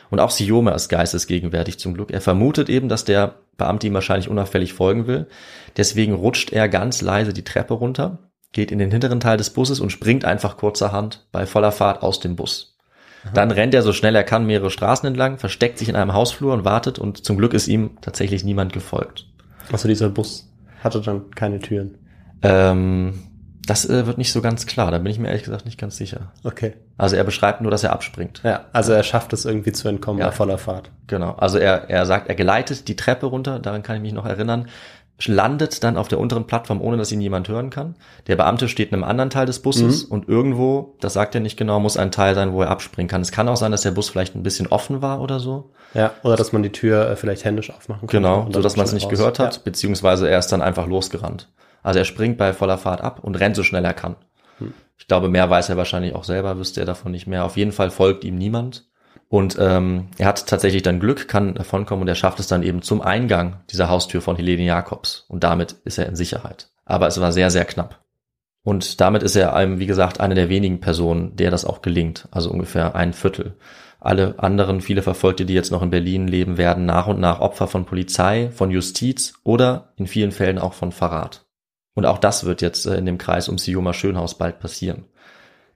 Und 0.10 0.20
auch 0.20 0.30
Sioma 0.30 0.72
ist 0.72 0.90
geistesgegenwärtig 0.90 1.80
zum 1.80 1.94
Glück. 1.94 2.12
Er 2.12 2.20
vermutet 2.20 2.68
eben, 2.68 2.90
dass 2.90 3.06
der 3.06 3.36
Beamte 3.56 3.88
ihm 3.88 3.94
wahrscheinlich 3.94 4.28
unauffällig 4.28 4.74
folgen 4.74 5.08
will. 5.08 5.28
Deswegen 5.78 6.16
rutscht 6.16 6.52
er 6.52 6.68
ganz 6.68 7.02
leise 7.02 7.32
die 7.32 7.46
Treppe 7.46 7.76
runter, 7.76 8.20
geht 8.52 8.72
in 8.72 8.80
den 8.80 8.92
hinteren 8.92 9.20
Teil 9.20 9.38
des 9.38 9.50
Busses 9.50 9.80
und 9.80 9.92
springt 9.92 10.26
einfach 10.26 10.58
kurzerhand 10.58 11.28
bei 11.32 11.46
voller 11.46 11.72
Fahrt 11.72 12.02
aus 12.04 12.20
dem 12.20 12.36
Bus. 12.36 12.76
Dann 13.34 13.50
rennt 13.52 13.74
er 13.74 13.82
so 13.82 13.92
schnell 13.92 14.16
er 14.16 14.24
kann 14.24 14.46
mehrere 14.46 14.70
Straßen 14.70 15.08
entlang, 15.08 15.40
versteckt 15.40 15.80
sich 15.80 15.90
in 15.90 15.96
einem 15.96 16.14
Hausflur 16.14 16.54
und 16.54 16.64
wartet 16.64 17.00
und 17.00 17.26
zum 17.26 17.38
Glück 17.38 17.54
ist 17.56 17.68
ihm 17.68 17.98
tatsächlich 18.02 18.44
niemand 18.44 18.72
gefolgt. 18.72 19.26
Also 19.72 19.88
dieser 19.88 20.10
Bus 20.10 20.48
hatte 20.84 21.02
dann 21.02 21.32
keine 21.32 21.60
Türen. 21.60 21.98
Ähm, 22.44 23.24
das 23.66 23.90
äh, 23.90 24.06
wird 24.06 24.20
nicht 24.20 24.32
so 24.32 24.42
ganz 24.42 24.68
klar, 24.68 24.92
da 24.92 25.00
bin 25.00 25.12
ich 25.12 25.18
mir 25.18 25.30
ehrlich 25.30 25.44
gesagt 25.44 25.66
nicht 25.66 25.80
ganz 25.80 25.98
sicher. 25.98 26.32
Okay. 26.44 26.74
Also 26.98 27.16
er 27.16 27.24
beschreibt 27.24 27.62
nur, 27.62 27.72
dass 27.72 27.84
er 27.84 27.94
abspringt. 27.94 28.42
Ja, 28.44 28.66
also 28.74 28.94
er 28.94 29.02
schafft 29.02 29.34
es 29.34 29.44
irgendwie 29.46 29.72
zu 29.72 29.88
entkommen 29.88 30.20
Ja. 30.20 30.28
bei 30.28 30.32
voller 30.32 30.60
Fahrt. 30.60 30.92
Genau. 31.08 31.32
Also 31.32 31.58
er, 31.58 31.90
er 31.90 32.06
sagt, 32.06 32.30
er 32.30 32.36
geleitet 32.36 32.88
die 32.88 32.96
Treppe 32.96 33.26
runter, 33.26 33.58
daran 33.58 33.82
kann 33.82 33.96
ich 33.96 34.02
mich 34.04 34.14
noch 34.14 34.26
erinnern, 34.28 34.68
landet 35.28 35.84
dann 35.84 35.98
auf 35.98 36.08
der 36.08 36.20
unteren 36.20 36.46
Plattform, 36.46 36.82
ohne 36.82 36.98
dass 36.98 37.12
ihn 37.12 37.22
jemand 37.22 37.48
hören 37.48 37.70
kann. 37.70 37.96
Der 38.28 38.36
Beamte 38.36 38.68
steht 38.68 38.90
in 38.90 38.96
einem 38.96 39.04
anderen 39.04 39.30
Teil 39.30 39.46
des 39.46 39.60
Busses 39.62 40.04
und 40.04 40.28
irgendwo, 40.28 40.96
das 41.00 41.14
sagt 41.14 41.36
er 41.36 41.42
nicht 41.42 41.58
genau, 41.58 41.80
muss 41.80 41.96
ein 41.98 42.12
Teil 42.12 42.36
sein, 42.36 42.52
wo 42.54 42.62
er 42.62 42.70
abspringen 42.70 43.08
kann. 43.08 43.22
Es 43.22 43.32
kann 43.32 43.48
auch 43.48 43.56
sein, 43.56 43.72
dass 43.72 43.82
der 43.84 43.92
Bus 43.92 44.10
vielleicht 44.10 44.36
ein 44.36 44.44
bisschen 44.44 44.68
offen 44.68 45.02
war 45.02 45.22
oder 45.22 45.40
so. 45.40 45.72
Ja, 45.94 46.12
oder 46.24 46.36
dass 46.36 46.52
man 46.52 46.64
die 46.64 46.72
Tür 46.72 47.10
äh, 47.10 47.16
vielleicht 47.16 47.46
händisch 47.46 47.70
aufmachen 47.72 48.08
kann. 48.08 48.22
Genau, 48.22 48.48
so 48.52 48.62
dass 48.62 48.76
man 48.76 48.86
es 48.86 48.92
nicht 48.94 49.06
raus. 49.06 49.12
gehört 49.12 49.40
hat, 49.40 49.56
Ja. 49.56 49.62
beziehungsweise 49.64 50.30
er 50.30 50.40
ist 50.40 50.48
dann 50.48 50.62
einfach 50.62 50.88
losgerannt. 50.88 51.48
Also 51.82 52.00
er 52.00 52.06
springt 52.06 52.38
bei 52.38 52.52
voller 52.52 52.78
Fahrt 52.78 53.00
ab 53.02 53.20
und 53.24 53.36
rennt 53.36 53.56
so 53.56 53.64
schnell 53.64 53.86
er 53.86 53.94
kann. 53.94 54.18
Hm. 54.58 54.74
Ich 54.98 55.08
glaube, 55.08 55.30
mehr 55.30 55.50
weiß 55.50 55.70
er 55.70 55.78
wahrscheinlich 55.78 56.14
auch 56.16 56.26
selber, 56.26 56.58
wüsste 56.58 56.82
er 56.82 56.86
davon 56.86 57.12
nicht 57.14 57.28
mehr. 57.28 57.46
Auf 57.46 57.56
jeden 57.56 57.72
Fall 57.72 57.92
folgt 57.92 58.24
ihm 58.26 58.36
niemand. 58.36 58.86
Und 59.28 59.58
ähm, 59.60 60.10
er 60.18 60.28
hat 60.28 60.48
tatsächlich 60.48 60.84
dann 60.84 61.00
Glück, 61.00 61.28
kann 61.28 61.56
davonkommen 61.56 62.04
und 62.04 62.08
er 62.08 62.16
schafft 62.16 62.40
es 62.40 62.48
dann 62.48 62.64
eben 62.64 62.82
zum 62.82 63.02
Eingang 63.02 63.62
dieser 63.72 63.90
Haustür 63.90 64.22
von 64.22 64.36
Helene 64.36 64.64
Jakobs. 64.64 65.26
Und 65.28 65.44
damit 65.44 65.74
ist 65.84 65.98
er 65.98 66.08
in 66.08 66.16
Sicherheit. 66.16 66.70
Aber 66.86 67.08
es 67.08 67.20
war 67.20 67.32
sehr, 67.32 67.50
sehr 67.50 67.66
knapp. 67.66 68.06
Und 68.64 69.02
damit 69.02 69.24
ist 69.24 69.36
er 69.36 69.56
einem, 69.56 69.80
wie 69.80 69.86
gesagt, 69.86 70.20
eine 70.20 70.36
der 70.36 70.50
wenigen 70.50 70.80
Personen, 70.80 71.36
der 71.36 71.52
das 71.52 71.66
auch 71.66 71.82
gelingt. 71.82 72.28
Also 72.32 72.50
ungefähr 72.52 72.96
ein 72.96 73.14
Viertel. 73.14 73.56
Alle 74.00 74.36
anderen, 74.38 74.82
viele 74.82 75.02
Verfolgte, 75.02 75.46
die 75.46 75.54
jetzt 75.54 75.72
noch 75.72 75.82
in 75.82 75.90
Berlin 75.90 76.28
leben, 76.28 76.58
werden 76.58 76.86
nach 76.86 77.08
und 77.08 77.20
nach 77.20 77.40
Opfer 77.40 77.68
von 77.68 77.86
Polizei, 77.86 78.52
von 78.52 78.70
Justiz 78.70 79.34
oder 79.44 79.94
in 79.98 80.08
vielen 80.08 80.32
Fällen 80.32 80.60
auch 80.60 80.74
von 80.74 80.92
Verrat. 80.92 81.46
Und 81.96 82.06
auch 82.06 82.20
das 82.20 82.46
wird 82.46 82.62
jetzt 82.62 82.86
äh, 82.86 82.98
in 82.98 83.06
dem 83.06 83.18
Kreis 83.18 83.50
um 83.50 83.58
Sioma 83.58 83.94
Schönhaus 83.94 84.38
bald 84.38 84.60
passieren. 84.60 85.06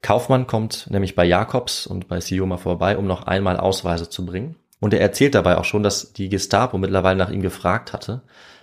Kaufmann 0.02 0.48
kommt 0.48 0.88
nämlich 0.90 1.16
bei 1.16 1.26
Jakobs 1.26 1.86
und 1.86 2.08
bei 2.08 2.22
Sioma 2.22 2.58
vorbei, 2.58 2.98
um 2.98 3.06
noch 3.06 3.24
einmal 3.24 3.58
Ausweise 3.58 4.10
zu 4.10 4.26
bringen. 4.26 4.56
Und 4.80 4.94
er 4.94 5.02
erzählt 5.02 5.36
dabei 5.36 5.58
auch 5.58 5.66
schon, 5.66 5.84
dass 5.84 6.14
die 6.14 6.30
Gestapo 6.30 6.78
mittlerweile 6.78 7.18
nach 7.18 7.30
ihm 7.30 7.42
gefragt 7.42 7.92
hatte, 7.92 8.22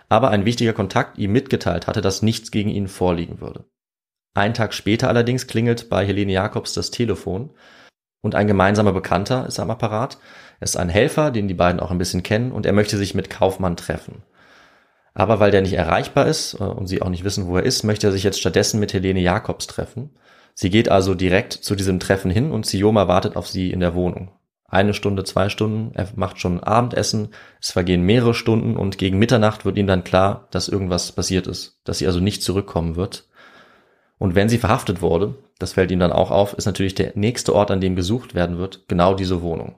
aber 0.08 0.30
ein 0.30 0.46
wichtiger 0.46 0.72
Kontakt 0.72 1.18
ihm 1.18 1.32
mitgeteilt 1.32 1.86
hatte, 1.86 2.00
dass 2.00 2.22
nichts 2.22 2.50
gegen 2.50 2.70
ihn 2.70 2.88
vorliegen 2.88 3.40
würde. 3.40 3.64
Einen 4.34 4.54
Tag 4.54 4.72
später 4.72 5.08
allerdings 5.08 5.46
klingelt 5.46 5.88
bei 5.88 6.06
Helene 6.06 6.32
Jakobs 6.32 6.72
das 6.72 6.90
Telefon 6.90 7.50
und 8.22 8.34
ein 8.34 8.46
gemeinsamer 8.46 8.92
Bekannter 8.92 9.46
ist 9.46 9.60
am 9.60 9.70
Apparat. 9.70 10.18
Er 10.60 10.64
ist 10.64 10.76
ein 10.76 10.88
Helfer, 10.88 11.30
den 11.30 11.48
die 11.48 11.54
beiden 11.54 11.80
auch 11.80 11.90
ein 11.90 11.98
bisschen 11.98 12.22
kennen 12.22 12.52
und 12.52 12.66
er 12.66 12.72
möchte 12.72 12.96
sich 12.96 13.14
mit 13.14 13.30
Kaufmann 13.30 13.76
treffen. 13.76 14.22
Aber 15.14 15.40
weil 15.40 15.50
der 15.50 15.62
nicht 15.62 15.72
erreichbar 15.72 16.26
ist 16.26 16.54
äh, 16.60 16.64
und 16.64 16.86
sie 16.86 17.00
auch 17.00 17.08
nicht 17.08 17.24
wissen, 17.24 17.46
wo 17.46 17.56
er 17.56 17.62
ist, 17.62 17.84
möchte 17.84 18.08
er 18.08 18.12
sich 18.12 18.22
jetzt 18.22 18.38
stattdessen 18.38 18.80
mit 18.80 18.92
Helene 18.92 19.20
Jakobs 19.20 19.66
treffen. 19.66 20.10
Sie 20.58 20.70
geht 20.70 20.88
also 20.88 21.14
direkt 21.14 21.52
zu 21.52 21.74
diesem 21.74 22.00
Treffen 22.00 22.30
hin 22.30 22.50
und 22.50 22.64
Sioma 22.64 23.08
wartet 23.08 23.36
auf 23.36 23.46
sie 23.46 23.70
in 23.70 23.80
der 23.80 23.94
Wohnung. 23.94 24.32
Eine 24.66 24.94
Stunde, 24.94 25.22
zwei 25.22 25.50
Stunden, 25.50 25.94
er 25.94 26.08
macht 26.16 26.40
schon 26.40 26.60
Abendessen, 26.60 27.28
es 27.60 27.72
vergehen 27.72 28.00
mehrere 28.00 28.32
Stunden 28.32 28.74
und 28.74 28.96
gegen 28.96 29.18
Mitternacht 29.18 29.66
wird 29.66 29.76
ihm 29.76 29.86
dann 29.86 30.02
klar, 30.02 30.48
dass 30.50 30.68
irgendwas 30.68 31.12
passiert 31.12 31.46
ist, 31.46 31.78
dass 31.84 31.98
sie 31.98 32.06
also 32.06 32.20
nicht 32.20 32.42
zurückkommen 32.42 32.96
wird. 32.96 33.28
Und 34.16 34.34
wenn 34.34 34.48
sie 34.48 34.56
verhaftet 34.56 35.02
wurde, 35.02 35.34
das 35.58 35.74
fällt 35.74 35.90
ihm 35.90 35.98
dann 35.98 36.10
auch 36.10 36.30
auf, 36.30 36.54
ist 36.54 36.64
natürlich 36.64 36.94
der 36.94 37.12
nächste 37.16 37.54
Ort, 37.54 37.70
an 37.70 37.82
dem 37.82 37.94
gesucht 37.94 38.34
werden 38.34 38.56
wird, 38.56 38.88
genau 38.88 39.12
diese 39.14 39.42
Wohnung. 39.42 39.74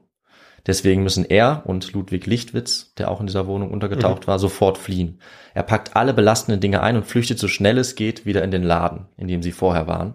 Deswegen 0.64 1.02
müssen 1.02 1.24
er 1.24 1.64
und 1.66 1.92
Ludwig 1.92 2.24
Lichtwitz, 2.26 2.94
der 2.98 3.10
auch 3.10 3.18
in 3.18 3.26
dieser 3.26 3.48
Wohnung 3.48 3.72
untergetaucht 3.72 4.28
war, 4.28 4.38
sofort 4.38 4.78
fliehen. 4.78 5.20
Er 5.54 5.64
packt 5.64 5.96
alle 5.96 6.14
belastenden 6.14 6.60
Dinge 6.60 6.84
ein 6.84 6.94
und 6.96 7.06
flüchtet 7.06 7.40
so 7.40 7.48
schnell 7.48 7.78
es 7.78 7.96
geht 7.96 8.26
wieder 8.26 8.44
in 8.44 8.52
den 8.52 8.62
Laden, 8.62 9.08
in 9.16 9.26
dem 9.26 9.42
sie 9.42 9.52
vorher 9.52 9.88
waren. 9.88 10.14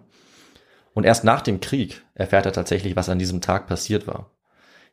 Und 0.93 1.05
erst 1.05 1.23
nach 1.23 1.41
dem 1.41 1.59
Krieg 1.59 2.03
erfährt 2.13 2.45
er 2.45 2.53
tatsächlich, 2.53 2.95
was 2.95 3.09
an 3.09 3.19
diesem 3.19 3.41
Tag 3.41 3.67
passiert 3.67 4.07
war. 4.07 4.31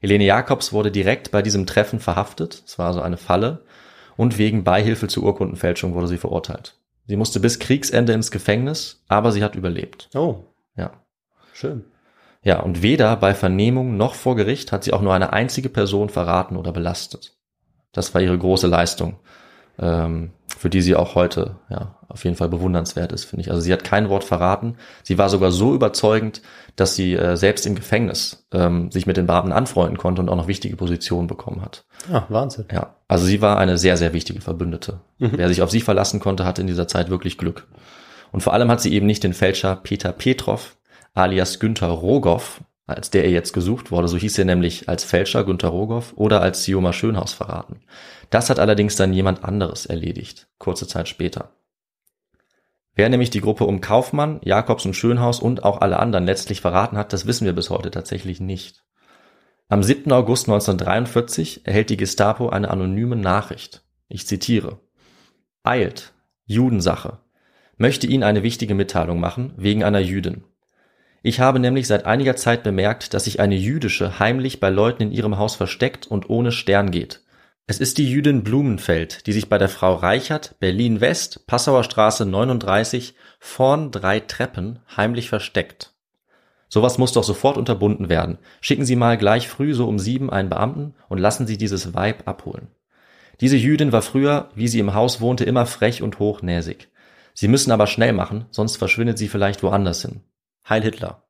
Helene 0.01 0.25
Jakobs 0.25 0.73
wurde 0.73 0.91
direkt 0.91 1.31
bei 1.31 1.43
diesem 1.43 1.67
Treffen 1.67 2.01
verhaftet, 2.01 2.63
es 2.67 2.79
war 2.79 2.87
also 2.87 3.03
eine 3.03 3.19
Falle, 3.19 3.65
und 4.17 4.39
wegen 4.39 4.65
Beihilfe 4.65 5.09
zur 5.09 5.25
Urkundenfälschung 5.25 5.95
wurde 5.95 6.09
sie 6.09 6.19
verurteilt. 6.19 6.77
Sie 7.07 7.17
musste 7.17 7.41
bis 7.41 7.59
Kriegsende 7.59 8.13
ins 8.13 8.31
Gefängnis, 8.31 9.03
aber 9.09 9.33
sie 9.33 9.43
hat 9.45 9.57
überlebt. 9.57 10.09
Oh, 10.15 10.45
Ja. 10.77 10.93
schön. 11.53 11.85
Ja, 12.43 12.61
und 12.61 12.81
weder 12.81 13.17
bei 13.17 13.35
Vernehmung 13.35 13.99
noch 13.99 14.15
vor 14.15 14.37
Gericht 14.37 14.73
hat 14.73 14.85
sie 14.85 14.95
auch 14.95 15.03
nur 15.03 15.13
eine 15.13 15.35
einzige 15.35 15.69
Person 15.69 16.09
verraten 16.09 16.57
oder 16.57 16.73
belastet. 16.73 17.37
Das 17.93 18.15
war 18.15 18.23
ihre 18.23 18.39
große 18.39 18.67
Leistung, 18.67 19.19
ähm, 19.81 20.31
für 20.57 20.71
die 20.71 20.83
sie 20.83 20.95
auch 20.95 21.15
heute 21.15 21.57
ja 21.69 21.97
auf 22.09 22.25
jeden 22.25 22.37
Fall 22.37 22.49
bewundernswert 22.49 23.13
ist, 23.13 23.25
finde 23.25 23.43
ich. 23.43 23.51
Also 23.51 23.63
sie 23.63 23.73
hat 23.73 23.85
kein 23.85 24.09
Wort 24.09 24.25
verraten. 24.25 24.77
Sie 25.05 25.17
war 25.17 25.29
sogar 25.29 25.53
so 25.53 25.75
überzeugend, 25.75 26.43
dass 26.77 26.97
sie 26.97 27.15
äh, 27.15 27.37
selbst 27.37 27.67
im 27.67 27.77
Gefängnis 27.77 28.47
ähm, 28.53 28.91
sich 28.91 29.07
mit 29.07 29.17
den 29.17 29.27
Beamten 29.27 29.53
anfreunden 29.53 29.97
konnte 29.97 30.21
und 30.21 30.29
auch 30.29 30.37
noch 30.37 30.49
wichtige 30.49 30.77
Positionen 30.77 31.29
bekommen 31.29 31.63
hat. 31.63 31.85
Ah, 32.13 32.25
Wahnsinn. 32.29 32.67
Ja, 32.73 32.97
also 33.07 33.25
sie 33.25 33.41
war 33.41 33.59
eine 33.59 33.79
sehr, 33.79 33.97
sehr 33.97 34.13
wichtige 34.13 34.41
Verbündete. 34.41 35.01
Wer 35.19 35.49
sich 35.49 35.63
auf 35.63 35.71
sie 35.71 35.81
verlassen 35.81 36.19
konnte, 36.19 36.45
hatte 36.45 36.63
in 36.63 36.67
dieser 36.67 36.89
Zeit 36.89 37.11
wirklich 37.11 37.39
Glück. 37.39 37.69
Und 38.33 38.43
vor 38.43 38.53
allem 38.55 38.71
hat 38.71 38.81
sie 38.81 38.93
eben 38.93 39.07
nicht 39.07 39.23
den 39.23 39.35
Fälscher 39.35 39.77
Peter 39.77 40.13
Petrov, 40.13 40.77
alias 41.15 41.61
Günther 41.61 41.89
Rogoff, 41.89 42.61
als 42.87 43.11
der 43.11 43.25
ihr 43.25 43.31
jetzt 43.31 43.53
gesucht 43.53 43.91
wurde, 43.91 44.09
so 44.09 44.17
hieß 44.17 44.39
er 44.39 44.45
nämlich 44.45 44.89
als 44.89 45.05
Fälscher 45.05 45.45
Günther 45.45 45.69
Rogoff 45.69 46.13
oder 46.17 46.43
als 46.43 46.65
Sioma 46.65 46.93
Schönhaus 46.93 47.33
verraten. 47.33 47.81
Das 48.31 48.49
hat 48.49 48.59
allerdings 48.59 48.97
dann 48.97 49.13
jemand 49.13 49.45
anderes 49.45 49.87
erledigt, 49.87 50.49
kurze 50.59 50.87
Zeit 50.87 51.09
später. 51.09 51.51
Wer 52.95 53.09
nämlich 53.09 53.31
die 53.31 53.41
Gruppe 53.41 53.65
um 53.65 53.81
Kaufmann, 53.81 54.41
Jakobs 54.45 54.85
und 54.85 54.95
Schönhaus 54.95 55.41
und 55.41 55.65
auch 55.65 55.81
alle 55.81 55.99
anderen 55.99 56.27
letztlich 56.27 56.61
verraten 56.61 56.97
hat, 56.97 57.13
das 57.13 57.27
wissen 57.27 57.45
wir 57.45 57.53
bis 57.53 57.71
heute 57.71 57.91
tatsächlich 57.91 58.41
nicht. 58.41 58.85
Am 59.69 59.83
7. 59.83 60.11
August 60.13 60.49
1943 60.49 61.67
erhält 61.67 61.91
die 61.91 61.97
Gestapo 61.97 62.49
eine 62.49 62.71
anonyme 62.71 63.17
Nachricht. 63.17 63.85
Ich 64.09 64.27
zitiere. 64.27 64.81
Eilt, 65.63 66.13
Judensache. 66.47 67.19
Möchte 67.77 68.07
Ihnen 68.07 68.25
eine 68.25 68.43
wichtige 68.43 68.75
Mitteilung 68.75 69.21
machen, 69.21 69.55
wegen 69.57 69.85
einer 69.85 70.01
Jüdin. 70.01 70.45
Ich 71.23 71.39
habe 71.39 71.61
nämlich 71.61 71.87
seit 71.87 72.07
einiger 72.07 72.35
Zeit 72.35 72.63
bemerkt, 72.63 73.15
dass 73.15 73.25
sich 73.25 73.41
eine 73.41 73.55
jüdische 73.55 74.19
heimlich 74.19 74.59
bei 74.59 74.71
Leuten 74.71 75.05
in 75.05 75.13
ihrem 75.13 75.39
Haus 75.39 75.55
versteckt 75.55 76.07
und 76.07 76.29
ohne 76.29 76.51
Stern 76.51 76.91
geht. 76.91 77.23
Es 77.71 77.79
ist 77.79 77.99
die 77.99 78.11
Jüdin 78.11 78.43
Blumenfeld, 78.43 79.29
die 79.29 79.33
sich 79.33 79.49
bei 79.49 79.57
der 79.57 79.69
Frau 79.69 79.95
Reichert, 79.95 80.57
Berlin 80.59 81.01
West, 81.01 81.47
Passauer 81.47 81.85
Straße 81.85 82.27
39, 82.27 83.15
vorn 83.39 83.93
drei 83.93 84.19
Treppen, 84.19 84.81
heimlich 84.97 85.29
versteckt. 85.29 85.95
Sowas 86.69 86.99
muss 86.99 87.13
doch 87.13 87.23
sofort 87.23 87.57
unterbunden 87.57 88.09
werden. 88.09 88.39
Schicken 88.61 88.85
Sie 88.85 88.97
mal 88.97 89.17
gleich 89.17 89.49
früh 89.49 89.73
so 89.73 89.87
um 89.87 90.01
sieben 90.01 90.31
einen 90.31 90.49
Beamten 90.49 90.95
und 91.09 91.19
lassen 91.19 91.47
Sie 91.47 91.59
dieses 91.59 91.95
Weib 91.95 92.27
abholen. 92.27 92.73
Diese 93.41 93.57
Jüdin 93.57 93.93
war 93.93 94.03
früher, 94.03 94.51
wie 94.57 94.67
sie 94.67 94.81
im 94.81 94.95
Haus 94.95 95.21
wohnte, 95.21 95.45
immer 95.45 95.65
frech 95.65 96.03
und 96.03 96.19
hochnäsig. 96.19 96.89
Sie 97.35 97.47
müssen 97.47 97.71
aber 97.71 97.87
schnell 97.87 98.13
machen, 98.13 98.47
sonst 98.51 98.79
verschwindet 98.79 99.17
sie 99.17 99.29
vielleicht 99.29 99.63
woanders 99.63 100.03
hin. 100.03 100.23
Heil 100.69 100.83
Hitler. 100.83 101.23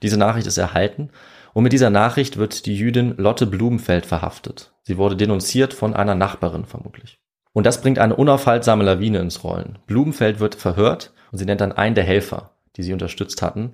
Diese 0.00 0.16
Nachricht 0.16 0.46
ist 0.46 0.56
erhalten 0.56 1.10
und 1.52 1.64
mit 1.64 1.72
dieser 1.72 1.90
Nachricht 1.90 2.36
wird 2.36 2.66
die 2.66 2.76
Jüdin 2.76 3.14
Lotte 3.16 3.46
Blumenfeld 3.46 4.06
verhaftet. 4.06 4.72
Sie 4.82 4.98
wurde 4.98 5.16
denunziert 5.16 5.74
von 5.74 5.94
einer 5.94 6.14
Nachbarin 6.14 6.64
vermutlich. 6.64 7.18
Und 7.52 7.66
das 7.66 7.80
bringt 7.80 7.98
eine 7.98 8.16
unaufhaltsame 8.16 8.84
Lawine 8.84 9.18
ins 9.18 9.42
Rollen. 9.42 9.78
Blumenfeld 9.86 10.40
wird 10.40 10.54
verhört 10.54 11.12
und 11.32 11.38
sie 11.38 11.44
nennt 11.44 11.60
dann 11.60 11.72
einen 11.72 11.94
der 11.94 12.04
Helfer, 12.04 12.52
die 12.76 12.82
sie 12.82 12.92
unterstützt 12.92 13.42
hatten. 13.42 13.72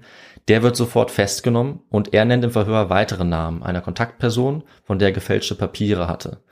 Der 0.48 0.62
wird 0.62 0.76
sofort 0.76 1.10
festgenommen 1.10 1.80
und 1.90 2.14
er 2.14 2.24
nennt 2.24 2.44
im 2.44 2.50
Verhör 2.50 2.88
weitere 2.88 3.24
Namen 3.24 3.62
einer 3.62 3.82
Kontaktperson, 3.82 4.62
von 4.84 4.98
der 4.98 5.08
er 5.08 5.12
gefälschte 5.12 5.54
Papiere 5.54 6.08
hatte. 6.08 6.42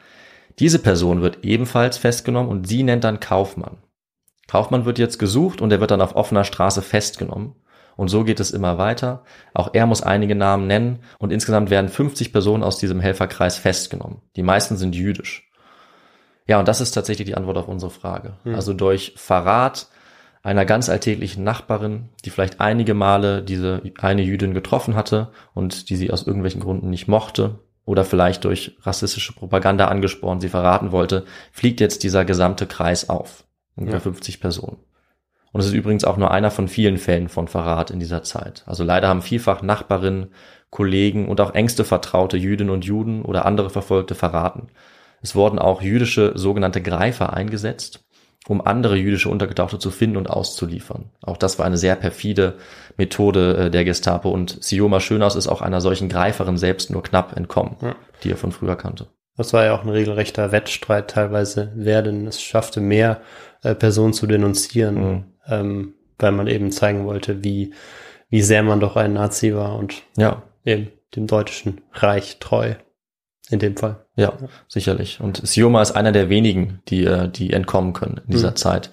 Diese 0.58 0.78
Person 0.78 1.22
wird 1.22 1.44
ebenfalls 1.44 1.98
festgenommen 1.98 2.50
und 2.50 2.68
sie 2.68 2.82
nennt 2.82 3.04
dann 3.04 3.20
Kaufmann. 3.20 3.78
Kaufmann 4.46 4.84
wird 4.84 4.98
jetzt 4.98 5.18
gesucht 5.18 5.60
und 5.60 5.72
er 5.72 5.80
wird 5.80 5.90
dann 5.90 6.02
auf 6.02 6.14
offener 6.14 6.44
Straße 6.44 6.82
festgenommen. 6.82 7.54
Und 7.96 8.08
so 8.08 8.24
geht 8.24 8.40
es 8.40 8.50
immer 8.50 8.78
weiter. 8.78 9.22
Auch 9.52 9.70
er 9.72 9.86
muss 9.86 10.02
einige 10.02 10.34
Namen 10.34 10.66
nennen 10.66 11.00
und 11.18 11.32
insgesamt 11.32 11.70
werden 11.70 11.88
50 11.88 12.32
Personen 12.32 12.62
aus 12.62 12.78
diesem 12.78 13.00
Helferkreis 13.00 13.56
festgenommen. 13.58 14.20
Die 14.36 14.42
meisten 14.42 14.76
sind 14.76 14.94
jüdisch. 14.94 15.48
Ja, 16.46 16.58
und 16.58 16.68
das 16.68 16.80
ist 16.80 16.92
tatsächlich 16.92 17.26
die 17.26 17.36
Antwort 17.36 17.56
auf 17.56 17.68
unsere 17.68 17.90
Frage. 17.90 18.34
Also 18.44 18.74
durch 18.74 19.14
Verrat 19.16 19.88
einer 20.42 20.66
ganz 20.66 20.90
alltäglichen 20.90 21.42
Nachbarin, 21.42 22.10
die 22.24 22.30
vielleicht 22.30 22.60
einige 22.60 22.92
Male 22.92 23.42
diese 23.42 23.80
eine 23.98 24.22
Jüdin 24.22 24.52
getroffen 24.52 24.94
hatte 24.94 25.30
und 25.54 25.88
die 25.88 25.96
sie 25.96 26.10
aus 26.10 26.26
irgendwelchen 26.26 26.60
Gründen 26.60 26.90
nicht 26.90 27.08
mochte 27.08 27.60
oder 27.86 28.04
vielleicht 28.04 28.44
durch 28.44 28.76
rassistische 28.82 29.32
Propaganda 29.32 29.88
angespornt 29.88 30.42
sie 30.42 30.50
verraten 30.50 30.92
wollte, 30.92 31.24
fliegt 31.50 31.80
jetzt 31.80 32.02
dieser 32.02 32.26
gesamte 32.26 32.66
Kreis 32.66 33.08
auf. 33.08 33.44
Ungefähr 33.74 34.00
Ja. 34.00 34.02
50 34.02 34.40
Personen. 34.40 34.76
Und 35.54 35.60
es 35.60 35.66
ist 35.68 35.72
übrigens 35.72 36.02
auch 36.02 36.16
nur 36.16 36.32
einer 36.32 36.50
von 36.50 36.66
vielen 36.66 36.98
Fällen 36.98 37.28
von 37.28 37.46
Verrat 37.46 37.92
in 37.92 38.00
dieser 38.00 38.24
Zeit. 38.24 38.64
Also 38.66 38.82
leider 38.82 39.06
haben 39.06 39.22
vielfach 39.22 39.62
Nachbarinnen, 39.62 40.32
Kollegen 40.70 41.28
und 41.28 41.40
auch 41.40 41.54
engste 41.54 41.84
Vertraute 41.84 42.36
Jüdinnen 42.36 42.74
und 42.74 42.84
Juden 42.84 43.22
oder 43.22 43.46
andere 43.46 43.70
Verfolgte 43.70 44.16
verraten. 44.16 44.66
Es 45.22 45.36
wurden 45.36 45.60
auch 45.60 45.80
jüdische 45.80 46.32
sogenannte 46.34 46.82
Greifer 46.82 47.34
eingesetzt, 47.34 48.04
um 48.48 48.66
andere 48.66 48.96
jüdische 48.96 49.28
Untergetauchte 49.28 49.78
zu 49.78 49.92
finden 49.92 50.16
und 50.16 50.28
auszuliefern. 50.28 51.10
Auch 51.22 51.36
das 51.36 51.60
war 51.60 51.66
eine 51.66 51.78
sehr 51.78 51.94
perfide 51.94 52.54
Methode 52.96 53.56
äh, 53.56 53.70
der 53.70 53.84
Gestapo 53.84 54.30
und 54.30 54.58
Sioma 54.60 54.98
Schönhaus 54.98 55.36
ist 55.36 55.46
auch 55.46 55.62
einer 55.62 55.80
solchen 55.80 56.08
Greiferin 56.08 56.56
selbst 56.56 56.90
nur 56.90 57.04
knapp 57.04 57.36
entkommen, 57.36 57.76
Ja. 57.80 57.94
die 58.24 58.32
er 58.32 58.36
von 58.36 58.50
früher 58.50 58.74
kannte. 58.74 59.06
Das 59.36 59.52
war 59.52 59.64
ja 59.64 59.74
auch 59.76 59.82
ein 59.82 59.88
regelrechter 59.88 60.52
Wettstreit 60.52 61.10
teilweise, 61.10 61.72
wer 61.74 62.02
denn 62.02 62.26
es 62.26 62.40
schaffte, 62.40 62.80
mehr 62.80 63.20
äh, 63.62 63.74
Personen 63.74 64.12
zu 64.12 64.26
denunzieren, 64.26 64.94
Mhm. 64.94 65.24
ähm, 65.48 65.94
weil 66.18 66.32
man 66.32 66.46
eben 66.46 66.70
zeigen 66.70 67.04
wollte, 67.06 67.42
wie, 67.42 67.72
wie 68.28 68.42
sehr 68.42 68.62
man 68.62 68.80
doch 68.80 68.96
ein 68.96 69.12
Nazi 69.14 69.54
war 69.54 69.76
und 69.76 70.02
Ja, 70.16 70.42
eben 70.64 70.88
dem 71.16 71.26
deutschen 71.26 71.80
Reich 71.92 72.38
treu. 72.38 72.74
In 73.50 73.58
dem 73.58 73.76
Fall. 73.76 74.06
Ja, 74.16 74.32
sicherlich. 74.68 75.20
Und 75.20 75.46
Sioma 75.46 75.82
ist 75.82 75.92
einer 75.92 76.12
der 76.12 76.30
wenigen, 76.30 76.80
die, 76.88 77.04
äh, 77.04 77.28
die 77.28 77.52
entkommen 77.52 77.92
können 77.92 78.22
in 78.26 78.30
dieser 78.32 78.52
Mhm. 78.52 78.56
Zeit, 78.56 78.90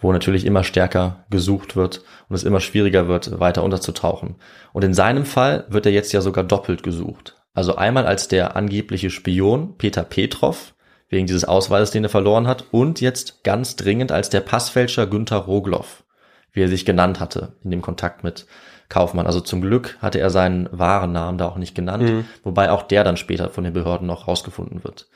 wo 0.00 0.12
natürlich 0.12 0.44
immer 0.44 0.64
stärker 0.64 1.24
gesucht 1.30 1.76
wird 1.76 2.02
und 2.28 2.34
es 2.34 2.42
immer 2.42 2.58
schwieriger 2.58 3.06
wird, 3.06 3.38
weiter 3.38 3.62
unterzutauchen. 3.62 4.34
Und 4.72 4.82
in 4.82 4.92
seinem 4.92 5.24
Fall 5.24 5.66
wird 5.68 5.86
er 5.86 5.92
jetzt 5.92 6.12
ja 6.12 6.20
sogar 6.20 6.42
doppelt 6.42 6.82
gesucht. 6.82 7.36
Also 7.54 7.76
einmal 7.76 8.06
als 8.06 8.28
der 8.28 8.56
angebliche 8.56 9.10
Spion 9.10 9.76
Peter 9.76 10.02
Petrov, 10.04 10.74
wegen 11.08 11.26
dieses 11.26 11.44
Ausweises, 11.44 11.90
den 11.90 12.04
er 12.04 12.10
verloren 12.10 12.46
hat, 12.46 12.64
und 12.70 13.00
jetzt 13.00 13.44
ganz 13.44 13.76
dringend 13.76 14.12
als 14.12 14.30
der 14.30 14.40
Passfälscher 14.40 15.06
Günther 15.06 15.36
Rogloff, 15.38 16.04
wie 16.52 16.62
er 16.62 16.68
sich 16.68 16.84
genannt 16.86 17.20
hatte 17.20 17.54
in 17.62 17.70
dem 17.70 17.82
Kontakt 17.82 18.24
mit 18.24 18.46
Kaufmann. 18.88 19.26
Also 19.26 19.40
zum 19.40 19.60
Glück 19.60 19.98
hatte 20.00 20.20
er 20.20 20.30
seinen 20.30 20.68
wahren 20.72 21.12
Namen 21.12 21.38
da 21.38 21.46
auch 21.48 21.56
nicht 21.56 21.74
genannt, 21.74 22.04
Mhm. 22.04 22.24
wobei 22.42 22.70
auch 22.70 22.82
der 22.82 23.04
dann 23.04 23.16
später 23.16 23.50
von 23.50 23.64
den 23.64 23.72
Behörden 23.74 24.06
noch 24.06 24.28
rausgefunden 24.28 24.84
wird. 24.84 25.08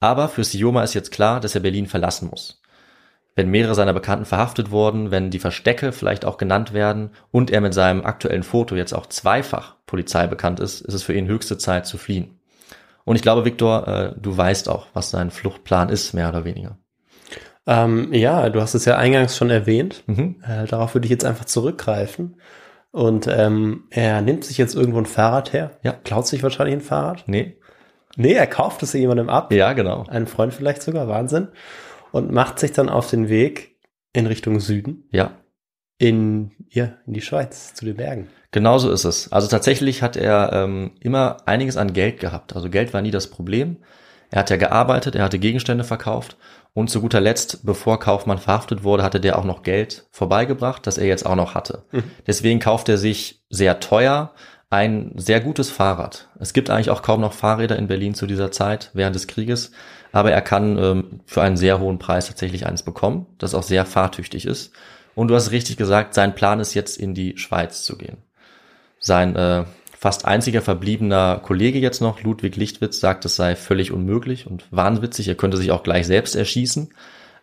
Aber 0.00 0.28
für 0.28 0.44
Sioma 0.44 0.82
ist 0.82 0.94
jetzt 0.94 1.10
klar, 1.12 1.40
dass 1.40 1.54
er 1.54 1.60
Berlin 1.60 1.86
verlassen 1.86 2.28
muss. 2.30 2.60
Wenn 3.38 3.50
mehrere 3.50 3.76
seiner 3.76 3.92
Bekannten 3.92 4.24
verhaftet 4.24 4.72
wurden, 4.72 5.12
wenn 5.12 5.30
die 5.30 5.38
Verstecke 5.38 5.92
vielleicht 5.92 6.24
auch 6.24 6.38
genannt 6.38 6.72
werden 6.72 7.10
und 7.30 7.52
er 7.52 7.60
mit 7.60 7.72
seinem 7.72 8.04
aktuellen 8.04 8.42
Foto 8.42 8.74
jetzt 8.74 8.92
auch 8.92 9.06
zweifach 9.06 9.76
Polizei 9.86 10.26
bekannt 10.26 10.58
ist, 10.58 10.80
ist 10.80 10.92
es 10.92 11.04
für 11.04 11.12
ihn 11.12 11.28
höchste 11.28 11.56
Zeit 11.56 11.86
zu 11.86 11.98
fliehen. 11.98 12.40
Und 13.04 13.14
ich 13.14 13.22
glaube, 13.22 13.44
Viktor, 13.44 13.86
äh, 13.86 14.12
du 14.20 14.36
weißt 14.36 14.68
auch, 14.68 14.88
was 14.92 15.10
sein 15.10 15.30
Fluchtplan 15.30 15.88
ist, 15.88 16.14
mehr 16.14 16.28
oder 16.30 16.44
weniger. 16.44 16.78
Ähm, 17.64 18.12
ja, 18.12 18.48
du 18.48 18.60
hast 18.60 18.74
es 18.74 18.86
ja 18.86 18.96
eingangs 18.96 19.36
schon 19.36 19.50
erwähnt. 19.50 20.02
Mhm. 20.08 20.42
Äh, 20.42 20.66
darauf 20.66 20.94
würde 20.94 21.06
ich 21.06 21.12
jetzt 21.12 21.24
einfach 21.24 21.44
zurückgreifen. 21.44 22.40
Und 22.90 23.28
ähm, 23.28 23.84
er 23.90 24.20
nimmt 24.20 24.42
sich 24.46 24.58
jetzt 24.58 24.74
irgendwo 24.74 24.98
ein 24.98 25.06
Fahrrad 25.06 25.52
her. 25.52 25.70
Ja. 25.84 25.92
Klaut 25.92 26.26
sich 26.26 26.42
wahrscheinlich 26.42 26.74
ein 26.74 26.80
Fahrrad. 26.80 27.22
Nee? 27.28 27.56
Nee, 28.16 28.32
er 28.32 28.48
kauft 28.48 28.82
es 28.82 28.94
jemandem 28.94 29.28
ab. 29.28 29.52
Ja, 29.52 29.74
genau. 29.74 30.06
Einem 30.08 30.26
Freund 30.26 30.52
vielleicht 30.52 30.82
sogar, 30.82 31.06
Wahnsinn. 31.06 31.46
Und 32.12 32.32
macht 32.32 32.58
sich 32.58 32.72
dann 32.72 32.88
auf 32.88 33.10
den 33.10 33.28
Weg 33.28 33.76
in 34.12 34.26
Richtung 34.26 34.60
Süden, 34.60 35.08
Ja. 35.12 35.32
in, 35.98 36.52
ja, 36.70 36.94
in 37.06 37.12
die 37.12 37.20
Schweiz, 37.20 37.74
zu 37.74 37.84
den 37.84 37.96
Bergen. 37.96 38.28
Genauso 38.50 38.90
ist 38.90 39.04
es. 39.04 39.30
Also 39.30 39.48
tatsächlich 39.48 40.02
hat 40.02 40.16
er 40.16 40.52
ähm, 40.52 40.92
immer 41.00 41.36
einiges 41.46 41.76
an 41.76 41.92
Geld 41.92 42.18
gehabt. 42.20 42.56
Also 42.56 42.70
Geld 42.70 42.94
war 42.94 43.02
nie 43.02 43.10
das 43.10 43.26
Problem. 43.28 43.76
Er 44.30 44.40
hat 44.40 44.50
ja 44.50 44.56
gearbeitet, 44.56 45.14
er 45.14 45.24
hatte 45.24 45.38
Gegenstände 45.38 45.84
verkauft 45.84 46.36
und 46.74 46.88
zu 46.90 47.00
guter 47.00 47.20
Letzt, 47.20 47.64
bevor 47.64 47.98
Kaufmann 47.98 48.38
verhaftet 48.38 48.84
wurde, 48.84 49.02
hatte 49.02 49.20
der 49.20 49.38
auch 49.38 49.44
noch 49.44 49.62
Geld 49.62 50.06
vorbeigebracht, 50.10 50.86
das 50.86 50.98
er 50.98 51.06
jetzt 51.06 51.24
auch 51.26 51.34
noch 51.34 51.54
hatte. 51.54 51.84
Deswegen 52.26 52.60
kauft 52.60 52.88
er 52.88 52.98
sich 52.98 53.42
sehr 53.50 53.80
teuer 53.80 54.32
ein 54.70 55.12
sehr 55.16 55.40
gutes 55.40 55.70
Fahrrad. 55.70 56.28
Es 56.38 56.52
gibt 56.52 56.68
eigentlich 56.68 56.90
auch 56.90 57.00
kaum 57.00 57.22
noch 57.22 57.32
Fahrräder 57.32 57.76
in 57.78 57.88
Berlin 57.88 58.14
zu 58.14 58.26
dieser 58.26 58.50
Zeit 58.52 58.90
während 58.92 59.16
des 59.16 59.26
Krieges, 59.26 59.72
aber 60.12 60.32
er 60.32 60.40
kann 60.40 60.78
ähm, 60.78 61.20
für 61.26 61.42
einen 61.42 61.56
sehr 61.56 61.80
hohen 61.80 61.98
Preis 61.98 62.26
tatsächlich 62.26 62.66
eines 62.66 62.82
bekommen, 62.82 63.26
das 63.38 63.54
auch 63.54 63.62
sehr 63.62 63.84
fahrtüchtig 63.84 64.46
ist. 64.46 64.72
Und 65.14 65.28
du 65.28 65.34
hast 65.34 65.50
richtig 65.50 65.76
gesagt, 65.76 66.14
sein 66.14 66.34
Plan 66.34 66.60
ist 66.60 66.74
jetzt 66.74 66.96
in 66.96 67.14
die 67.14 67.36
Schweiz 67.38 67.82
zu 67.82 67.98
gehen. 67.98 68.18
Sein 69.00 69.36
äh, 69.36 69.64
fast 69.98 70.24
einziger 70.24 70.62
verbliebener 70.62 71.40
Kollege 71.42 71.80
jetzt 71.80 72.00
noch, 72.00 72.22
Ludwig 72.22 72.56
Lichtwitz, 72.56 73.00
sagt, 73.00 73.24
es 73.24 73.34
sei 73.36 73.56
völlig 73.56 73.90
unmöglich 73.90 74.46
und 74.46 74.64
wahnwitzig. 74.70 75.26
Er 75.26 75.34
könnte 75.34 75.56
sich 75.56 75.72
auch 75.72 75.82
gleich 75.82 76.06
selbst 76.06 76.36
erschießen. 76.36 76.90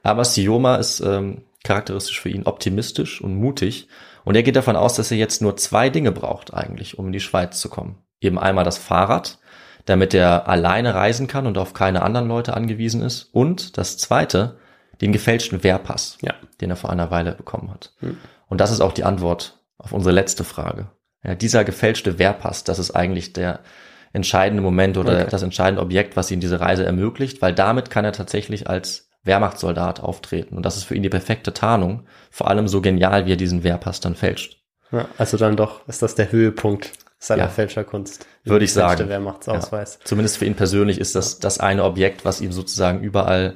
Aber 0.03 0.23
Sioma 0.23 0.75
ist 0.75 1.01
ähm, 1.01 1.41
charakteristisch 1.65 2.21
für 2.21 2.29
ihn 2.29 2.43
optimistisch 2.43 3.21
und 3.21 3.35
mutig. 3.35 3.89
Und 4.23 4.35
er 4.35 4.43
geht 4.43 4.55
davon 4.55 4.77
aus, 4.77 4.95
dass 4.95 5.11
er 5.11 5.17
jetzt 5.17 5.41
nur 5.41 5.57
zwei 5.57 5.89
Dinge 5.89 6.11
braucht 6.11 6.53
eigentlich, 6.53 6.97
um 6.97 7.07
in 7.07 7.11
die 7.11 7.19
Schweiz 7.19 7.59
zu 7.59 7.69
kommen. 7.69 7.97
Eben 8.21 8.39
einmal 8.39 8.63
das 8.63 8.77
Fahrrad, 8.77 9.39
damit 9.85 10.13
er 10.13 10.47
alleine 10.47 10.93
reisen 10.95 11.27
kann 11.27 11.47
und 11.47 11.57
auf 11.57 11.73
keine 11.73 12.01
anderen 12.01 12.27
Leute 12.27 12.53
angewiesen 12.55 13.01
ist. 13.01 13.29
Und 13.33 13.77
das 13.77 13.97
zweite, 13.97 14.57
den 15.01 15.11
gefälschten 15.11 15.63
Wehrpass, 15.63 16.17
Ja. 16.21 16.33
den 16.61 16.69
er 16.69 16.75
vor 16.75 16.89
einer 16.89 17.11
Weile 17.11 17.33
bekommen 17.33 17.71
hat. 17.71 17.93
Und 18.47 18.61
das 18.61 18.71
ist 18.71 18.81
auch 18.81 18.93
die 18.93 19.03
Antwort 19.03 19.59
auf 19.77 19.91
unsere 19.91 20.13
letzte 20.13 20.43
Frage. 20.43 20.89
Ja, 21.23 21.35
dieser 21.35 21.63
gefälschte 21.63 22.17
Wehrpass, 22.19 22.63
das 22.63 22.79
ist 22.79 22.91
eigentlich 22.91 23.33
der 23.33 23.59
entscheidende 24.13 24.63
Moment 24.63 24.97
oder 24.97 25.13
Okay. 25.21 25.27
das 25.29 25.41
entscheidende 25.43 25.81
Objekt, 25.81 26.15
was 26.15 26.31
ihm 26.31 26.39
diese 26.39 26.59
Reise 26.61 26.85
ermöglicht, 26.85 27.41
weil 27.41 27.53
damit 27.53 27.89
kann 27.89 28.05
er 28.05 28.13
tatsächlich 28.13 28.69
als 28.69 29.09
Wehrmachtssoldat 29.23 29.99
auftreten. 30.01 30.55
Und 30.55 30.65
das 30.65 30.77
ist 30.77 30.83
für 30.85 30.95
ihn 30.95 31.03
die 31.03 31.09
perfekte 31.09 31.51
Tarnung, 31.51 32.05
vor 32.31 32.47
allem 32.47 32.67
so 32.67 32.79
genial, 32.79 33.25
wie 33.25 33.33
er 33.33 33.37
diesen 33.37 33.63
Wehrpass 33.63 33.99
dann 33.99 34.15
fälscht. 34.15 34.61
Ja, 34.91 35.07
also 35.17 35.35
dann 35.35 35.57
doch 35.57 35.85
ist 35.87 36.01
das 36.01 36.15
der 36.15 36.31
Höhepunkt 36.31 36.91
seiner 37.27 37.43
Ja. 37.43 37.49
Fälscherkunst. 37.49 38.25
Würde 38.43 38.65
ich 38.65 38.73
Gefälschte 38.73 38.97
sagen. 38.97 39.09
Wehrmachtsausweis. 39.09 39.95
Ja. 39.99 40.05
Zumindest 40.05 40.37
für 40.37 40.45
ihn 40.45 40.55
persönlich 40.55 40.99
ist 40.99 41.15
das 41.15 41.39
das 41.39 41.59
eine 41.59 41.83
Objekt, 41.83 42.25
was 42.25 42.41
ihm 42.41 42.51
sozusagen 42.51 43.01
überall 43.01 43.55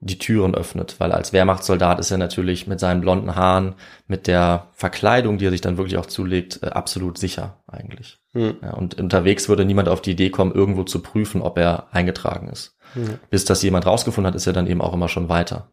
die 0.00 0.18
Türen 0.18 0.54
öffnet, 0.54 0.96
weil 0.98 1.12
als 1.12 1.32
Wehrmachtssoldat 1.32 1.98
ist 1.98 2.10
er 2.10 2.18
natürlich 2.18 2.66
mit 2.66 2.78
seinen 2.78 3.00
blonden 3.00 3.36
Haaren, 3.36 3.74
mit 4.06 4.26
der 4.26 4.68
Verkleidung, 4.72 5.38
die 5.38 5.46
er 5.46 5.50
sich 5.50 5.62
dann 5.62 5.78
wirklich 5.78 5.96
auch 5.96 6.06
zulegt, 6.06 6.62
äh, 6.62 6.66
absolut 6.66 7.16
sicher 7.16 7.62
eigentlich. 7.66 8.18
Hm. 8.32 8.56
Ja, 8.62 8.74
und 8.74 9.00
unterwegs 9.00 9.48
würde 9.48 9.64
niemand 9.64 9.88
auf 9.88 10.02
die 10.02 10.10
Idee 10.10 10.28
kommen, 10.28 10.52
irgendwo 10.52 10.82
zu 10.82 11.00
prüfen, 11.00 11.40
ob 11.40 11.56
er 11.56 11.86
eingetragen 11.92 12.48
ist. 12.48 12.76
Hm. 12.92 13.18
Bis 13.30 13.46
das 13.46 13.62
jemand 13.62 13.86
rausgefunden 13.86 14.28
hat, 14.28 14.34
ist 14.34 14.46
er 14.46 14.52
dann 14.52 14.66
eben 14.66 14.82
auch 14.82 14.92
immer 14.92 15.08
schon 15.08 15.30
weiter. 15.30 15.70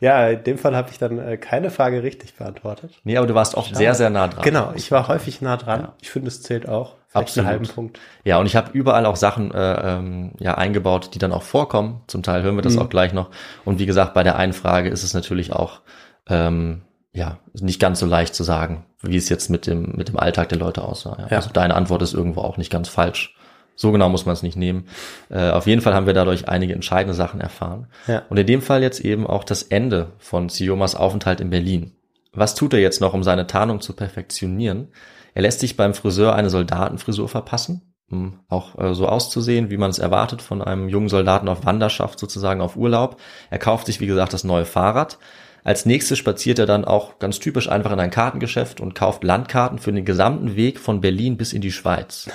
Ja, 0.00 0.28
in 0.28 0.44
dem 0.44 0.58
Fall 0.58 0.76
habe 0.76 0.90
ich 0.90 0.98
dann 0.98 1.18
äh, 1.18 1.36
keine 1.36 1.70
Frage 1.70 2.02
richtig 2.02 2.34
beantwortet. 2.34 2.92
Nee, 3.04 3.16
aber 3.16 3.26
du 3.26 3.34
warst 3.34 3.56
auch 3.56 3.66
sehr, 3.72 3.94
sehr 3.94 4.10
nah 4.10 4.28
dran. 4.28 4.42
Genau, 4.44 4.72
ich 4.76 4.90
war 4.92 5.08
häufig 5.08 5.40
nah 5.40 5.56
dran. 5.56 5.80
Ja. 5.80 5.92
Ich 6.00 6.10
finde, 6.10 6.28
es 6.28 6.42
zählt 6.42 6.68
auch. 6.68 6.94
Absolut. 7.14 7.46
einen 7.48 7.58
halben 7.60 7.74
Punkt. 7.74 7.98
Ja, 8.24 8.38
und 8.38 8.46
ich 8.46 8.54
habe 8.54 8.70
überall 8.72 9.06
auch 9.06 9.16
Sachen 9.16 9.50
äh, 9.52 9.96
ähm, 9.96 10.32
ja 10.38 10.54
eingebaut, 10.56 11.10
die 11.14 11.18
dann 11.18 11.32
auch 11.32 11.42
vorkommen. 11.42 12.02
Zum 12.06 12.22
Teil 12.22 12.42
hören 12.42 12.54
wir 12.54 12.62
das 12.62 12.74
Mhm. 12.74 12.82
auch 12.82 12.88
gleich 12.90 13.12
noch. 13.14 13.30
Und 13.64 13.78
wie 13.78 13.86
gesagt, 13.86 14.12
bei 14.14 14.22
der 14.22 14.36
einen 14.36 14.52
Frage 14.52 14.90
ist 14.90 15.02
es 15.02 15.14
natürlich 15.14 15.52
auch 15.52 15.80
ähm, 16.28 16.82
ja 17.12 17.38
nicht 17.54 17.80
ganz 17.80 17.98
so 17.98 18.06
leicht 18.06 18.34
zu 18.34 18.44
sagen, 18.44 18.84
wie 19.02 19.16
es 19.16 19.28
jetzt 19.30 19.48
mit 19.48 19.66
dem 19.66 19.92
mit 19.96 20.08
dem 20.08 20.18
Alltag 20.18 20.50
der 20.50 20.58
Leute 20.58 20.82
aussah. 20.82 21.16
Ja. 21.18 21.26
Ja. 21.30 21.36
Also 21.38 21.50
deine 21.50 21.74
Antwort 21.74 22.02
ist 22.02 22.12
irgendwo 22.14 22.42
auch 22.42 22.58
nicht 22.58 22.70
ganz 22.70 22.88
falsch. 22.88 23.34
So 23.80 23.92
genau 23.92 24.08
muss 24.08 24.26
man 24.26 24.32
es 24.32 24.42
nicht 24.42 24.56
nehmen. 24.56 24.88
Äh, 25.30 25.50
auf 25.50 25.68
jeden 25.68 25.82
Fall 25.82 25.94
haben 25.94 26.06
wir 26.06 26.12
dadurch 26.12 26.48
einige 26.48 26.72
entscheidende 26.72 27.14
Sachen 27.14 27.40
erfahren. 27.40 27.86
Ja. 28.08 28.24
Und 28.28 28.36
in 28.36 28.46
dem 28.46 28.60
Fall 28.60 28.82
jetzt 28.82 28.98
eben 28.98 29.24
auch 29.24 29.44
das 29.44 29.62
Ende 29.62 30.14
von 30.18 30.48
Siomas 30.48 30.96
Aufenthalt 30.96 31.40
in 31.40 31.50
Berlin. 31.50 31.92
Was 32.32 32.56
tut 32.56 32.74
er 32.74 32.80
jetzt 32.80 33.00
noch, 33.00 33.14
um 33.14 33.22
seine 33.22 33.46
Tarnung 33.46 33.80
zu 33.80 33.92
perfektionieren? 33.94 34.88
Er 35.32 35.42
lässt 35.42 35.60
sich 35.60 35.76
beim 35.76 35.94
Friseur 35.94 36.34
eine 36.34 36.50
Soldatenfrisur 36.50 37.28
verpassen, 37.28 37.94
um 38.10 38.40
auch 38.48 38.76
äh, 38.80 38.94
so 38.94 39.06
auszusehen, 39.06 39.70
wie 39.70 39.76
man 39.76 39.90
es 39.90 40.00
erwartet 40.00 40.42
von 40.42 40.60
einem 40.60 40.88
jungen 40.88 41.08
Soldaten 41.08 41.48
auf 41.48 41.64
Wanderschaft, 41.64 42.18
sozusagen 42.18 42.60
auf 42.60 42.74
Urlaub. 42.74 43.20
Er 43.48 43.58
kauft 43.60 43.86
sich, 43.86 44.00
wie 44.00 44.08
gesagt, 44.08 44.32
das 44.32 44.42
neue 44.42 44.64
Fahrrad. 44.64 45.18
Als 45.62 45.86
nächstes 45.86 46.18
spaziert 46.18 46.58
er 46.58 46.66
dann 46.66 46.84
auch 46.84 47.20
ganz 47.20 47.38
typisch 47.38 47.68
einfach 47.68 47.92
in 47.92 48.00
ein 48.00 48.10
Kartengeschäft 48.10 48.80
und 48.80 48.96
kauft 48.96 49.22
Landkarten 49.22 49.78
für 49.78 49.92
den 49.92 50.04
gesamten 50.04 50.56
Weg 50.56 50.80
von 50.80 51.00
Berlin 51.00 51.36
bis 51.36 51.52
in 51.52 51.60
die 51.60 51.70
Schweiz. 51.70 52.28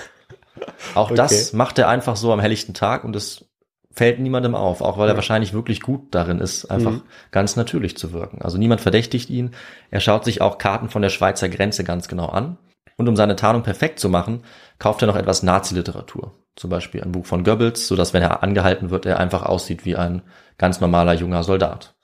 Auch 0.96 1.12
das 1.12 1.50
Okay. 1.50 1.58
macht 1.58 1.80
er 1.80 1.88
einfach 1.90 2.16
so 2.16 2.32
am 2.34 2.40
helllichten 2.40 2.74
Tag 2.74 3.04
und 3.04 3.16
es 3.16 3.46
fällt 3.92 4.20
niemandem 4.20 4.56
auf, 4.56 4.82
auch 4.82 4.98
weil 4.98 5.08
er 5.10 5.16
wahrscheinlich 5.16 5.54
wirklich 5.54 5.82
gut 5.82 6.16
darin 6.16 6.40
ist, 6.40 6.66
einfach 6.66 6.92
Mhm. 6.94 7.02
ganz 7.32 7.56
natürlich 7.56 7.96
zu 7.96 8.12
wirken. 8.12 8.42
Also 8.42 8.58
niemand 8.58 8.82
verdächtigt 8.82 9.30
ihn. 9.30 9.52
Er 9.92 10.00
schaut 10.00 10.26
sich 10.26 10.42
auch 10.42 10.58
Karten 10.58 10.90
von 10.90 11.04
der 11.04 11.10
Schweizer 11.10 11.48
Grenze 11.48 11.84
ganz 11.84 12.08
genau 12.08 12.28
an. 12.28 12.58
Und 12.98 13.08
um 13.08 13.16
seine 13.16 13.36
Tarnung 13.36 13.64
perfekt 13.64 14.00
zu 14.00 14.10
machen, 14.10 14.44
kauft 14.80 15.02
er 15.02 15.08
noch 15.08 15.16
etwas 15.16 15.44
Nazi-Literatur. 15.44 16.32
Zum 16.56 16.70
Beispiel 16.70 17.02
ein 17.04 17.12
Buch 17.12 17.26
von 17.26 17.44
Goebbels, 17.44 17.88
sodass, 17.88 18.14
wenn 18.14 18.22
er 18.22 18.44
angehalten 18.44 18.90
wird, 18.92 19.06
er 19.08 19.20
einfach 19.20 19.44
aussieht 19.44 19.86
wie 19.86 19.96
ein 19.96 20.22
ganz 20.60 20.80
normaler 20.80 21.14
junger 21.14 21.44
Soldat. 21.44 21.96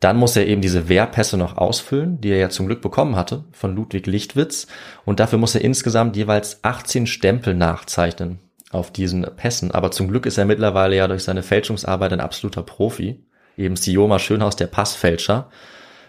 Dann 0.00 0.16
muss 0.16 0.36
er 0.36 0.46
eben 0.46 0.62
diese 0.62 0.88
Wehrpässe 0.88 1.36
noch 1.36 1.56
ausfüllen, 1.56 2.20
die 2.20 2.30
er 2.30 2.38
ja 2.38 2.50
zum 2.50 2.66
Glück 2.66 2.80
bekommen 2.80 3.16
hatte 3.16 3.44
von 3.50 3.74
Ludwig 3.74 4.06
Lichtwitz. 4.06 4.68
Und 5.04 5.18
dafür 5.18 5.38
muss 5.38 5.54
er 5.54 5.62
insgesamt 5.62 6.16
jeweils 6.16 6.62
18 6.62 7.06
Stempel 7.06 7.54
nachzeichnen 7.54 8.38
auf 8.70 8.92
diesen 8.92 9.22
Pässen. 9.36 9.72
Aber 9.72 9.90
zum 9.90 10.08
Glück 10.08 10.26
ist 10.26 10.38
er 10.38 10.44
mittlerweile 10.44 10.94
ja 10.96 11.08
durch 11.08 11.24
seine 11.24 11.42
Fälschungsarbeit 11.42 12.12
ein 12.12 12.20
absoluter 12.20 12.62
Profi. 12.62 13.24
Eben 13.56 13.74
Sioma 13.74 14.20
Schönhaus, 14.20 14.54
der 14.54 14.68
Passfälscher. 14.68 15.50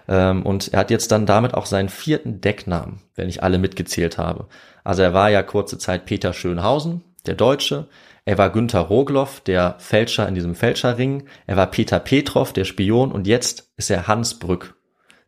Ähm, 0.07 0.43
Und 0.43 0.73
er 0.73 0.79
hat 0.81 0.91
jetzt 0.91 1.11
dann 1.11 1.25
damit 1.25 1.55
auch 1.55 1.65
seinen 1.65 1.89
vierten 1.89 2.41
Decknamen, 2.41 3.01
wenn 3.15 3.29
ich 3.29 3.41
alle 3.41 3.57
mitgezählt 3.57 4.19
habe. 4.19 4.47
Also 4.83 5.01
er 5.01 5.13
war 5.13 5.29
ja 5.29 5.41
kurze 5.41 5.79
Zeit 5.79 6.05
Peter 6.05 6.33
Schönhausen, 6.33 7.03
der 7.25 7.35
Deutsche. 7.35 7.87
Er 8.25 8.37
war 8.37 8.49
Günther 8.49 8.81
Rogloff, 8.81 9.41
der 9.41 9.75
Fälscher 9.79 10.27
in 10.27 10.35
diesem 10.35 10.55
Fälscherring. 10.55 11.23
Er 11.47 11.57
war 11.57 11.67
Peter 11.67 11.99
Petrov, 11.99 12.53
der 12.53 12.65
Spion. 12.65 13.11
Und 13.11 13.27
jetzt 13.27 13.71
ist 13.77 13.89
er 13.89 14.07
Hans 14.07 14.39
Brück, 14.39 14.75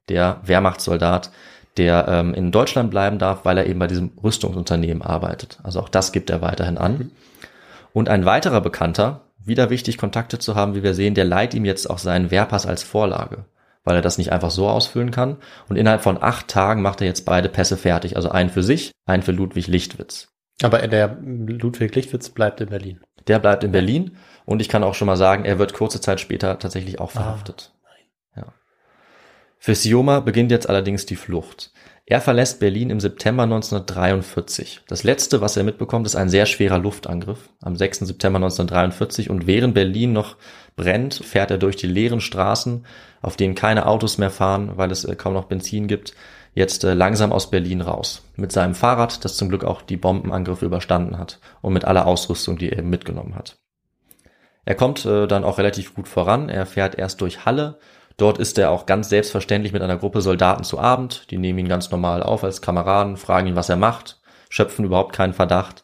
der 0.10 0.42
Wehrmachtssoldat, 0.44 1.32
der 1.78 2.08
ähm, 2.08 2.34
in 2.34 2.52
Deutschland 2.52 2.92
bleiben 2.92 3.18
darf, 3.18 3.46
weil 3.46 3.58
er 3.58 3.66
eben 3.66 3.80
bei 3.80 3.88
diesem 3.88 4.12
Rüstungsunternehmen 4.22 5.02
arbeitet. 5.02 5.60
Also 5.64 5.80
auch 5.80 5.90
das 5.90 6.12
gibt 6.12 6.30
er 6.30 6.42
weiterhin 6.42 6.78
an. 6.78 7.12
Und 7.94 8.10
ein 8.10 8.26
weiterer 8.26 8.62
Bekannter, 8.62 9.22
wieder 9.44 9.70
wichtig, 9.70 9.98
Kontakte 9.98 10.40
zu 10.40 10.56
haben, 10.56 10.76
wie 10.76 10.84
wir 10.84 10.94
sehen, 10.94 11.16
der 11.16 11.26
leiht 11.26 11.54
ihm 11.54 11.66
jetzt 11.66 11.90
auch 11.90 11.98
seinen 11.98 12.32
Wehrpass 12.32 12.66
als 12.66 12.84
Vorlage, 12.84 13.46
weil 13.84 13.96
er 13.96 14.02
das 14.02 14.18
nicht 14.18 14.32
einfach 14.32 14.52
so 14.52 14.68
ausfüllen 14.68 15.12
kann. 15.12 15.38
Und 15.68 15.78
innerhalb 15.78 16.04
von 16.04 16.22
acht 16.22 16.48
Tagen 16.48 16.82
macht 16.82 17.02
er 17.02 17.08
jetzt 17.08 17.26
beide 17.26 17.50
Pässe 17.50 17.78
fertig. 17.78 18.16
Also 18.16 18.30
einen 18.30 18.50
für 18.50 18.64
sich, 18.64 18.92
einen 19.06 19.24
für 19.24 19.32
Ludwig 19.32 19.68
Lichtwitz. 19.68 20.31
Aber 20.64 20.86
der 20.88 21.18
Ludwig 21.22 21.96
Lichtwitz 21.96 22.30
bleibt 22.30 22.62
in 22.62 22.70
Berlin. 22.70 23.00
Der 23.28 23.40
bleibt 23.40 23.64
in 23.64 23.72
Berlin 23.72 24.18
und 24.46 24.62
ich 24.62 24.70
kann 24.70 24.84
auch 24.84 24.96
schon 24.96 25.08
mal 25.08 25.18
sagen, 25.18 25.46
er 25.46 25.60
wird 25.60 25.74
kurze 25.74 26.02
Zeit 26.02 26.20
später 26.20 26.58
tatsächlich 26.60 27.00
auch 27.00 27.12
verhaftet. 27.12 27.74
ja. 28.36 28.54
Für 29.60 29.76
Sioma 29.76 30.20
beginnt 30.22 30.52
jetzt 30.52 30.68
allerdings 30.70 31.06
die 31.06 31.16
Flucht. 31.16 31.72
Er 32.12 32.20
verlässt 32.20 32.60
Berlin 32.60 32.90
im 32.90 33.00
September 33.00 33.44
1943. 33.44 34.82
Das 34.88 35.04
letzte, 35.04 35.40
was 35.40 35.56
er 35.56 35.64
mitbekommt, 35.64 36.06
ist 36.06 36.16
ein 36.16 36.30
sehr 36.30 36.46
schwerer 36.46 36.80
Luftangriff 36.80 37.50
am 37.62 37.76
6. 37.76 38.00
September 38.00 38.38
1943 38.38 39.30
und 39.30 39.48
während 39.48 39.76
Berlin 39.76 40.12
noch 40.12 40.36
brennt, 40.76 41.14
fährt 41.14 41.52
er 41.52 41.58
durch 41.58 41.76
die 41.76 41.88
leeren 41.88 42.20
Straßen, 42.20 42.86
auf 43.22 43.38
denen 43.38 43.56
keine 43.56 43.86
Autos 43.86 44.18
mehr 44.18 44.32
fahren, 44.32 44.74
weil 44.76 44.92
es 44.92 45.06
äh, 45.06 45.16
kaum 45.16 45.34
noch 45.34 45.46
Benzin 45.46 45.88
gibt, 45.88 46.14
jetzt 46.54 46.84
äh, 46.84 46.94
langsam 46.94 47.32
aus 47.32 47.50
Berlin 47.50 47.82
raus. 47.82 48.24
Mit 48.36 48.52
seinem 48.52 48.76
Fahrrad, 48.76 49.24
das 49.24 49.38
zum 49.38 49.50
Glück 49.50 49.64
auch 49.64 49.82
die 49.82 49.98
Bombenangriffe 49.98 50.66
überstanden 50.66 51.18
hat 51.18 51.40
und 51.62 51.74
mit 51.74 51.86
aller 51.86 52.06
Ausrüstung, 52.06 52.58
die 52.58 52.70
er 52.70 52.80
eben 52.80 52.90
mitgenommen 52.90 53.36
hat. 53.36 53.58
Er 54.66 54.76
kommt 54.76 55.06
äh, 55.06 55.28
dann 55.28 55.44
auch 55.44 55.58
relativ 55.58 55.96
gut 55.96 56.08
voran. 56.08 56.50
Er 56.50 56.66
fährt 56.66 56.96
erst 56.96 57.22
durch 57.22 57.46
Halle. 57.46 57.80
Dort 58.18 58.38
ist 58.38 58.58
er 58.58 58.70
auch 58.70 58.86
ganz 58.86 59.10
selbstverständlich 59.10 59.74
mit 59.74 59.82
einer 59.82 59.98
Gruppe 59.98 60.22
Soldaten 60.22 60.64
zu 60.64 60.80
Abend. 60.80 61.32
Die 61.32 61.38
nehmen 61.38 61.60
ihn 61.60 61.68
ganz 61.68 61.90
normal 61.90 62.22
auf 62.22 62.44
als 62.44 62.62
Kameraden, 62.62 63.18
fragen 63.18 63.48
ihn, 63.48 63.56
was 63.56 63.70
er 63.70 63.78
macht, 63.78 64.20
schöpfen 64.50 64.86
überhaupt 64.86 65.14
keinen 65.14 65.34
Verdacht. 65.34 65.84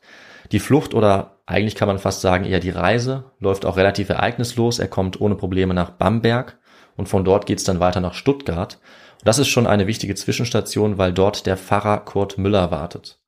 Die 0.51 0.59
Flucht 0.59 0.93
oder 0.93 1.37
eigentlich 1.45 1.75
kann 1.75 1.87
man 1.87 1.97
fast 1.97 2.21
sagen 2.21 2.45
eher 2.45 2.59
die 2.59 2.69
Reise 2.69 3.31
läuft 3.39 3.65
auch 3.65 3.77
relativ 3.77 4.09
ereignislos. 4.09 4.79
Er 4.79 4.87
kommt 4.87 5.19
ohne 5.19 5.35
Probleme 5.35 5.73
nach 5.73 5.91
Bamberg 5.91 6.59
und 6.95 7.09
von 7.09 7.23
dort 7.25 7.45
geht's 7.45 7.63
dann 7.63 7.79
weiter 7.79 8.01
nach 8.01 8.13
Stuttgart. 8.13 8.79
Das 9.27 9.39
ist 9.39 9.49
schon 9.49 9.67
eine 9.67 9.87
wichtige 9.87 10.15
Zwischenstation, 10.15 10.97
weil 10.97 11.11
dort 11.11 11.47
der 11.47 11.57
Pfarrer 11.57 11.97
Kurt 11.97 12.37
Müller 12.37 12.71
wartet. 12.71 13.19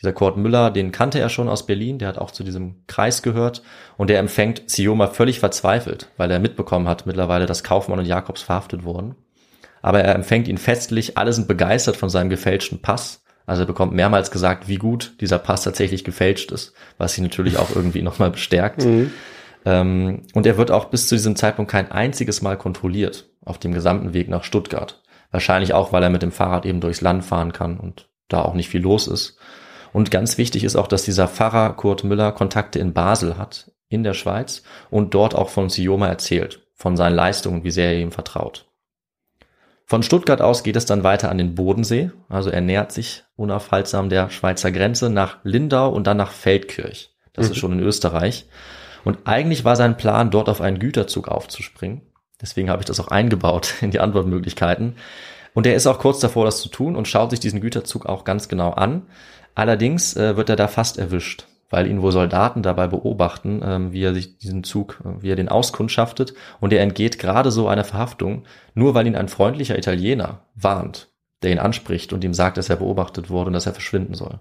Dieser 0.00 0.14
Kurt 0.14 0.38
Müller, 0.38 0.70
den 0.70 0.90
kannte 0.90 1.20
er 1.20 1.28
schon 1.28 1.50
aus 1.50 1.66
Berlin, 1.66 1.98
der 1.98 2.08
hat 2.08 2.16
auch 2.16 2.30
zu 2.30 2.44
diesem 2.44 2.76
Kreis 2.86 3.20
gehört 3.20 3.60
und 3.98 4.08
der 4.08 4.20
empfängt 4.20 4.62
Sioma 4.70 5.06
völlig 5.06 5.40
verzweifelt, 5.40 6.08
weil 6.16 6.30
er 6.30 6.38
mitbekommen 6.38 6.88
hat 6.88 7.04
mittlerweile, 7.04 7.44
dass 7.44 7.62
Kaufmann 7.62 7.98
und 7.98 8.06
Jakobs 8.06 8.40
verhaftet 8.40 8.84
wurden. 8.84 9.16
Aber 9.82 10.00
er 10.00 10.14
empfängt 10.14 10.48
ihn 10.48 10.56
festlich, 10.56 11.18
alle 11.18 11.34
sind 11.34 11.46
begeistert 11.46 11.96
von 11.96 12.08
seinem 12.08 12.30
gefälschten 12.30 12.80
Pass. 12.80 13.22
Also 13.44 13.64
er 13.64 13.66
bekommt 13.66 13.92
mehrmals 13.92 14.30
gesagt, 14.30 14.66
wie 14.66 14.76
gut 14.76 15.12
dieser 15.20 15.38
Pass 15.38 15.62
tatsächlich 15.62 16.04
gefälscht 16.04 16.52
ist, 16.52 16.72
was 16.96 17.18
ihn 17.18 17.24
natürlich 17.24 17.58
auch 17.58 17.68
irgendwie 17.76 18.00
nochmal 18.02 18.30
bestärkt. 18.30 18.82
Ähm, 19.66 20.22
und 20.32 20.46
er 20.46 20.56
wird 20.56 20.70
auch 20.70 20.86
bis 20.86 21.06
zu 21.06 21.16
diesem 21.16 21.36
Zeitpunkt 21.36 21.70
kein 21.70 21.92
einziges 21.92 22.40
Mal 22.40 22.56
kontrolliert 22.56 23.28
auf 23.44 23.58
dem 23.58 23.74
gesamten 23.74 24.14
Weg 24.14 24.30
nach 24.30 24.42
Stuttgart. 24.42 25.02
Wahrscheinlich 25.34 25.74
auch, 25.74 25.92
weil 25.92 26.04
er 26.04 26.10
mit 26.10 26.22
dem 26.22 26.30
Fahrrad 26.30 26.64
eben 26.64 26.80
durchs 26.80 27.00
Land 27.00 27.24
fahren 27.24 27.52
kann 27.52 27.80
und 27.80 28.08
da 28.28 28.42
auch 28.42 28.54
nicht 28.54 28.68
viel 28.68 28.82
los 28.82 29.08
ist. 29.08 29.36
Und 29.92 30.12
ganz 30.12 30.38
wichtig 30.38 30.62
ist 30.62 30.76
auch, 30.76 30.86
dass 30.86 31.02
dieser 31.02 31.26
Pfarrer 31.26 31.72
Kurt 31.72 32.04
Müller 32.04 32.30
Kontakte 32.30 32.78
in 32.78 32.92
Basel 32.92 33.36
hat, 33.36 33.72
in 33.88 34.04
der 34.04 34.14
Schweiz, 34.14 34.62
und 34.90 35.12
dort 35.12 35.34
auch 35.34 35.48
von 35.48 35.70
Sioma 35.70 36.06
erzählt, 36.06 36.64
von 36.76 36.96
seinen 36.96 37.16
Leistungen, 37.16 37.64
wie 37.64 37.72
sehr 37.72 37.94
er 37.94 37.98
ihm 37.98 38.12
vertraut. 38.12 38.70
Von 39.86 40.04
Stuttgart 40.04 40.40
aus 40.40 40.62
geht 40.62 40.76
es 40.76 40.86
dann 40.86 41.02
weiter 41.02 41.32
an 41.32 41.38
den 41.38 41.56
Bodensee, 41.56 42.12
also 42.28 42.48
er 42.48 42.60
nähert 42.60 42.92
sich 42.92 43.24
unaufhaltsam 43.34 44.10
der 44.10 44.30
Schweizer 44.30 44.70
Grenze 44.70 45.10
nach 45.10 45.38
Lindau 45.42 45.88
und 45.88 46.06
dann 46.06 46.16
nach 46.16 46.30
Feldkirch. 46.30 47.12
Das 47.32 47.50
ist 47.50 47.56
schon 47.56 47.72
in 47.72 47.80
Österreich. 47.80 48.46
Und 49.02 49.18
eigentlich 49.24 49.64
war 49.64 49.74
sein 49.74 49.96
Plan, 49.96 50.30
dort 50.30 50.48
auf 50.48 50.60
einen 50.60 50.78
Güterzug 50.78 51.26
aufzuspringen. 51.26 52.02
Deswegen 52.44 52.68
habe 52.68 52.82
ich 52.82 52.86
das 52.86 53.00
auch 53.00 53.08
eingebaut 53.08 53.74
in 53.80 53.90
die 53.90 54.00
Antwortmöglichkeiten. 54.00 54.96
Und 55.54 55.66
er 55.66 55.74
ist 55.74 55.86
auch 55.86 55.98
kurz 55.98 56.20
davor, 56.20 56.44
das 56.44 56.60
zu 56.60 56.68
tun 56.68 56.94
und 56.94 57.08
schaut 57.08 57.30
sich 57.30 57.40
diesen 57.40 57.60
Güterzug 57.60 58.04
auch 58.04 58.24
ganz 58.24 58.48
genau 58.48 58.72
an. 58.72 59.02
Allerdings 59.54 60.14
äh, 60.14 60.36
wird 60.36 60.50
er 60.50 60.56
da 60.56 60.68
fast 60.68 60.98
erwischt, 60.98 61.46
weil 61.70 61.86
ihn 61.86 62.02
wohl 62.02 62.12
Soldaten 62.12 62.62
dabei 62.62 62.86
beobachten, 62.86 63.62
ähm, 63.64 63.92
wie 63.92 64.02
er 64.02 64.12
sich 64.12 64.36
diesen 64.36 64.62
Zug, 64.62 65.00
äh, 65.04 65.22
wie 65.22 65.30
er 65.30 65.36
den 65.36 65.48
auskundschaftet. 65.48 66.34
Und 66.60 66.72
er 66.74 66.82
entgeht 66.82 67.18
gerade 67.18 67.50
so 67.50 67.66
einer 67.66 67.84
Verhaftung, 67.84 68.44
nur 68.74 68.94
weil 68.94 69.06
ihn 69.06 69.16
ein 69.16 69.28
freundlicher 69.28 69.78
Italiener 69.78 70.40
warnt, 70.54 71.08
der 71.42 71.52
ihn 71.52 71.60
anspricht 71.60 72.12
und 72.12 72.24
ihm 72.24 72.34
sagt, 72.34 72.58
dass 72.58 72.68
er 72.68 72.76
beobachtet 72.76 73.30
wurde 73.30 73.46
und 73.46 73.54
dass 73.54 73.66
er 73.66 73.72
verschwinden 73.72 74.14
soll. 74.14 74.40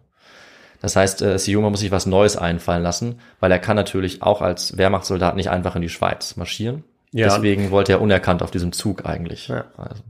Das 0.82 0.97
heißt, 0.97 1.22
äh, 1.22 1.39
Sioma 1.39 1.70
muss 1.70 1.80
sich 1.80 1.91
was 1.91 2.08
Neues 2.08 2.36
einfallen 2.36 2.84
lassen, 2.84 3.22
weil 3.39 3.51
er 3.51 3.60
kann 3.60 3.78
natürlich 3.78 4.22
auch 4.24 4.41
als 4.41 4.78
Wehrmachtssoldat 4.78 5.38
nicht 5.38 5.49
einfach 5.49 5.78
in 5.78 5.82
die 5.82 5.89
Schweiz 5.89 6.36
marschieren. 6.36 6.84
Ja. 7.14 7.28
Deswegen 7.30 7.72
wollte 7.72 7.93
er 7.93 8.01
unerkannt 8.01 8.43
auf 8.43 8.51
diesem 8.51 8.72
Zug 8.72 9.05
eigentlich. 9.05 9.47
Ja. 9.47 9.66
Also, 9.78 10.03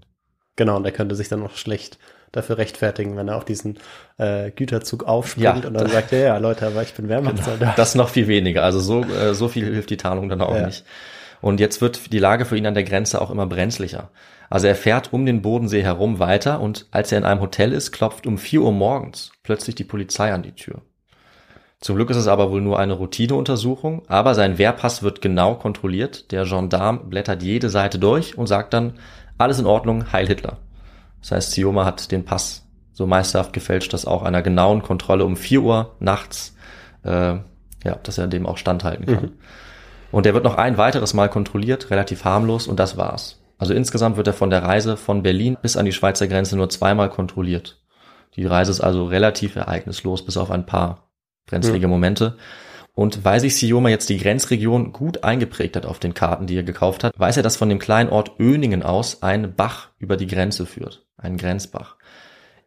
Genau, 0.55 0.77
und 0.77 0.85
er 0.85 0.91
könnte 0.91 1.15
sich 1.15 1.29
dann 1.29 1.39
noch 1.39 1.57
schlecht 1.57 1.97
dafür 2.31 2.57
rechtfertigen, 2.57 3.15
wenn 3.17 3.27
er 3.27 3.37
auf 3.37 3.45
diesen 3.45 3.77
äh, 4.17 4.51
Güterzug 4.51 5.03
aufspringt 5.03 5.43
Ja, 5.63 5.67
und 5.67 5.73
dann 5.73 5.89
sagt, 5.89 6.11
ja, 6.11 6.17
ja, 6.19 6.37
Leute, 6.37 6.65
aber 6.67 6.81
ich 6.83 6.93
bin 6.93 7.09
Wehrmachtssoldat. 7.09 7.77
das 7.77 7.95
noch 7.95 8.09
viel 8.09 8.27
weniger. 8.27 8.63
Also 8.63 8.79
so, 8.79 9.01
äh, 9.03 9.33
so 9.33 9.47
viel 9.47 9.65
hilft 9.65 9.89
die 9.89 9.97
Tarnung 9.97 10.29
dann 10.29 10.41
auch 10.41 10.55
Ja. 10.55 10.65
nicht. 10.65 10.83
Und 11.41 11.59
jetzt 11.59 11.81
wird 11.81 12.11
die 12.13 12.19
Lage 12.19 12.45
für 12.45 12.55
ihn 12.57 12.65
an 12.65 12.73
der 12.73 12.83
Grenze 12.83 13.19
auch 13.21 13.29
immer 13.31 13.45
brenzlicher. 13.47 14.09
Also 14.49 14.67
er 14.67 14.75
fährt 14.75 15.11
um 15.11 15.25
den 15.25 15.41
Bodensee 15.41 15.81
herum 15.83 16.19
weiter 16.19 16.61
und 16.61 16.85
als 16.91 17.11
er 17.11 17.17
in 17.17 17.23
einem 17.25 17.41
Hotel 17.41 17.71
ist, 17.73 17.91
klopft 17.91 18.25
um 18.27 18.37
4 18.37 18.61
Uhr 18.61 18.71
morgens 18.71 19.31
plötzlich 19.43 19.75
die 19.75 19.83
Polizei 19.83 20.31
an 20.31 20.43
die 20.43 20.53
Tür. 20.53 20.81
Zum 21.84 21.97
Glück 21.97 22.09
ist 22.11 22.15
es 22.15 22.29
aber 22.29 22.49
wohl 22.49 22.61
nur 22.61 22.79
eine 22.79 22.93
Routineuntersuchung, 22.93 24.03
aber 24.07 24.36
sein 24.36 24.57
Wehrpass 24.57 25.03
wird 25.03 25.21
genau 25.21 25.55
kontrolliert. 25.55 26.31
Der 26.31 26.45
Gendarm 26.45 27.09
blättert 27.09 27.43
jede 27.43 27.69
Seite 27.69 27.99
durch 27.99 28.38
und 28.38 28.47
sagt 28.47 28.73
dann, 28.73 28.93
alles 29.38 29.59
in 29.59 29.65
Ordnung, 29.65 30.13
Heil 30.13 30.25
Hitler. 30.25 30.59
Das 31.19 31.34
heißt, 31.34 31.51
Sioma 31.51 31.84
hat 31.84 32.13
den 32.13 32.23
Pass 32.23 32.65
so 32.93 33.05
meisterhaft 33.05 33.51
gefälscht, 33.51 33.91
dass 33.91 34.05
auch 34.05 34.23
einer 34.23 34.41
genauen 34.41 34.81
Kontrolle 34.81 35.25
um 35.25 35.36
4 35.36 35.61
Uhr 35.61 35.95
nachts, 35.99 36.55
äh, 37.03 37.09
ja, 37.84 37.95
dass 38.01 38.17
er 38.17 38.27
dem 38.27 38.45
auch 38.45 38.57
standhalten 38.57 39.05
kann. 39.05 39.31
Und 40.13 40.25
er 40.25 40.34
wird 40.34 40.45
noch 40.45 40.55
ein 40.55 40.77
weiteres 40.77 41.13
Mal 41.13 41.27
kontrolliert, 41.27 41.89
relativ 41.91 42.23
harmlos, 42.23 42.65
und 42.65 42.79
das 42.79 42.95
war's. 42.95 43.41
Also 43.57 43.73
insgesamt 43.73 44.15
wird 44.15 44.27
er 44.27 44.34
von 44.34 44.49
der 44.49 44.63
Reise 44.63 44.95
von 44.95 45.21
Berlin 45.21 45.57
bis 45.61 45.75
an 45.75 45.84
die 45.84 45.91
Schweizer 45.91 46.29
Grenze 46.29 46.55
nur 46.55 46.69
zweimal 46.69 47.09
kontrolliert. 47.09 47.81
Die 48.38 48.45
Reise 48.45 48.71
ist 48.71 48.79
also 48.79 49.05
relativ 49.05 49.57
ereignislos, 49.57 50.23
bis 50.23 50.38
auf 50.38 50.49
ein 50.49 50.65
paar 50.65 51.02
brenzlige 51.45 51.87
Momente. 51.87 52.37
Und 52.95 53.25
weil 53.25 53.39
sich 53.39 53.55
Sioma 53.55 53.89
jetzt 53.89 54.09
die 54.09 54.19
Grenzregion 54.19 54.93
gut 54.93 55.23
eingeprägt 55.23 55.75
hat 55.75 55.85
auf 55.85 55.97
den 55.97 56.13
Karten, 56.13 56.45
die 56.45 56.55
er 56.55 56.63
gekauft 56.63 57.03
hat, 57.03 57.17
weiß 57.17 57.37
er, 57.37 57.43
dass 57.43 57.55
von 57.55 57.69
dem 57.69 57.79
kleinen 57.79 58.09
Ort 58.09 58.33
Öningen 58.39 58.83
aus 58.83 59.23
ein 59.23 59.55
Bach 59.55 59.89
über 59.97 60.15
die 60.15 60.27
Grenze 60.27 60.65
führt, 60.67 61.05
ein 61.17 61.37
Grenzbach. 61.37 61.97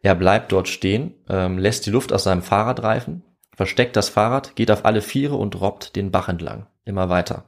Er 0.01 0.15
bleibt 0.15 0.51
dort 0.51 0.67
stehen, 0.67 1.13
ähm, 1.29 1.57
lässt 1.57 1.85
die 1.85 1.91
Luft 1.91 2.11
aus 2.11 2.25
seinem 2.25 2.41
Fahrrad 2.41 2.83
reifen, 2.83 3.23
versteckt 3.55 3.95
das 3.95 4.09
Fahrrad, 4.09 4.55
geht 4.55 4.69
auf 4.69 4.85
alle 4.85 5.01
Viere 5.01 5.35
und 5.35 5.59
robbt 5.59 5.95
den 5.95 6.11
Bach 6.11 6.27
entlang, 6.27 6.67
immer 6.83 7.07
weiter. 7.07 7.45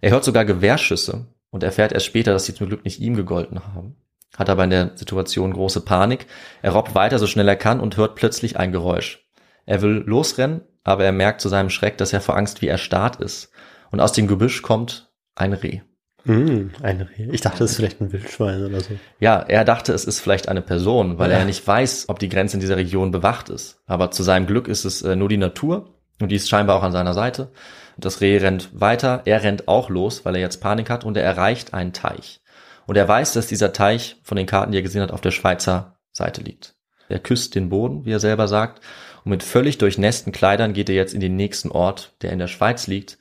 Er 0.00 0.12
hört 0.12 0.24
sogar 0.24 0.44
Gewehrschüsse 0.44 1.26
und 1.50 1.64
erfährt 1.64 1.92
erst 1.92 2.06
später, 2.06 2.32
dass 2.32 2.46
sie 2.46 2.54
zum 2.54 2.68
Glück 2.68 2.84
nicht 2.84 3.00
ihm 3.00 3.16
gegolten 3.16 3.60
haben. 3.66 3.96
Hat 4.36 4.48
aber 4.48 4.64
in 4.64 4.70
der 4.70 4.96
Situation 4.96 5.52
große 5.52 5.80
Panik. 5.80 6.26
Er 6.62 6.72
robbt 6.72 6.94
weiter 6.94 7.18
so 7.18 7.26
schnell 7.26 7.48
er 7.48 7.56
kann 7.56 7.80
und 7.80 7.96
hört 7.96 8.14
plötzlich 8.14 8.56
ein 8.56 8.70
Geräusch. 8.70 9.26
Er 9.66 9.82
will 9.82 10.02
losrennen, 10.06 10.62
aber 10.84 11.04
er 11.04 11.12
merkt 11.12 11.40
zu 11.40 11.48
seinem 11.48 11.70
Schreck, 11.70 11.98
dass 11.98 12.12
er 12.12 12.20
vor 12.20 12.36
Angst 12.36 12.62
wie 12.62 12.68
erstarrt 12.68 13.16
ist. 13.16 13.50
Und 13.90 14.00
aus 14.00 14.12
dem 14.12 14.26
Gebüsch 14.28 14.62
kommt 14.62 15.10
ein 15.34 15.52
Reh. 15.52 15.80
Mm, 16.24 16.68
ein 16.82 17.00
Reh. 17.02 17.28
Ich 17.32 17.40
dachte, 17.40 17.60
das 17.60 17.70
ist 17.72 17.76
vielleicht 17.76 18.00
ein 18.00 18.12
Wildschwein 18.12 18.64
oder 18.64 18.80
so. 18.80 18.90
Ja, 19.20 19.38
er 19.40 19.64
dachte, 19.64 19.92
es 19.92 20.04
ist 20.04 20.20
vielleicht 20.20 20.48
eine 20.48 20.62
Person, 20.62 21.18
weil 21.18 21.30
Ja. 21.30 21.38
er 21.38 21.44
nicht 21.44 21.66
weiß, 21.66 22.08
ob 22.08 22.18
die 22.18 22.28
Grenze 22.28 22.56
in 22.56 22.60
dieser 22.60 22.76
Region 22.76 23.10
bewacht 23.10 23.48
ist. 23.48 23.80
Aber 23.86 24.10
zu 24.10 24.22
seinem 24.22 24.46
Glück 24.46 24.68
ist 24.68 24.84
es 24.84 25.02
äh, 25.02 25.16
nur 25.16 25.28
die 25.28 25.36
Natur 25.38 25.94
und 26.20 26.30
die 26.30 26.36
ist 26.36 26.48
scheinbar 26.48 26.76
auch 26.76 26.82
an 26.82 26.92
seiner 26.92 27.14
Seite. 27.14 27.52
Das 27.96 28.20
Reh 28.20 28.38
rennt 28.38 28.68
weiter, 28.78 29.22
er 29.24 29.42
rennt 29.42 29.68
auch 29.68 29.88
los, 29.90 30.24
weil 30.24 30.34
er 30.36 30.40
jetzt 30.42 30.60
Panik 30.60 30.88
hat 30.90 31.04
und 31.04 31.16
er 31.16 31.24
erreicht 31.24 31.74
einen 31.74 31.92
Teich. 31.92 32.40
Und 32.86 32.96
er 32.96 33.06
weiß, 33.08 33.32
dass 33.34 33.46
dieser 33.46 33.72
Teich 33.72 34.16
von 34.22 34.36
den 34.36 34.46
Karten, 34.46 34.72
die 34.72 34.78
er 34.78 34.82
gesehen 34.82 35.02
hat, 35.02 35.12
auf 35.12 35.20
der 35.20 35.30
Schweizer 35.30 35.98
Seite 36.12 36.42
liegt. 36.42 36.74
Er 37.08 37.18
küsst 37.18 37.54
den 37.54 37.68
Boden, 37.70 38.04
wie 38.04 38.12
er 38.12 38.20
selber 38.20 38.46
sagt, 38.48 38.82
und 39.24 39.30
mit 39.30 39.42
völlig 39.42 39.78
durchnässten 39.78 40.32
Kleidern 40.32 40.72
geht 40.72 40.88
er 40.88 40.94
jetzt 40.94 41.14
in 41.14 41.20
den 41.20 41.36
nächsten 41.36 41.70
Ort, 41.70 42.14
der 42.22 42.32
in 42.32 42.38
der 42.38 42.46
Schweiz 42.46 42.86
liegt. 42.86 43.18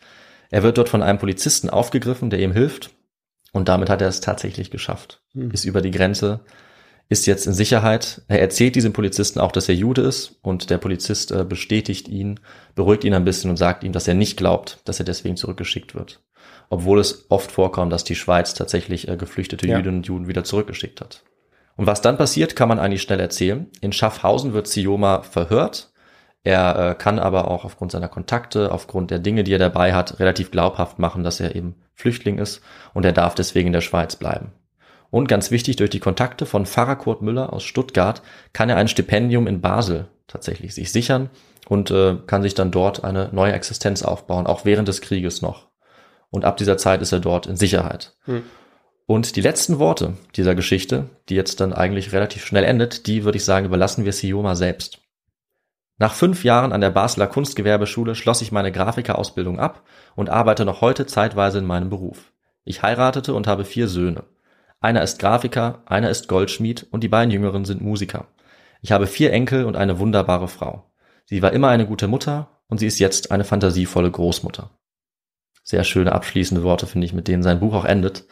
Er 0.50 0.64
wird 0.64 0.78
dort 0.78 0.90
von 0.90 1.04
einem 1.04 1.20
Polizisten 1.20 1.70
aufgegriffen, 1.70 2.30
der 2.30 2.40
ihm 2.40 2.54
hilft. 2.54 2.92
Und 3.52 3.68
damit 3.68 3.90
hat 3.90 4.02
er 4.02 4.08
es 4.08 4.22
tatsächlich 4.22 4.72
geschafft. 4.72 5.22
Ist 5.34 5.66
über 5.66 5.82
die 5.82 5.92
Grenze, 5.92 6.42
ist 7.10 7.26
jetzt 7.26 7.48
in 7.48 7.54
Sicherheit. 7.54 8.22
Er 8.28 8.40
erzählt 8.40 8.76
diesem 8.76 8.94
Polizisten 8.94 9.40
auch, 9.40 9.52
dass 9.52 9.68
er 9.68 9.76
Jude 9.76 10.04
ist 10.04 10.38
und 10.44 10.70
der 10.70 10.78
Polizist 10.78 11.32
äh, 11.32 11.44
bestätigt 11.44 12.08
ihn, 12.08 12.40
beruhigt 12.76 13.04
ihn 13.04 13.16
ein 13.16 13.26
bisschen 13.26 13.50
und 13.50 13.58
sagt 13.58 13.84
ihm, 13.84 13.92
dass 13.92 14.08
er 14.08 14.14
nicht 14.14 14.38
glaubt, 14.38 14.80
dass 14.86 15.00
er 15.00 15.06
deswegen 15.06 15.36
zurückgeschickt 15.36 15.96
wird. 15.96 16.22
Obwohl 16.70 17.00
es 17.00 17.26
oft 17.30 17.52
vorkommt, 17.52 17.92
dass 17.92 18.04
die 18.04 18.16
Schweiz 18.16 18.54
tatsächlich 18.54 19.08
äh, 19.08 19.18
geflüchtete 19.18 19.66
Ja. 19.68 19.78
Jüdinnen 19.78 19.98
und 19.98 20.08
Juden 20.08 20.28
wieder 20.28 20.44
zurückgeschickt 20.44 21.02
hat. 21.02 21.24
Und 21.76 21.88
was 21.88 22.02
dann 22.02 22.18
passiert, 22.18 22.56
kann 22.56 22.70
man 22.70 22.78
eigentlich 22.78 23.02
schnell 23.02 23.20
erzählen. 23.20 23.68
In 23.82 23.92
Schaffhausen 23.92 24.54
wird 24.54 24.68
Sioma 24.68 25.24
verhört. 25.24 25.89
Er 26.44 26.92
äh, 26.92 26.96
kann 26.96 27.20
aber 27.20 27.50
auch 27.50 27.66
aufgrund 27.66 27.92
seiner 27.92 28.08
Kontakte, 28.08 28.72
aufgrund 28.72 29.12
der 29.12 29.20
Dinge, 29.20 29.44
die 29.44 29.54
er 29.54 29.60
dabei 29.60 29.94
hat, 29.94 30.20
relativ 30.20 30.52
glaubhaft 30.52 31.00
machen, 31.00 31.24
dass 31.24 31.40
er 31.40 31.56
eben 31.56 31.76
Flüchtling 31.94 32.38
ist 32.38 32.62
und 32.94 33.06
er 33.06 33.12
darf 33.12 33.36
deswegen 33.36 33.68
in 33.68 33.74
der 33.74 33.82
Schweiz 33.82 34.16
bleiben. 34.16 34.54
Und 35.12 35.28
ganz 35.28 35.52
wichtig, 35.52 35.76
durch 35.76 35.90
die 35.90 36.00
Kontakte 36.00 36.46
von 36.46 36.66
Pfarrer 36.66 36.96
Kurt 36.96 37.22
Müller 37.22 37.52
aus 37.52 37.64
Stuttgart 37.64 38.22
kann 38.54 38.70
er 38.70 38.78
ein 38.78 38.88
Stipendium 38.88 39.48
in 39.48 39.60
Basel 39.60 40.08
tatsächlich 40.28 40.76
sich 40.76 40.92
sichern 40.92 41.30
und 41.68 41.92
äh, 41.92 42.18
kann 42.28 42.44
sich 42.44 42.54
dann 42.54 42.72
dort 42.72 43.04
eine 43.04 43.30
neue 43.32 43.54
Existenz 43.54 44.04
aufbauen, 44.04 44.48
auch 44.48 44.66
während 44.66 44.88
des 44.88 45.02
Krieges 45.02 45.42
noch. 45.42 45.68
Und 46.30 46.46
ab 46.46 46.58
dieser 46.58 46.78
Zeit 46.78 47.02
ist 47.02 47.12
er 47.12 47.20
dort 47.20 47.48
in 47.48 47.58
Sicherheit. 47.58 48.16
Hm. 48.26 48.44
Und 49.08 49.36
die 49.36 49.42
letzten 49.42 49.80
Worte 49.80 50.14
dieser 50.36 50.54
Geschichte, 50.54 51.10
die 51.30 51.36
jetzt 51.36 51.60
dann 51.60 51.74
eigentlich 51.74 52.14
relativ 52.14 52.46
schnell 52.46 52.64
endet, 52.64 53.08
die 53.08 53.24
würde 53.24 53.38
ich 53.38 53.46
sagen, 53.46 53.66
überlassen 53.66 54.06
wir 54.06 54.14
Sioma 54.14 54.56
selbst. 54.56 55.00
Nach 56.00 56.14
fünf 56.14 56.46
Jahren 56.46 56.72
an 56.72 56.80
der 56.80 56.92
Basler 56.92 57.28
Kunstgewerbeschule 57.28 58.16
schloss 58.16 58.42
ich 58.42 58.54
meine 58.54 58.72
Grafikerausbildung 58.72 59.60
ab 59.60 59.84
und 60.16 60.30
arbeite 60.30 60.64
noch 60.64 60.80
heute 60.80 61.06
zeitweise 61.06 61.60
in 61.60 61.66
meinem 61.66 61.90
Beruf. 61.90 62.32
Ich 62.64 62.82
heiratete 62.82 63.34
und 63.34 63.48
habe 63.48 63.66
vier 63.66 63.90
Söhne. 63.90 64.24
Einer 64.80 65.04
ist 65.04 65.20
Grafiker, 65.20 65.84
einer 65.86 66.10
ist 66.10 66.30
Goldschmied 66.30 66.88
und 66.92 67.04
die 67.04 67.10
beiden 67.10 67.32
Jüngeren 67.32 67.66
sind 67.66 67.82
Musiker. 67.82 68.28
Ich 68.82 68.94
habe 68.94 69.08
vier 69.08 69.34
Enkel 69.34 69.66
und 69.66 69.76
eine 69.76 70.00
wunderbare 70.00 70.48
Frau. 70.48 70.90
Sie 71.26 71.42
war 71.42 71.52
immer 71.52 71.68
eine 71.68 71.86
gute 71.86 72.08
Mutter 72.08 72.62
und 72.70 72.78
sie 72.78 72.88
ist 72.88 73.00
jetzt 73.00 73.32
eine 73.32 73.44
fantasievolle 73.44 74.10
Großmutter. 74.10 74.70
Sehr 75.64 75.84
schöne 75.84 76.14
abschließende 76.14 76.64
Worte, 76.64 76.88
finde 76.88 77.06
ich, 77.06 77.14
mit 77.14 77.28
denen 77.28 77.44
sein 77.44 77.60
Buch 77.60 77.74
auch 77.74 77.86
endet. 77.86 78.26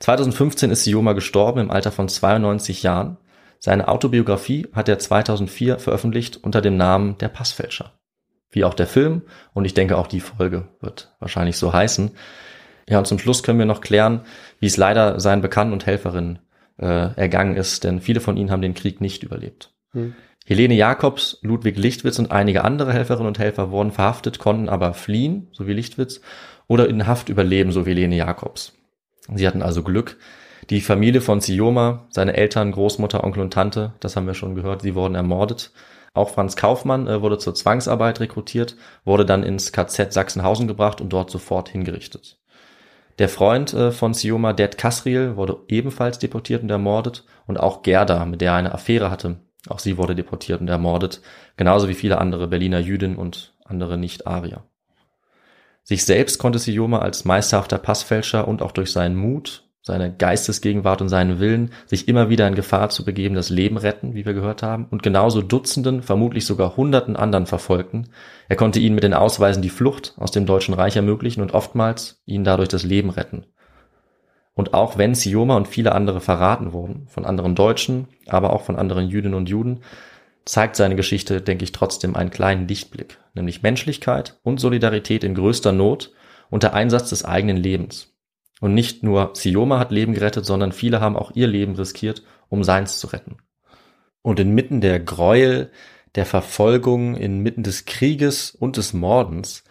2015 0.00 0.72
ist 0.72 0.82
Sioma 0.82 1.12
gestorben 1.12 1.60
im 1.60 1.70
Alter 1.70 1.92
von 1.92 2.08
92 2.08 2.82
Jahren. 2.82 3.16
Seine 3.58 3.88
Autobiografie 3.88 4.66
hat 4.72 4.88
er 4.88 4.98
2004 4.98 5.78
veröffentlicht 5.78 6.38
unter 6.42 6.60
dem 6.60 6.76
Namen 6.76 7.18
Der 7.18 7.28
Passfälscher. 7.28 7.92
Wie 8.50 8.64
auch 8.64 8.74
der 8.74 8.86
Film 8.86 9.22
und 9.54 9.64
ich 9.64 9.74
denke 9.74 9.98
auch 9.98 10.06
die 10.06 10.20
Folge 10.20 10.68
wird 10.80 11.14
wahrscheinlich 11.18 11.56
so 11.56 11.72
heißen. 11.72 12.12
Ja, 12.88 12.98
und 12.98 13.06
zum 13.06 13.18
Schluss 13.18 13.42
können 13.42 13.58
wir 13.58 13.66
noch 13.66 13.80
klären, 13.80 14.22
wie 14.60 14.66
es 14.66 14.76
leider 14.76 15.18
seinen 15.18 15.42
Bekannten 15.42 15.72
und 15.72 15.86
Helferinnen 15.86 16.38
äh, 16.78 17.14
ergangen 17.16 17.56
ist, 17.56 17.84
denn 17.84 18.00
viele 18.00 18.20
von 18.20 18.36
ihnen 18.36 18.50
haben 18.50 18.62
den 18.62 18.74
Krieg 18.74 19.00
nicht 19.00 19.22
überlebt. 19.22 19.74
Hm. 19.92 20.14
Helene 20.44 20.74
Jakobs, 20.74 21.38
Ludwig 21.42 21.76
Lichtwitz 21.76 22.20
und 22.20 22.30
einige 22.30 22.62
andere 22.62 22.92
Helferinnen 22.92 23.26
und 23.26 23.38
Helfer 23.40 23.72
wurden 23.72 23.90
verhaftet, 23.90 24.38
konnten 24.38 24.68
aber 24.68 24.94
fliehen, 24.94 25.48
so 25.52 25.66
wie 25.66 25.72
Lichtwitz, 25.72 26.20
oder 26.68 26.88
in 26.88 27.06
Haft 27.06 27.28
überleben, 27.28 27.72
so 27.72 27.84
wie 27.84 27.90
Helene 27.90 28.16
Jakobs. 28.16 28.72
Sie 29.34 29.46
hatten 29.46 29.62
also 29.62 29.82
Glück. 29.82 30.18
Die 30.68 30.80
Familie 30.80 31.20
von 31.20 31.40
Sioma, 31.40 32.06
seine 32.10 32.36
Eltern, 32.36 32.72
Großmutter, 32.72 33.22
Onkel 33.22 33.42
und 33.42 33.52
Tante, 33.52 33.92
das 34.00 34.16
haben 34.16 34.26
wir 34.26 34.34
schon 34.34 34.56
gehört, 34.56 34.82
sie 34.82 34.96
wurden 34.96 35.14
ermordet. 35.14 35.70
Auch 36.12 36.30
Franz 36.30 36.56
Kaufmann 36.56 37.06
äh, 37.06 37.22
wurde 37.22 37.38
zur 37.38 37.54
Zwangsarbeit 37.54 38.18
rekrutiert, 38.18 38.76
wurde 39.04 39.24
dann 39.24 39.44
ins 39.44 39.70
KZ 39.70 40.12
Sachsenhausen 40.12 40.66
gebracht 40.66 41.00
und 41.00 41.12
dort 41.12 41.30
sofort 41.30 41.68
hingerichtet. 41.68 42.38
Der 43.20 43.28
Freund 43.28 43.74
äh, 43.74 43.92
von 43.92 44.12
Sioma, 44.12 44.54
Ded 44.54 44.76
Kasriel, 44.76 45.36
wurde 45.36 45.58
ebenfalls 45.68 46.18
deportiert 46.18 46.62
und 46.62 46.70
ermordet 46.70 47.24
und 47.46 47.60
auch 47.60 47.82
Gerda, 47.82 48.24
mit 48.24 48.40
der 48.40 48.52
er 48.52 48.56
eine 48.56 48.74
Affäre 48.74 49.10
hatte, 49.10 49.36
auch 49.68 49.78
sie 49.78 49.98
wurde 49.98 50.16
deportiert 50.16 50.60
und 50.60 50.68
ermordet, 50.68 51.22
genauso 51.56 51.88
wie 51.88 51.94
viele 51.94 52.18
andere 52.18 52.48
Berliner 52.48 52.80
Jüdinnen 52.80 53.16
und 53.16 53.54
andere 53.64 53.98
Nicht-Arier. 53.98 54.64
Sich 55.84 56.04
selbst 56.04 56.38
konnte 56.38 56.58
Sioma 56.58 56.98
als 56.98 57.24
meisterhafter 57.24 57.78
Passfälscher 57.78 58.48
und 58.48 58.62
auch 58.62 58.72
durch 58.72 58.90
seinen 58.90 59.14
Mut, 59.14 59.65
seine 59.86 60.12
Geistesgegenwart 60.12 61.00
und 61.00 61.08
seinen 61.08 61.38
Willen, 61.38 61.70
sich 61.86 62.08
immer 62.08 62.28
wieder 62.28 62.48
in 62.48 62.56
Gefahr 62.56 62.88
zu 62.88 63.04
begeben, 63.04 63.36
das 63.36 63.50
Leben 63.50 63.76
retten, 63.76 64.16
wie 64.16 64.26
wir 64.26 64.34
gehört 64.34 64.64
haben, 64.64 64.86
und 64.90 65.04
genauso 65.04 65.42
Dutzenden, 65.42 66.02
vermutlich 66.02 66.44
sogar 66.44 66.76
Hunderten 66.76 67.14
anderen 67.14 67.46
Verfolgten. 67.46 68.08
Er 68.48 68.56
konnte 68.56 68.80
ihnen 68.80 68.96
mit 68.96 69.04
den 69.04 69.14
Ausweisen 69.14 69.62
die 69.62 69.70
Flucht 69.70 70.14
aus 70.16 70.32
dem 70.32 70.44
Deutschen 70.44 70.74
Reich 70.74 70.96
ermöglichen 70.96 71.40
und 71.40 71.54
oftmals 71.54 72.20
ihnen 72.26 72.42
dadurch 72.42 72.68
das 72.68 72.82
Leben 72.82 73.10
retten. 73.10 73.46
Und 74.54 74.74
auch 74.74 74.98
wenn 74.98 75.14
Sioma 75.14 75.56
und 75.56 75.68
viele 75.68 75.92
andere 75.92 76.20
verraten 76.20 76.72
wurden, 76.72 77.06
von 77.06 77.24
anderen 77.24 77.54
Deutschen, 77.54 78.08
aber 78.26 78.52
auch 78.54 78.62
von 78.62 78.74
anderen 78.74 79.08
Jüdinnen 79.08 79.34
und 79.34 79.48
Juden, 79.48 79.82
zeigt 80.44 80.74
seine 80.74 80.96
Geschichte, 80.96 81.40
denke 81.40 81.62
ich, 81.62 81.70
trotzdem 81.70 82.16
einen 82.16 82.30
kleinen 82.30 82.66
Lichtblick, 82.66 83.18
nämlich 83.34 83.62
Menschlichkeit 83.62 84.36
und 84.42 84.58
Solidarität 84.58 85.22
in 85.22 85.36
größter 85.36 85.70
Not 85.70 86.12
unter 86.50 86.74
Einsatz 86.74 87.10
des 87.10 87.24
eigenen 87.24 87.56
Lebens. 87.56 88.15
Und 88.60 88.74
nicht 88.74 89.02
nur 89.02 89.30
Sioma 89.34 89.78
hat 89.78 89.90
Leben 89.90 90.14
gerettet, 90.14 90.46
sondern 90.46 90.72
viele 90.72 91.00
haben 91.00 91.16
auch 91.16 91.32
ihr 91.34 91.46
Leben 91.46 91.74
riskiert, 91.74 92.22
um 92.48 92.64
seins 92.64 92.98
zu 92.98 93.08
retten. 93.08 93.36
Und 94.22 94.40
inmitten 94.40 94.80
der 94.80 94.98
Gräuel, 94.98 95.70
der 96.14 96.26
Verfolgung, 96.26 97.16
inmitten 97.16 97.62
des 97.62 97.84
Krieges 97.84 98.50
und 98.50 98.76
des 98.76 98.92
Mordens 98.92 99.62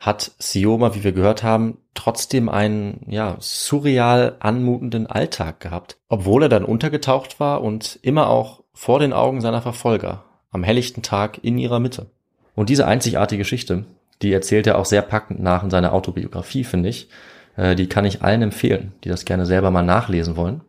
hat 0.00 0.32
Sioma, 0.38 0.96
wie 0.96 1.04
wir 1.04 1.12
gehört 1.12 1.44
haben, 1.44 1.78
trotzdem 1.94 2.48
einen, 2.48 3.04
ja, 3.06 3.36
surreal 3.38 4.36
anmutenden 4.40 5.06
Alltag 5.06 5.60
gehabt, 5.60 5.98
obwohl 6.08 6.42
er 6.42 6.48
dann 6.48 6.64
untergetaucht 6.64 7.38
war 7.38 7.62
und 7.62 8.00
immer 8.02 8.28
auch 8.28 8.64
vor 8.74 8.98
den 8.98 9.12
Augen 9.12 9.40
seiner 9.40 9.62
Verfolger, 9.62 10.24
am 10.50 10.64
helllichten 10.64 11.02
Tag 11.02 11.38
in 11.42 11.56
ihrer 11.56 11.78
Mitte. 11.78 12.10
Und 12.56 12.68
diese 12.68 12.86
einzigartige 12.86 13.42
Geschichte, 13.42 13.84
die 14.22 14.32
erzählt 14.32 14.66
er 14.66 14.78
auch 14.78 14.86
sehr 14.86 15.02
packend 15.02 15.40
nach 15.40 15.62
in 15.62 15.70
seiner 15.70 15.92
Autobiografie, 15.92 16.64
finde 16.64 16.88
ich. 16.88 17.08
Äh, 17.56 17.74
Die 17.74 17.88
kann 17.88 18.04
ich 18.04 18.22
allen 18.22 18.42
empfehlen, 18.42 18.92
die 19.04 19.08
das 19.08 19.24
gerne 19.24 19.46
selber 19.46 19.70
mal 19.70 19.82
nachlesen 19.82 20.36
wollen. 20.36 20.62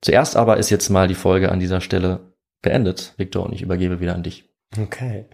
Zuerst 0.00 0.36
aber 0.36 0.56
ist 0.56 0.70
jetzt 0.70 0.88
mal 0.90 1.08
die 1.08 1.14
Folge 1.14 1.50
an 1.52 1.60
dieser 1.60 1.80
Stelle 1.80 2.20
beendet, 2.60 3.14
Victor, 3.16 3.44
und 3.46 3.52
ich 3.52 3.62
übergebe 3.62 4.00
wieder 4.00 4.14
an 4.14 4.22
dich. 4.22 4.48
Okay. 4.80 5.26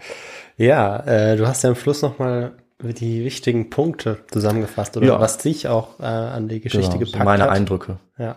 Ja, 0.57 0.99
äh, 1.07 1.37
du 1.37 1.47
hast 1.47 1.63
ja 1.63 1.71
am 1.71 1.77
Schluss 1.77 2.03
nochmal 2.03 2.53
die 2.83 3.25
wichtigen 3.25 3.71
Punkte 3.71 4.19
zusammengefasst 4.31 4.97
oder 4.97 5.07
Ja. 5.07 5.21
was 5.21 5.39
dich 5.39 5.69
auch 5.69 5.99
äh, 6.01 6.05
an 6.05 6.49
die 6.49 6.61
Geschichte 6.61 6.93
Genau, 6.93 7.05
so 7.05 7.11
gepackt 7.13 7.25
meine 7.25 7.45
hat. 7.45 7.51
Eindrücke. 7.51 7.99
Ja. 8.19 8.37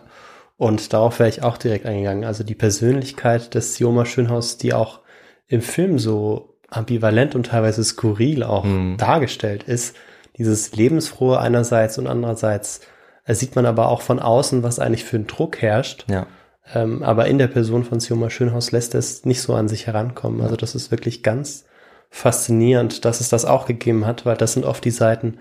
Und 0.56 0.92
darauf 0.92 1.18
wäre 1.18 1.28
ich 1.28 1.42
auch 1.42 1.58
direkt 1.58 1.86
eingegangen. 1.86 2.24
Also 2.24 2.44
die 2.44 2.54
Persönlichkeit 2.54 3.54
des 3.54 3.74
Sioma 3.76 4.04
Schönhaus, 4.04 4.58
die 4.58 4.74
auch 4.74 5.00
im 5.48 5.60
Film 5.60 5.98
so 5.98 6.56
ambivalent 6.70 7.34
und 7.34 7.46
teilweise 7.46 7.82
skurril 7.84 8.42
auch 8.42 8.64
Mhm. 8.64 8.96
dargestellt 8.96 9.64
ist. 9.64 9.96
Dieses 10.38 10.74
Lebensfrohe 10.74 11.38
einerseits 11.38 11.98
und 11.98 12.06
andererseits 12.06 12.80
äh, 13.24 13.34
sieht 13.34 13.54
man 13.54 13.66
aber 13.66 13.88
auch 13.88 14.02
von 14.02 14.18
außen, 14.18 14.62
was 14.62 14.78
eigentlich 14.78 15.04
für 15.04 15.16
ein 15.16 15.26
Druck 15.26 15.60
herrscht. 15.60 16.06
Ja. 16.08 16.26
Ähm, 16.74 17.02
aber 17.02 17.26
in 17.26 17.38
der 17.38 17.48
Person 17.48 17.84
von 17.84 18.00
Sioma 18.00 18.30
Schönhaus 18.30 18.72
lässt 18.72 18.94
es 18.94 19.24
nicht 19.24 19.42
so 19.42 19.54
an 19.54 19.68
sich 19.68 19.86
herankommen. 19.86 20.40
Also 20.40 20.56
das 20.56 20.74
ist 20.74 20.90
wirklich 20.90 21.22
ganz 21.22 21.64
faszinierend, 22.10 23.04
dass 23.04 23.20
es 23.20 23.28
das 23.28 23.44
auch 23.44 23.66
gegeben 23.66 24.06
hat, 24.06 24.26
weil 24.26 24.36
das 24.36 24.52
sind 24.52 24.64
oft 24.64 24.84
die 24.84 24.90
Seiten 24.90 25.38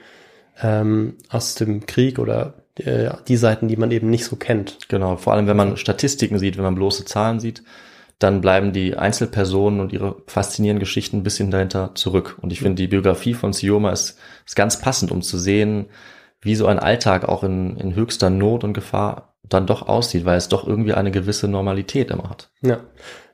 ähm, 0.61 1.15
aus 1.29 1.55
dem 1.55 1.85
Krieg 1.85 2.17
oder 2.17 2.53
äh, 2.75 3.09
die 3.27 3.37
Seiten, 3.37 3.67
die 3.67 3.77
man 3.77 3.91
eben 3.91 4.09
nicht 4.09 4.25
so 4.25 4.35
kennt. 4.35 4.89
Genau, 4.89 5.17
vor 5.17 5.33
allem 5.33 5.47
wenn 5.47 5.57
man 5.57 5.77
Statistiken 5.77 6.39
sieht, 6.39 6.57
wenn 6.57 6.63
man 6.63 6.75
bloße 6.75 7.05
Zahlen 7.05 7.39
sieht, 7.39 7.63
dann 8.22 8.39
bleiben 8.39 8.72
die 8.72 8.95
Einzelpersonen 8.95 9.80
und 9.80 9.91
ihre 9.91 10.17
faszinierenden 10.28 10.80
Geschichten 10.80 11.17
ein 11.17 11.24
bisschen 11.24 11.49
dahinter 11.49 11.95
zurück. 11.95 12.38
Und 12.39 12.53
ich 12.53 12.59
finde, 12.59 12.76
die 12.76 12.88
Biografie 12.88 13.34
von 13.34 13.51
Sioma 13.51 13.91
ist, 13.91 14.19
ist 14.45 14.55
ganz 14.55 14.80
passend, 14.80 15.11
um 15.11 15.24
zu 15.24 15.39
sehen, 15.39 15.88
wie 16.39 16.55
so 16.55 16.67
ein 16.67 16.78
Alltag 16.78 17.28
auch 17.28 17.43
in, 17.43 17.78
in 17.78 17.95
höchster 17.95 18.30
Not 18.30 18.63
und 18.63 18.74
Gefahr 18.74 19.34
dann 19.43 19.65
doch 19.65 19.88
aussieht, 19.88 20.24
weil 20.24 20.38
es 20.38 20.49
doch 20.49 20.67
irgendwie 20.67 20.93
eine 20.93 21.09
gewisse 21.09 21.47
Normalität 21.47 22.11
immer 22.11 22.30
hat. 22.30 22.51
Ja, 22.61 22.82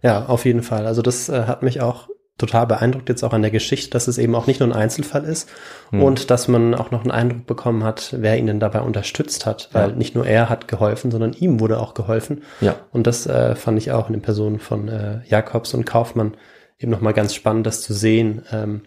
ja, 0.01 0.25
auf 0.25 0.45
jeden 0.45 0.63
Fall. 0.63 0.85
Also 0.85 1.01
das 1.01 1.27
äh, 1.27 1.43
hat 1.43 1.63
mich 1.63 1.81
auch 1.81 2.07
total 2.37 2.67
beeindruckt 2.67 3.09
jetzt 3.09 3.23
auch 3.23 3.33
an 3.33 3.41
der 3.41 3.51
Geschichte, 3.51 3.89
dass 3.89 4.07
es 4.07 4.17
eben 4.17 4.35
auch 4.35 4.45
nicht 4.47 4.59
nur 4.59 4.69
ein 4.69 4.75
Einzelfall 4.75 5.23
ist 5.23 5.49
mhm. 5.91 6.03
und 6.03 6.29
dass 6.29 6.47
man 6.47 6.75
auch 6.75 6.91
noch 6.91 7.01
einen 7.01 7.11
Eindruck 7.11 7.47
bekommen 7.47 7.83
hat, 7.83 8.15
wer 8.17 8.37
ihn 8.37 8.47
denn 8.47 8.59
dabei 8.59 8.81
unterstützt 8.81 9.45
hat, 9.45 9.69
weil 9.73 9.89
ja. 9.89 9.95
nicht 9.95 10.15
nur 10.15 10.25
er 10.25 10.49
hat 10.49 10.67
geholfen, 10.67 11.09
sondern 11.09 11.33
ihm 11.33 11.59
wurde 11.59 11.79
auch 11.79 11.93
geholfen. 11.93 12.43
Ja. 12.61 12.75
Und 12.91 13.07
das 13.07 13.25
äh, 13.25 13.55
fand 13.55 13.77
ich 13.79 13.91
auch 13.91 14.07
in 14.07 14.13
den 14.13 14.21
Personen 14.21 14.59
von 14.59 14.87
äh, 14.87 15.21
Jakobs 15.25 15.73
und 15.73 15.85
Kaufmann 15.85 16.37
eben 16.77 16.91
nochmal 16.91 17.13
ganz 17.13 17.33
spannend, 17.33 17.65
das 17.65 17.81
zu 17.81 17.93
sehen 17.93 18.43
ähm, 18.51 18.81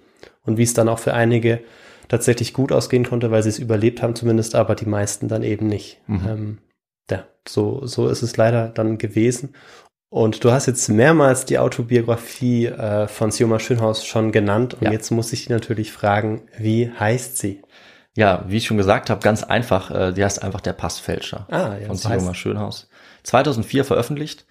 und 0.45 0.57
wie 0.57 0.63
es 0.63 0.75
dann 0.75 0.89
auch 0.89 1.01
für 1.01 1.15
einige 1.15 1.61
tatsächlich 2.09 2.53
gut 2.53 2.73
ausgehen 2.73 3.05
konnte, 3.05 3.31
weil 3.31 3.43
sie 3.43 3.49
es 3.49 3.59
überlebt 3.59 4.03
haben 4.03 4.15
zumindest, 4.15 4.55
aber 4.55 4.75
die 4.75 4.87
meisten 4.87 5.29
dann 5.29 5.43
eben 5.43 5.67
nicht. 5.67 6.01
Mhm. 6.07 6.21
Ähm, 6.29 6.59
ja, 7.11 7.25
so, 7.47 7.85
so 7.87 8.09
ist 8.09 8.23
es 8.23 8.37
leider 8.37 8.69
dann 8.69 8.99
gewesen. 8.99 9.55
Und 10.11 10.43
du 10.43 10.51
hast 10.51 10.67
jetzt 10.67 10.89
mehrmals 10.89 11.45
die 11.45 11.59
Autobiografie 11.59 12.67
äh, 12.67 13.07
von 13.07 13.31
Sioma 13.31 13.61
Schönhaus 13.61 14.05
schon 14.05 14.33
genannt. 14.33 14.75
Und 14.75 14.83
ja. 14.83 14.93
jetzt 14.93 15.11
muss 15.11 15.33
ich 15.33 15.49
natürlich 15.49 15.93
fragen, 15.93 16.43
wie 16.59 16.91
heißt 16.91 17.39
sie? 17.39 17.63
Ja, 18.17 18.45
wie 18.49 18.57
ich 18.57 18.67
schon 18.67 18.77
gesagt 18.77 19.09
habe, 19.09 19.21
ganz 19.21 19.45
einfach. 19.45 19.91
Äh, 19.93 20.13
die 20.13 20.25
heißt 20.25 20.43
einfach 20.43 20.61
Der 20.61 20.73
Passfälscher 20.73 21.47
ah, 21.49 21.77
ja, 21.81 21.87
von 21.87 21.97
Sioma 21.97 22.35
Schönhaus. 22.35 22.91
2004 23.23 23.85
veröffentlicht. 23.85 24.47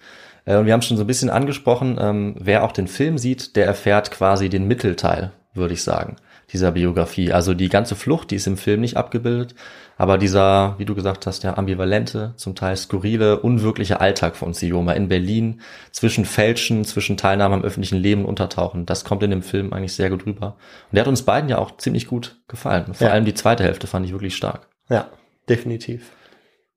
Äh, 0.46 0.56
und 0.56 0.64
wir 0.64 0.72
haben 0.72 0.80
schon 0.80 0.96
so 0.96 1.04
ein 1.04 1.06
bisschen 1.06 1.28
angesprochen, 1.28 1.98
ähm, 2.00 2.36
wer 2.38 2.64
auch 2.64 2.72
den 2.72 2.88
Film 2.88 3.18
sieht, 3.18 3.54
der 3.54 3.66
erfährt 3.66 4.10
quasi 4.10 4.48
den 4.48 4.66
Mittelteil, 4.66 5.32
würde 5.52 5.74
ich 5.74 5.82
sagen 5.82 6.16
dieser 6.52 6.72
Biografie. 6.72 7.32
Also 7.32 7.54
die 7.54 7.68
ganze 7.68 7.96
Flucht, 7.96 8.30
die 8.30 8.36
ist 8.36 8.46
im 8.46 8.56
Film 8.56 8.80
nicht 8.80 8.96
abgebildet, 8.96 9.54
aber 9.96 10.18
dieser, 10.18 10.74
wie 10.78 10.84
du 10.84 10.94
gesagt 10.94 11.26
hast, 11.26 11.44
ja, 11.44 11.56
ambivalente, 11.56 12.32
zum 12.36 12.54
Teil 12.54 12.76
skurrile, 12.76 13.40
unwirkliche 13.40 14.00
Alltag 14.00 14.36
von 14.36 14.54
Sioma 14.54 14.92
in 14.92 15.08
Berlin, 15.08 15.60
zwischen 15.92 16.24
Fälschen, 16.24 16.84
zwischen 16.84 17.16
Teilnahme 17.16 17.54
am 17.56 17.62
öffentlichen 17.62 17.98
Leben 17.98 18.24
untertauchen, 18.24 18.86
das 18.86 19.04
kommt 19.04 19.22
in 19.22 19.30
dem 19.30 19.42
Film 19.42 19.72
eigentlich 19.72 19.94
sehr 19.94 20.10
gut 20.10 20.26
rüber. 20.26 20.56
Und 20.90 20.96
der 20.96 21.02
hat 21.02 21.08
uns 21.08 21.22
beiden 21.22 21.50
ja 21.50 21.58
auch 21.58 21.76
ziemlich 21.76 22.06
gut 22.06 22.40
gefallen. 22.48 22.94
Vor 22.94 23.08
ja. 23.08 23.12
allem 23.12 23.24
die 23.24 23.34
zweite 23.34 23.62
Hälfte 23.62 23.86
fand 23.86 24.06
ich 24.06 24.12
wirklich 24.12 24.36
stark. 24.36 24.68
Ja, 24.88 25.08
definitiv. 25.48 26.10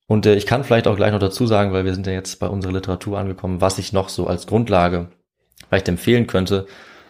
Und 0.06 0.26
äh, 0.26 0.36
ich 0.36 0.46
kann 0.46 0.64
vielleicht 0.64 0.88
auch 0.88 0.96
gleich 0.96 1.12
noch 1.12 1.20
dazu 1.20 1.48
sagen, 1.48 1.72
weil 1.72 1.86
wir 1.86 1.94
sind 1.94 2.06
ja 2.08 2.14
jetzt 2.14 2.40
bei 2.40 2.48
unserer 2.48 2.74
Literatur 2.74 3.18
angekommen, 3.18 3.62
was 3.62 3.78
ich 3.78 3.94
noch 3.94 4.10
so 4.10 4.28
als 4.28 4.48
Grundlage 4.48 5.08
vielleicht 5.70 5.88
empfehlen 5.88 6.28
könnte. 6.28 6.68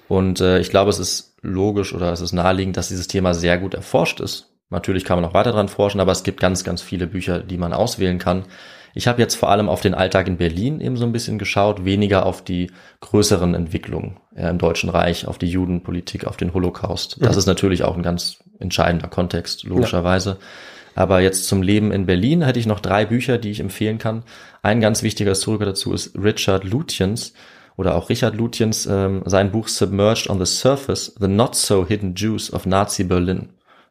Und 0.07 0.41
äh, 0.41 0.59
ich 0.59 0.69
glaube, 0.69 0.89
es 0.89 0.99
ist 0.99 1.32
logisch 1.43 1.93
oder 1.93 2.11
es 2.11 2.21
ist 2.21 2.33
naheliegend, 2.33 2.77
dass 2.77 2.87
dieses 2.87 3.07
Thema 3.07 3.33
sehr 3.33 3.59
gut 3.59 3.75
erforscht 3.75 4.19
ist. 4.19 4.49
Natürlich 4.69 5.05
kann 5.05 5.17
man 5.17 5.23
noch 5.23 5.35
weiter 5.35 5.51
dran 5.51 5.67
forschen, 5.67 6.01
aber 6.01 6.11
es 6.11 6.23
gibt 6.23 6.39
ganz, 6.39 6.63
ganz 6.63 6.81
viele 6.81 7.05
Bücher, 7.05 7.39
die 7.39 7.57
man 7.57 7.73
auswählen 7.73 8.17
kann. 8.17 8.45
Ich 8.95 9.07
habe 9.07 9.21
jetzt 9.21 9.35
vor 9.35 9.49
allem 9.49 9.69
auf 9.69 9.81
den 9.81 9.93
Alltag 9.93 10.27
in 10.27 10.37
Berlin 10.37 10.79
eben 10.79 10.97
so 10.97 11.05
ein 11.05 11.11
bisschen 11.11 11.37
geschaut, 11.37 11.83
weniger 11.83 12.25
auf 12.25 12.43
die 12.43 12.71
größeren 13.01 13.55
Entwicklungen 13.55 14.19
ja, 14.35 14.49
im 14.49 14.57
Deutschen 14.57 14.89
Reich, 14.89 15.27
auf 15.27 15.37
die 15.37 15.49
Judenpolitik, 15.49 16.25
auf 16.25 16.37
den 16.37 16.53
Holocaust. 16.53 17.17
Das 17.19 17.33
mhm. 17.35 17.39
ist 17.39 17.45
natürlich 17.45 17.83
auch 17.83 17.95
ein 17.95 18.03
ganz 18.03 18.37
entscheidender 18.59 19.07
Kontext, 19.07 19.63
logischerweise. 19.63 20.29
Ja. 20.29 20.37
Aber 20.95 21.21
jetzt 21.21 21.47
zum 21.47 21.63
Leben 21.63 21.91
in 21.91 22.05
Berlin 22.05 22.43
hätte 22.43 22.59
ich 22.59 22.67
noch 22.67 22.79
drei 22.79 23.05
Bücher, 23.05 23.39
die 23.39 23.49
ich 23.49 23.59
empfehlen 23.59 23.97
kann. 23.97 24.23
Ein 24.61 24.79
ganz 24.79 25.01
wichtiger 25.01 25.31
Historiker 25.31 25.65
dazu 25.65 25.91
ist 25.91 26.15
Richard 26.15 26.63
Lutyens 26.63 27.33
oder 27.77 27.95
auch 27.95 28.09
Richard 28.09 28.35
Lutjens 28.35 28.85
ähm, 28.85 29.23
sein 29.25 29.51
Buch 29.51 29.67
Submerged 29.67 30.29
on 30.29 30.43
the 30.43 30.45
Surface, 30.45 31.15
The 31.19 31.27
Not 31.27 31.55
So 31.55 31.85
Hidden 31.85 32.15
Jews 32.15 32.51
of 32.53 32.65
Nazi 32.65 33.03
Berlin. 33.03 33.49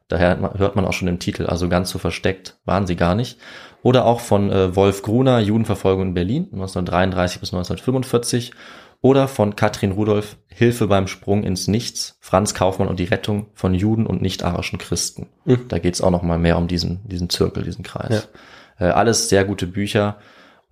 Daher 0.09 0.53
hört 0.59 0.77
man 0.77 0.85
auch 0.85 0.93
schon 0.93 1.09
im 1.09 1.19
Titel, 1.19 1.47
also 1.47 1.69
ganz 1.69 1.91
so 1.91 1.99
versteckt 1.99 2.59
waren 2.65 2.87
sie 2.87 2.97
gar 2.97 3.15
nicht. 3.15 3.39
Oder 3.83 4.05
auch 4.05 4.21
von 4.21 4.51
äh, 4.51 4.77
Wolf 4.77 5.03
Gruner, 5.03 5.41
Judenverfolgung 5.41 6.09
in 6.09 6.15
Berlin, 6.15 6.49
1933 6.53 7.41
bis 7.41 7.53
1945. 7.53 8.53
Oder 9.01 9.27
von 9.27 9.57
Katrin 9.57 9.91
Rudolph, 9.91 10.37
Hilfe 10.47 10.87
beim 10.87 11.09
Sprung 11.09 11.43
ins 11.43 11.67
Nichts, 11.67 12.19
Franz 12.21 12.55
Kaufmann 12.55 12.87
und 12.87 13.01
die 13.01 13.05
Rettung 13.05 13.47
von 13.53 13.75
Juden 13.75 14.07
und 14.07 14.23
nicht-arischen 14.23 14.79
Christen. 14.79 15.27
Mhm. 15.45 15.67
Da 15.67 15.81
geht's 15.81 16.01
auch 16.01 16.13
noch 16.13 16.23
mal 16.23 16.39
mehr 16.39 16.57
um 16.57 16.69
diesen, 16.69 17.01
diesen 17.09 17.29
Zirkel, 17.29 17.65
diesen 17.65 17.83
Kreis. 17.83 18.29
Ja. 18.79 18.87
Äh, 18.87 18.93
alles 18.93 19.29
sehr 19.29 19.45
gute 19.45 19.67
Bücher. 19.67 20.19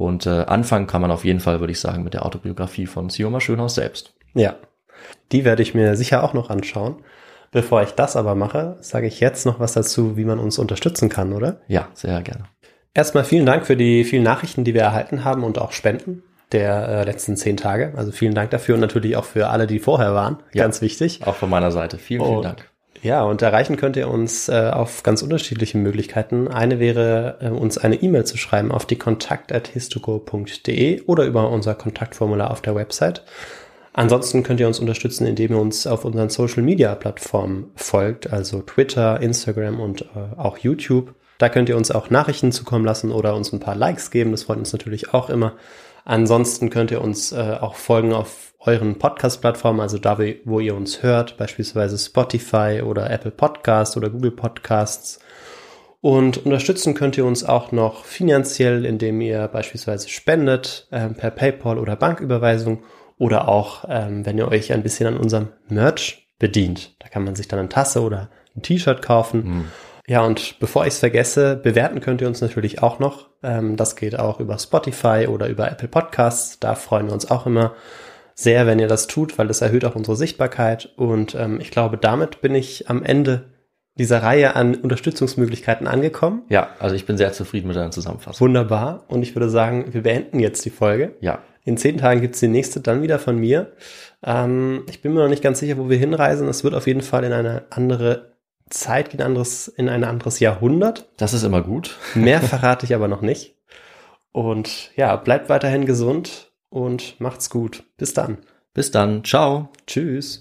Und 0.01 0.25
äh, 0.25 0.31
anfangen 0.31 0.87
kann 0.87 1.03
man 1.03 1.11
auf 1.11 1.27
jeden 1.27 1.41
Fall, 1.41 1.61
würde 1.61 1.73
ich 1.73 1.79
sagen, 1.79 2.05
mit 2.05 2.15
der 2.15 2.25
Autobiografie 2.25 2.87
von 2.87 3.11
Sioma 3.11 3.39
Schönhaus 3.39 3.75
selbst. 3.75 4.15
Ja, 4.33 4.55
die 5.31 5.45
werde 5.45 5.63
ich 5.63 5.75
mir 5.75 5.95
sicher 5.95 6.25
auch 6.25 6.33
noch 6.33 6.49
anschauen. 6.49 7.05
Bevor 7.53 7.83
ich 7.83 7.91
das 7.91 8.17
aber 8.17 8.35
mache, 8.35 8.79
sage 8.81 9.07
ich 9.07 9.21
jetzt 9.21 9.45
noch 9.45 9.61
was 9.61 9.75
dazu, 9.75 10.17
wie 10.17 10.25
man 10.25 10.39
uns 10.39 10.59
unterstützen 10.59 11.11
kann, 11.11 11.35
oder? 11.35 11.61
Ja, 11.69 11.89
sehr 11.93 12.23
gerne. 12.23 12.45
Erstmal 12.95 13.25
vielen 13.25 13.45
Dank 13.45 13.67
für 13.67 13.77
die 13.77 14.05
vielen 14.05 14.23
Nachrichten, 14.23 14.65
die 14.65 14.73
wir 14.73 14.81
erhalten 14.81 15.23
haben 15.23 15.45
und 15.45 15.59
auch 15.59 15.73
Spenden 15.73 16.23
der 16.51 16.89
äh, 16.89 17.05
letzten 17.05 17.37
zehn 17.37 17.59
Tage. 17.59 17.93
Also 17.95 18.11
vielen 18.11 18.35
Dank 18.35 18.51
dafür 18.53 18.77
und 18.77 18.81
natürlich 18.81 19.17
auch 19.17 19.27
für 19.27 19.49
alle, 19.49 19.67
die 19.67 19.81
vorher 19.81 20.15
waren. 20.15 20.39
Ja, 20.55 20.65
Ganz 20.65 20.81
wichtig. 20.81 21.27
Auch 21.27 21.37
von 21.37 21.51
meiner 21.51 21.73
Seite. 21.73 21.99
Vielen, 21.99 22.23
vielen 22.23 22.37
und, 22.39 22.45
Dank. 22.45 22.71
Ja, 23.03 23.25
und 23.25 23.41
erreichen 23.41 23.77
könnt 23.77 23.97
ihr 23.97 24.09
uns 24.09 24.51
äh, 24.51 24.71
auf 24.73 25.03
ganz 25.03 25.23
unterschiedliche 25.23 25.79
Möglichkeiten. 25.79 26.49
Eine 26.49 26.79
wäre, 26.79 27.39
äh, 27.41 27.49
uns 27.49 27.79
eine 27.79 27.97
E-Mail 27.97 28.25
zu 28.25 28.37
schreiben 28.37 28.71
auf 28.73 28.85
die 28.85 28.97
kontakt.histogo.de 28.97 31.05
oder 31.07 31.25
über 31.25 31.51
unser 31.51 31.75
Kontaktformular 31.75 32.51
auf 32.51 32.61
der 32.61 32.75
Website. 32.75 33.25
Ansonsten 33.95 34.43
könnt 34.43 34.61
ihr 34.61 34.67
uns 34.67 34.81
unterstützen, 34.81 35.27
indem 35.27 35.53
ihr 35.53 35.59
uns 35.59 35.87
auf 35.87 36.05
unseren 36.05 36.29
Social 36.29 36.63
Media 36.63 36.95
Plattformen 36.95 37.71
folgt, 37.75 38.31
also 38.33 38.61
Twitter, 38.61 39.19
Instagram 39.21 39.81
und 39.81 40.03
äh, 40.03 40.37
auch 40.37 40.59
YouTube. 40.59 41.15
Da 41.39 41.49
könnt 41.49 41.71
ihr 41.71 41.79
uns 41.79 41.91
auch 41.91 42.11
Nachrichten 42.11 42.53
zukommen 42.53 42.85
lassen 42.85 43.13
oder 43.13 43.35
uns 43.35 43.51
ein 43.51 43.61
paar 43.61 43.77
Likes 43.77 44.11
geben. 44.11 44.31
Das 44.31 44.43
freut 44.43 44.59
uns 44.59 44.75
natürlich 44.75 45.15
auch 45.15 45.31
immer. 45.31 45.55
Ansonsten 46.11 46.71
könnt 46.71 46.91
ihr 46.91 47.03
uns 47.03 47.31
äh, 47.31 47.59
auch 47.61 47.77
folgen 47.77 48.13
auf 48.13 48.53
euren 48.59 48.99
Podcast-Plattformen, 48.99 49.79
also 49.79 49.97
da, 49.97 50.19
wo 50.45 50.59
ihr 50.59 50.75
uns 50.75 51.05
hört, 51.05 51.37
beispielsweise 51.37 51.97
Spotify 51.99 52.83
oder 52.85 53.09
Apple 53.09 53.31
Podcasts 53.31 53.97
oder 53.97 54.11
Google 54.11 54.33
Podcasts. 54.33 55.21
Und 56.01 56.45
unterstützen 56.45 56.95
könnt 56.95 57.17
ihr 57.17 57.25
uns 57.25 57.45
auch 57.45 57.71
noch 57.71 58.05
finanziell, 58.05 58.85
indem 58.87 59.21
ihr 59.21 59.47
beispielsweise 59.47 60.09
spendet 60.09 60.89
äh, 60.91 61.11
per 61.11 61.31
PayPal 61.31 61.79
oder 61.79 61.95
Banküberweisung 61.95 62.83
oder 63.17 63.47
auch, 63.47 63.85
ähm, 63.89 64.27
wenn 64.27 64.37
ihr 64.37 64.49
euch 64.49 64.73
ein 64.73 64.83
bisschen 64.83 65.07
an 65.07 65.17
unserem 65.17 65.51
Merch 65.69 66.27
bedient. 66.41 66.97
Da 66.99 67.07
kann 67.07 67.23
man 67.23 67.37
sich 67.37 67.47
dann 67.47 67.61
eine 67.61 67.69
Tasse 67.69 68.03
oder 68.03 68.31
ein 68.57 68.63
T-Shirt 68.63 69.01
kaufen. 69.01 69.45
Mhm. 69.45 69.65
Ja, 70.11 70.25
und 70.25 70.59
bevor 70.59 70.87
ich 70.87 70.95
es 70.95 70.99
vergesse, 70.99 71.55
bewerten 71.55 72.01
könnt 72.01 72.21
ihr 72.21 72.27
uns 72.27 72.41
natürlich 72.41 72.83
auch 72.83 72.99
noch. 72.99 73.29
Ähm, 73.45 73.77
das 73.77 73.95
geht 73.95 74.19
auch 74.19 74.41
über 74.41 74.59
Spotify 74.59 75.29
oder 75.29 75.47
über 75.47 75.71
Apple 75.71 75.87
Podcasts. 75.87 76.59
Da 76.59 76.75
freuen 76.75 77.07
wir 77.07 77.13
uns 77.13 77.31
auch 77.31 77.47
immer 77.47 77.75
sehr, 78.35 78.67
wenn 78.67 78.81
ihr 78.81 78.89
das 78.89 79.07
tut, 79.07 79.39
weil 79.39 79.47
das 79.47 79.61
erhöht 79.61 79.85
auch 79.85 79.95
unsere 79.95 80.17
Sichtbarkeit. 80.17 80.93
Und 80.97 81.37
ähm, 81.37 81.61
ich 81.61 81.71
glaube, 81.71 81.97
damit 81.97 82.41
bin 82.41 82.57
ich 82.57 82.91
am 82.91 83.05
Ende 83.05 83.53
dieser 83.99 84.21
Reihe 84.21 84.57
an 84.57 84.75
Unterstützungsmöglichkeiten 84.75 85.87
angekommen. 85.87 86.43
Ja, 86.49 86.71
also 86.81 86.97
ich 86.97 87.07
bin 87.07 87.17
sehr 87.17 87.33
zufrieden 87.33 87.69
mit 87.69 87.77
deiner 87.77 87.93
Zusammenfassung. 87.93 88.49
Wunderbar. 88.49 89.05
Und 89.07 89.23
ich 89.23 89.37
würde 89.37 89.49
sagen, 89.49 89.95
wir 89.95 90.03
beenden 90.03 90.41
jetzt 90.41 90.65
die 90.65 90.71
Folge. 90.71 91.15
Ja. 91.21 91.39
In 91.63 91.77
zehn 91.77 91.99
Tagen 91.99 92.21
gibt's 92.21 92.41
die 92.41 92.49
nächste 92.49 92.81
dann 92.81 93.03
wieder 93.03 93.21
von 93.21 93.39
mir. 93.39 93.75
Ähm, 94.27 94.83
ich 94.91 95.03
bin 95.03 95.15
mir 95.15 95.21
noch 95.21 95.29
nicht 95.29 95.45
ganz 95.45 95.61
sicher, 95.61 95.79
wo 95.79 95.89
wir 95.89 95.99
hinreisen. 95.99 96.49
Es 96.49 96.65
wird 96.65 96.75
auf 96.75 96.89
jeden 96.89 97.03
Fall 97.03 97.23
in 97.23 97.33
eine 97.33 97.63
andere 97.71 98.30
Zeit 98.71 99.11
gehen, 99.11 99.23
anderes, 99.23 99.69
in 99.69 99.89
ein 99.89 100.05
anderes 100.05 100.41
Jahrhundert. 100.41 101.11
Das 101.17 101.35
ist 101.35 101.43
immer 101.43 101.63
gut. 101.63 101.99
Mehr 102.15 102.41
verrate 102.43 102.87
ich 102.87 102.95
aber 102.95 103.09
noch 103.09 103.21
nicht. 103.21 103.57
Und 104.33 104.91
ja, 104.97 105.17
bleibt 105.17 105.49
weiterhin 105.49 105.87
gesund 105.87 106.53
und 106.69 107.21
macht's 107.21 107.51
gut. 107.51 107.85
Bis 107.97 108.15
dann. 108.15 108.39
Bis 108.73 108.91
dann. 108.91 109.25
Ciao. 109.25 109.71
Tschüss. 109.87 110.41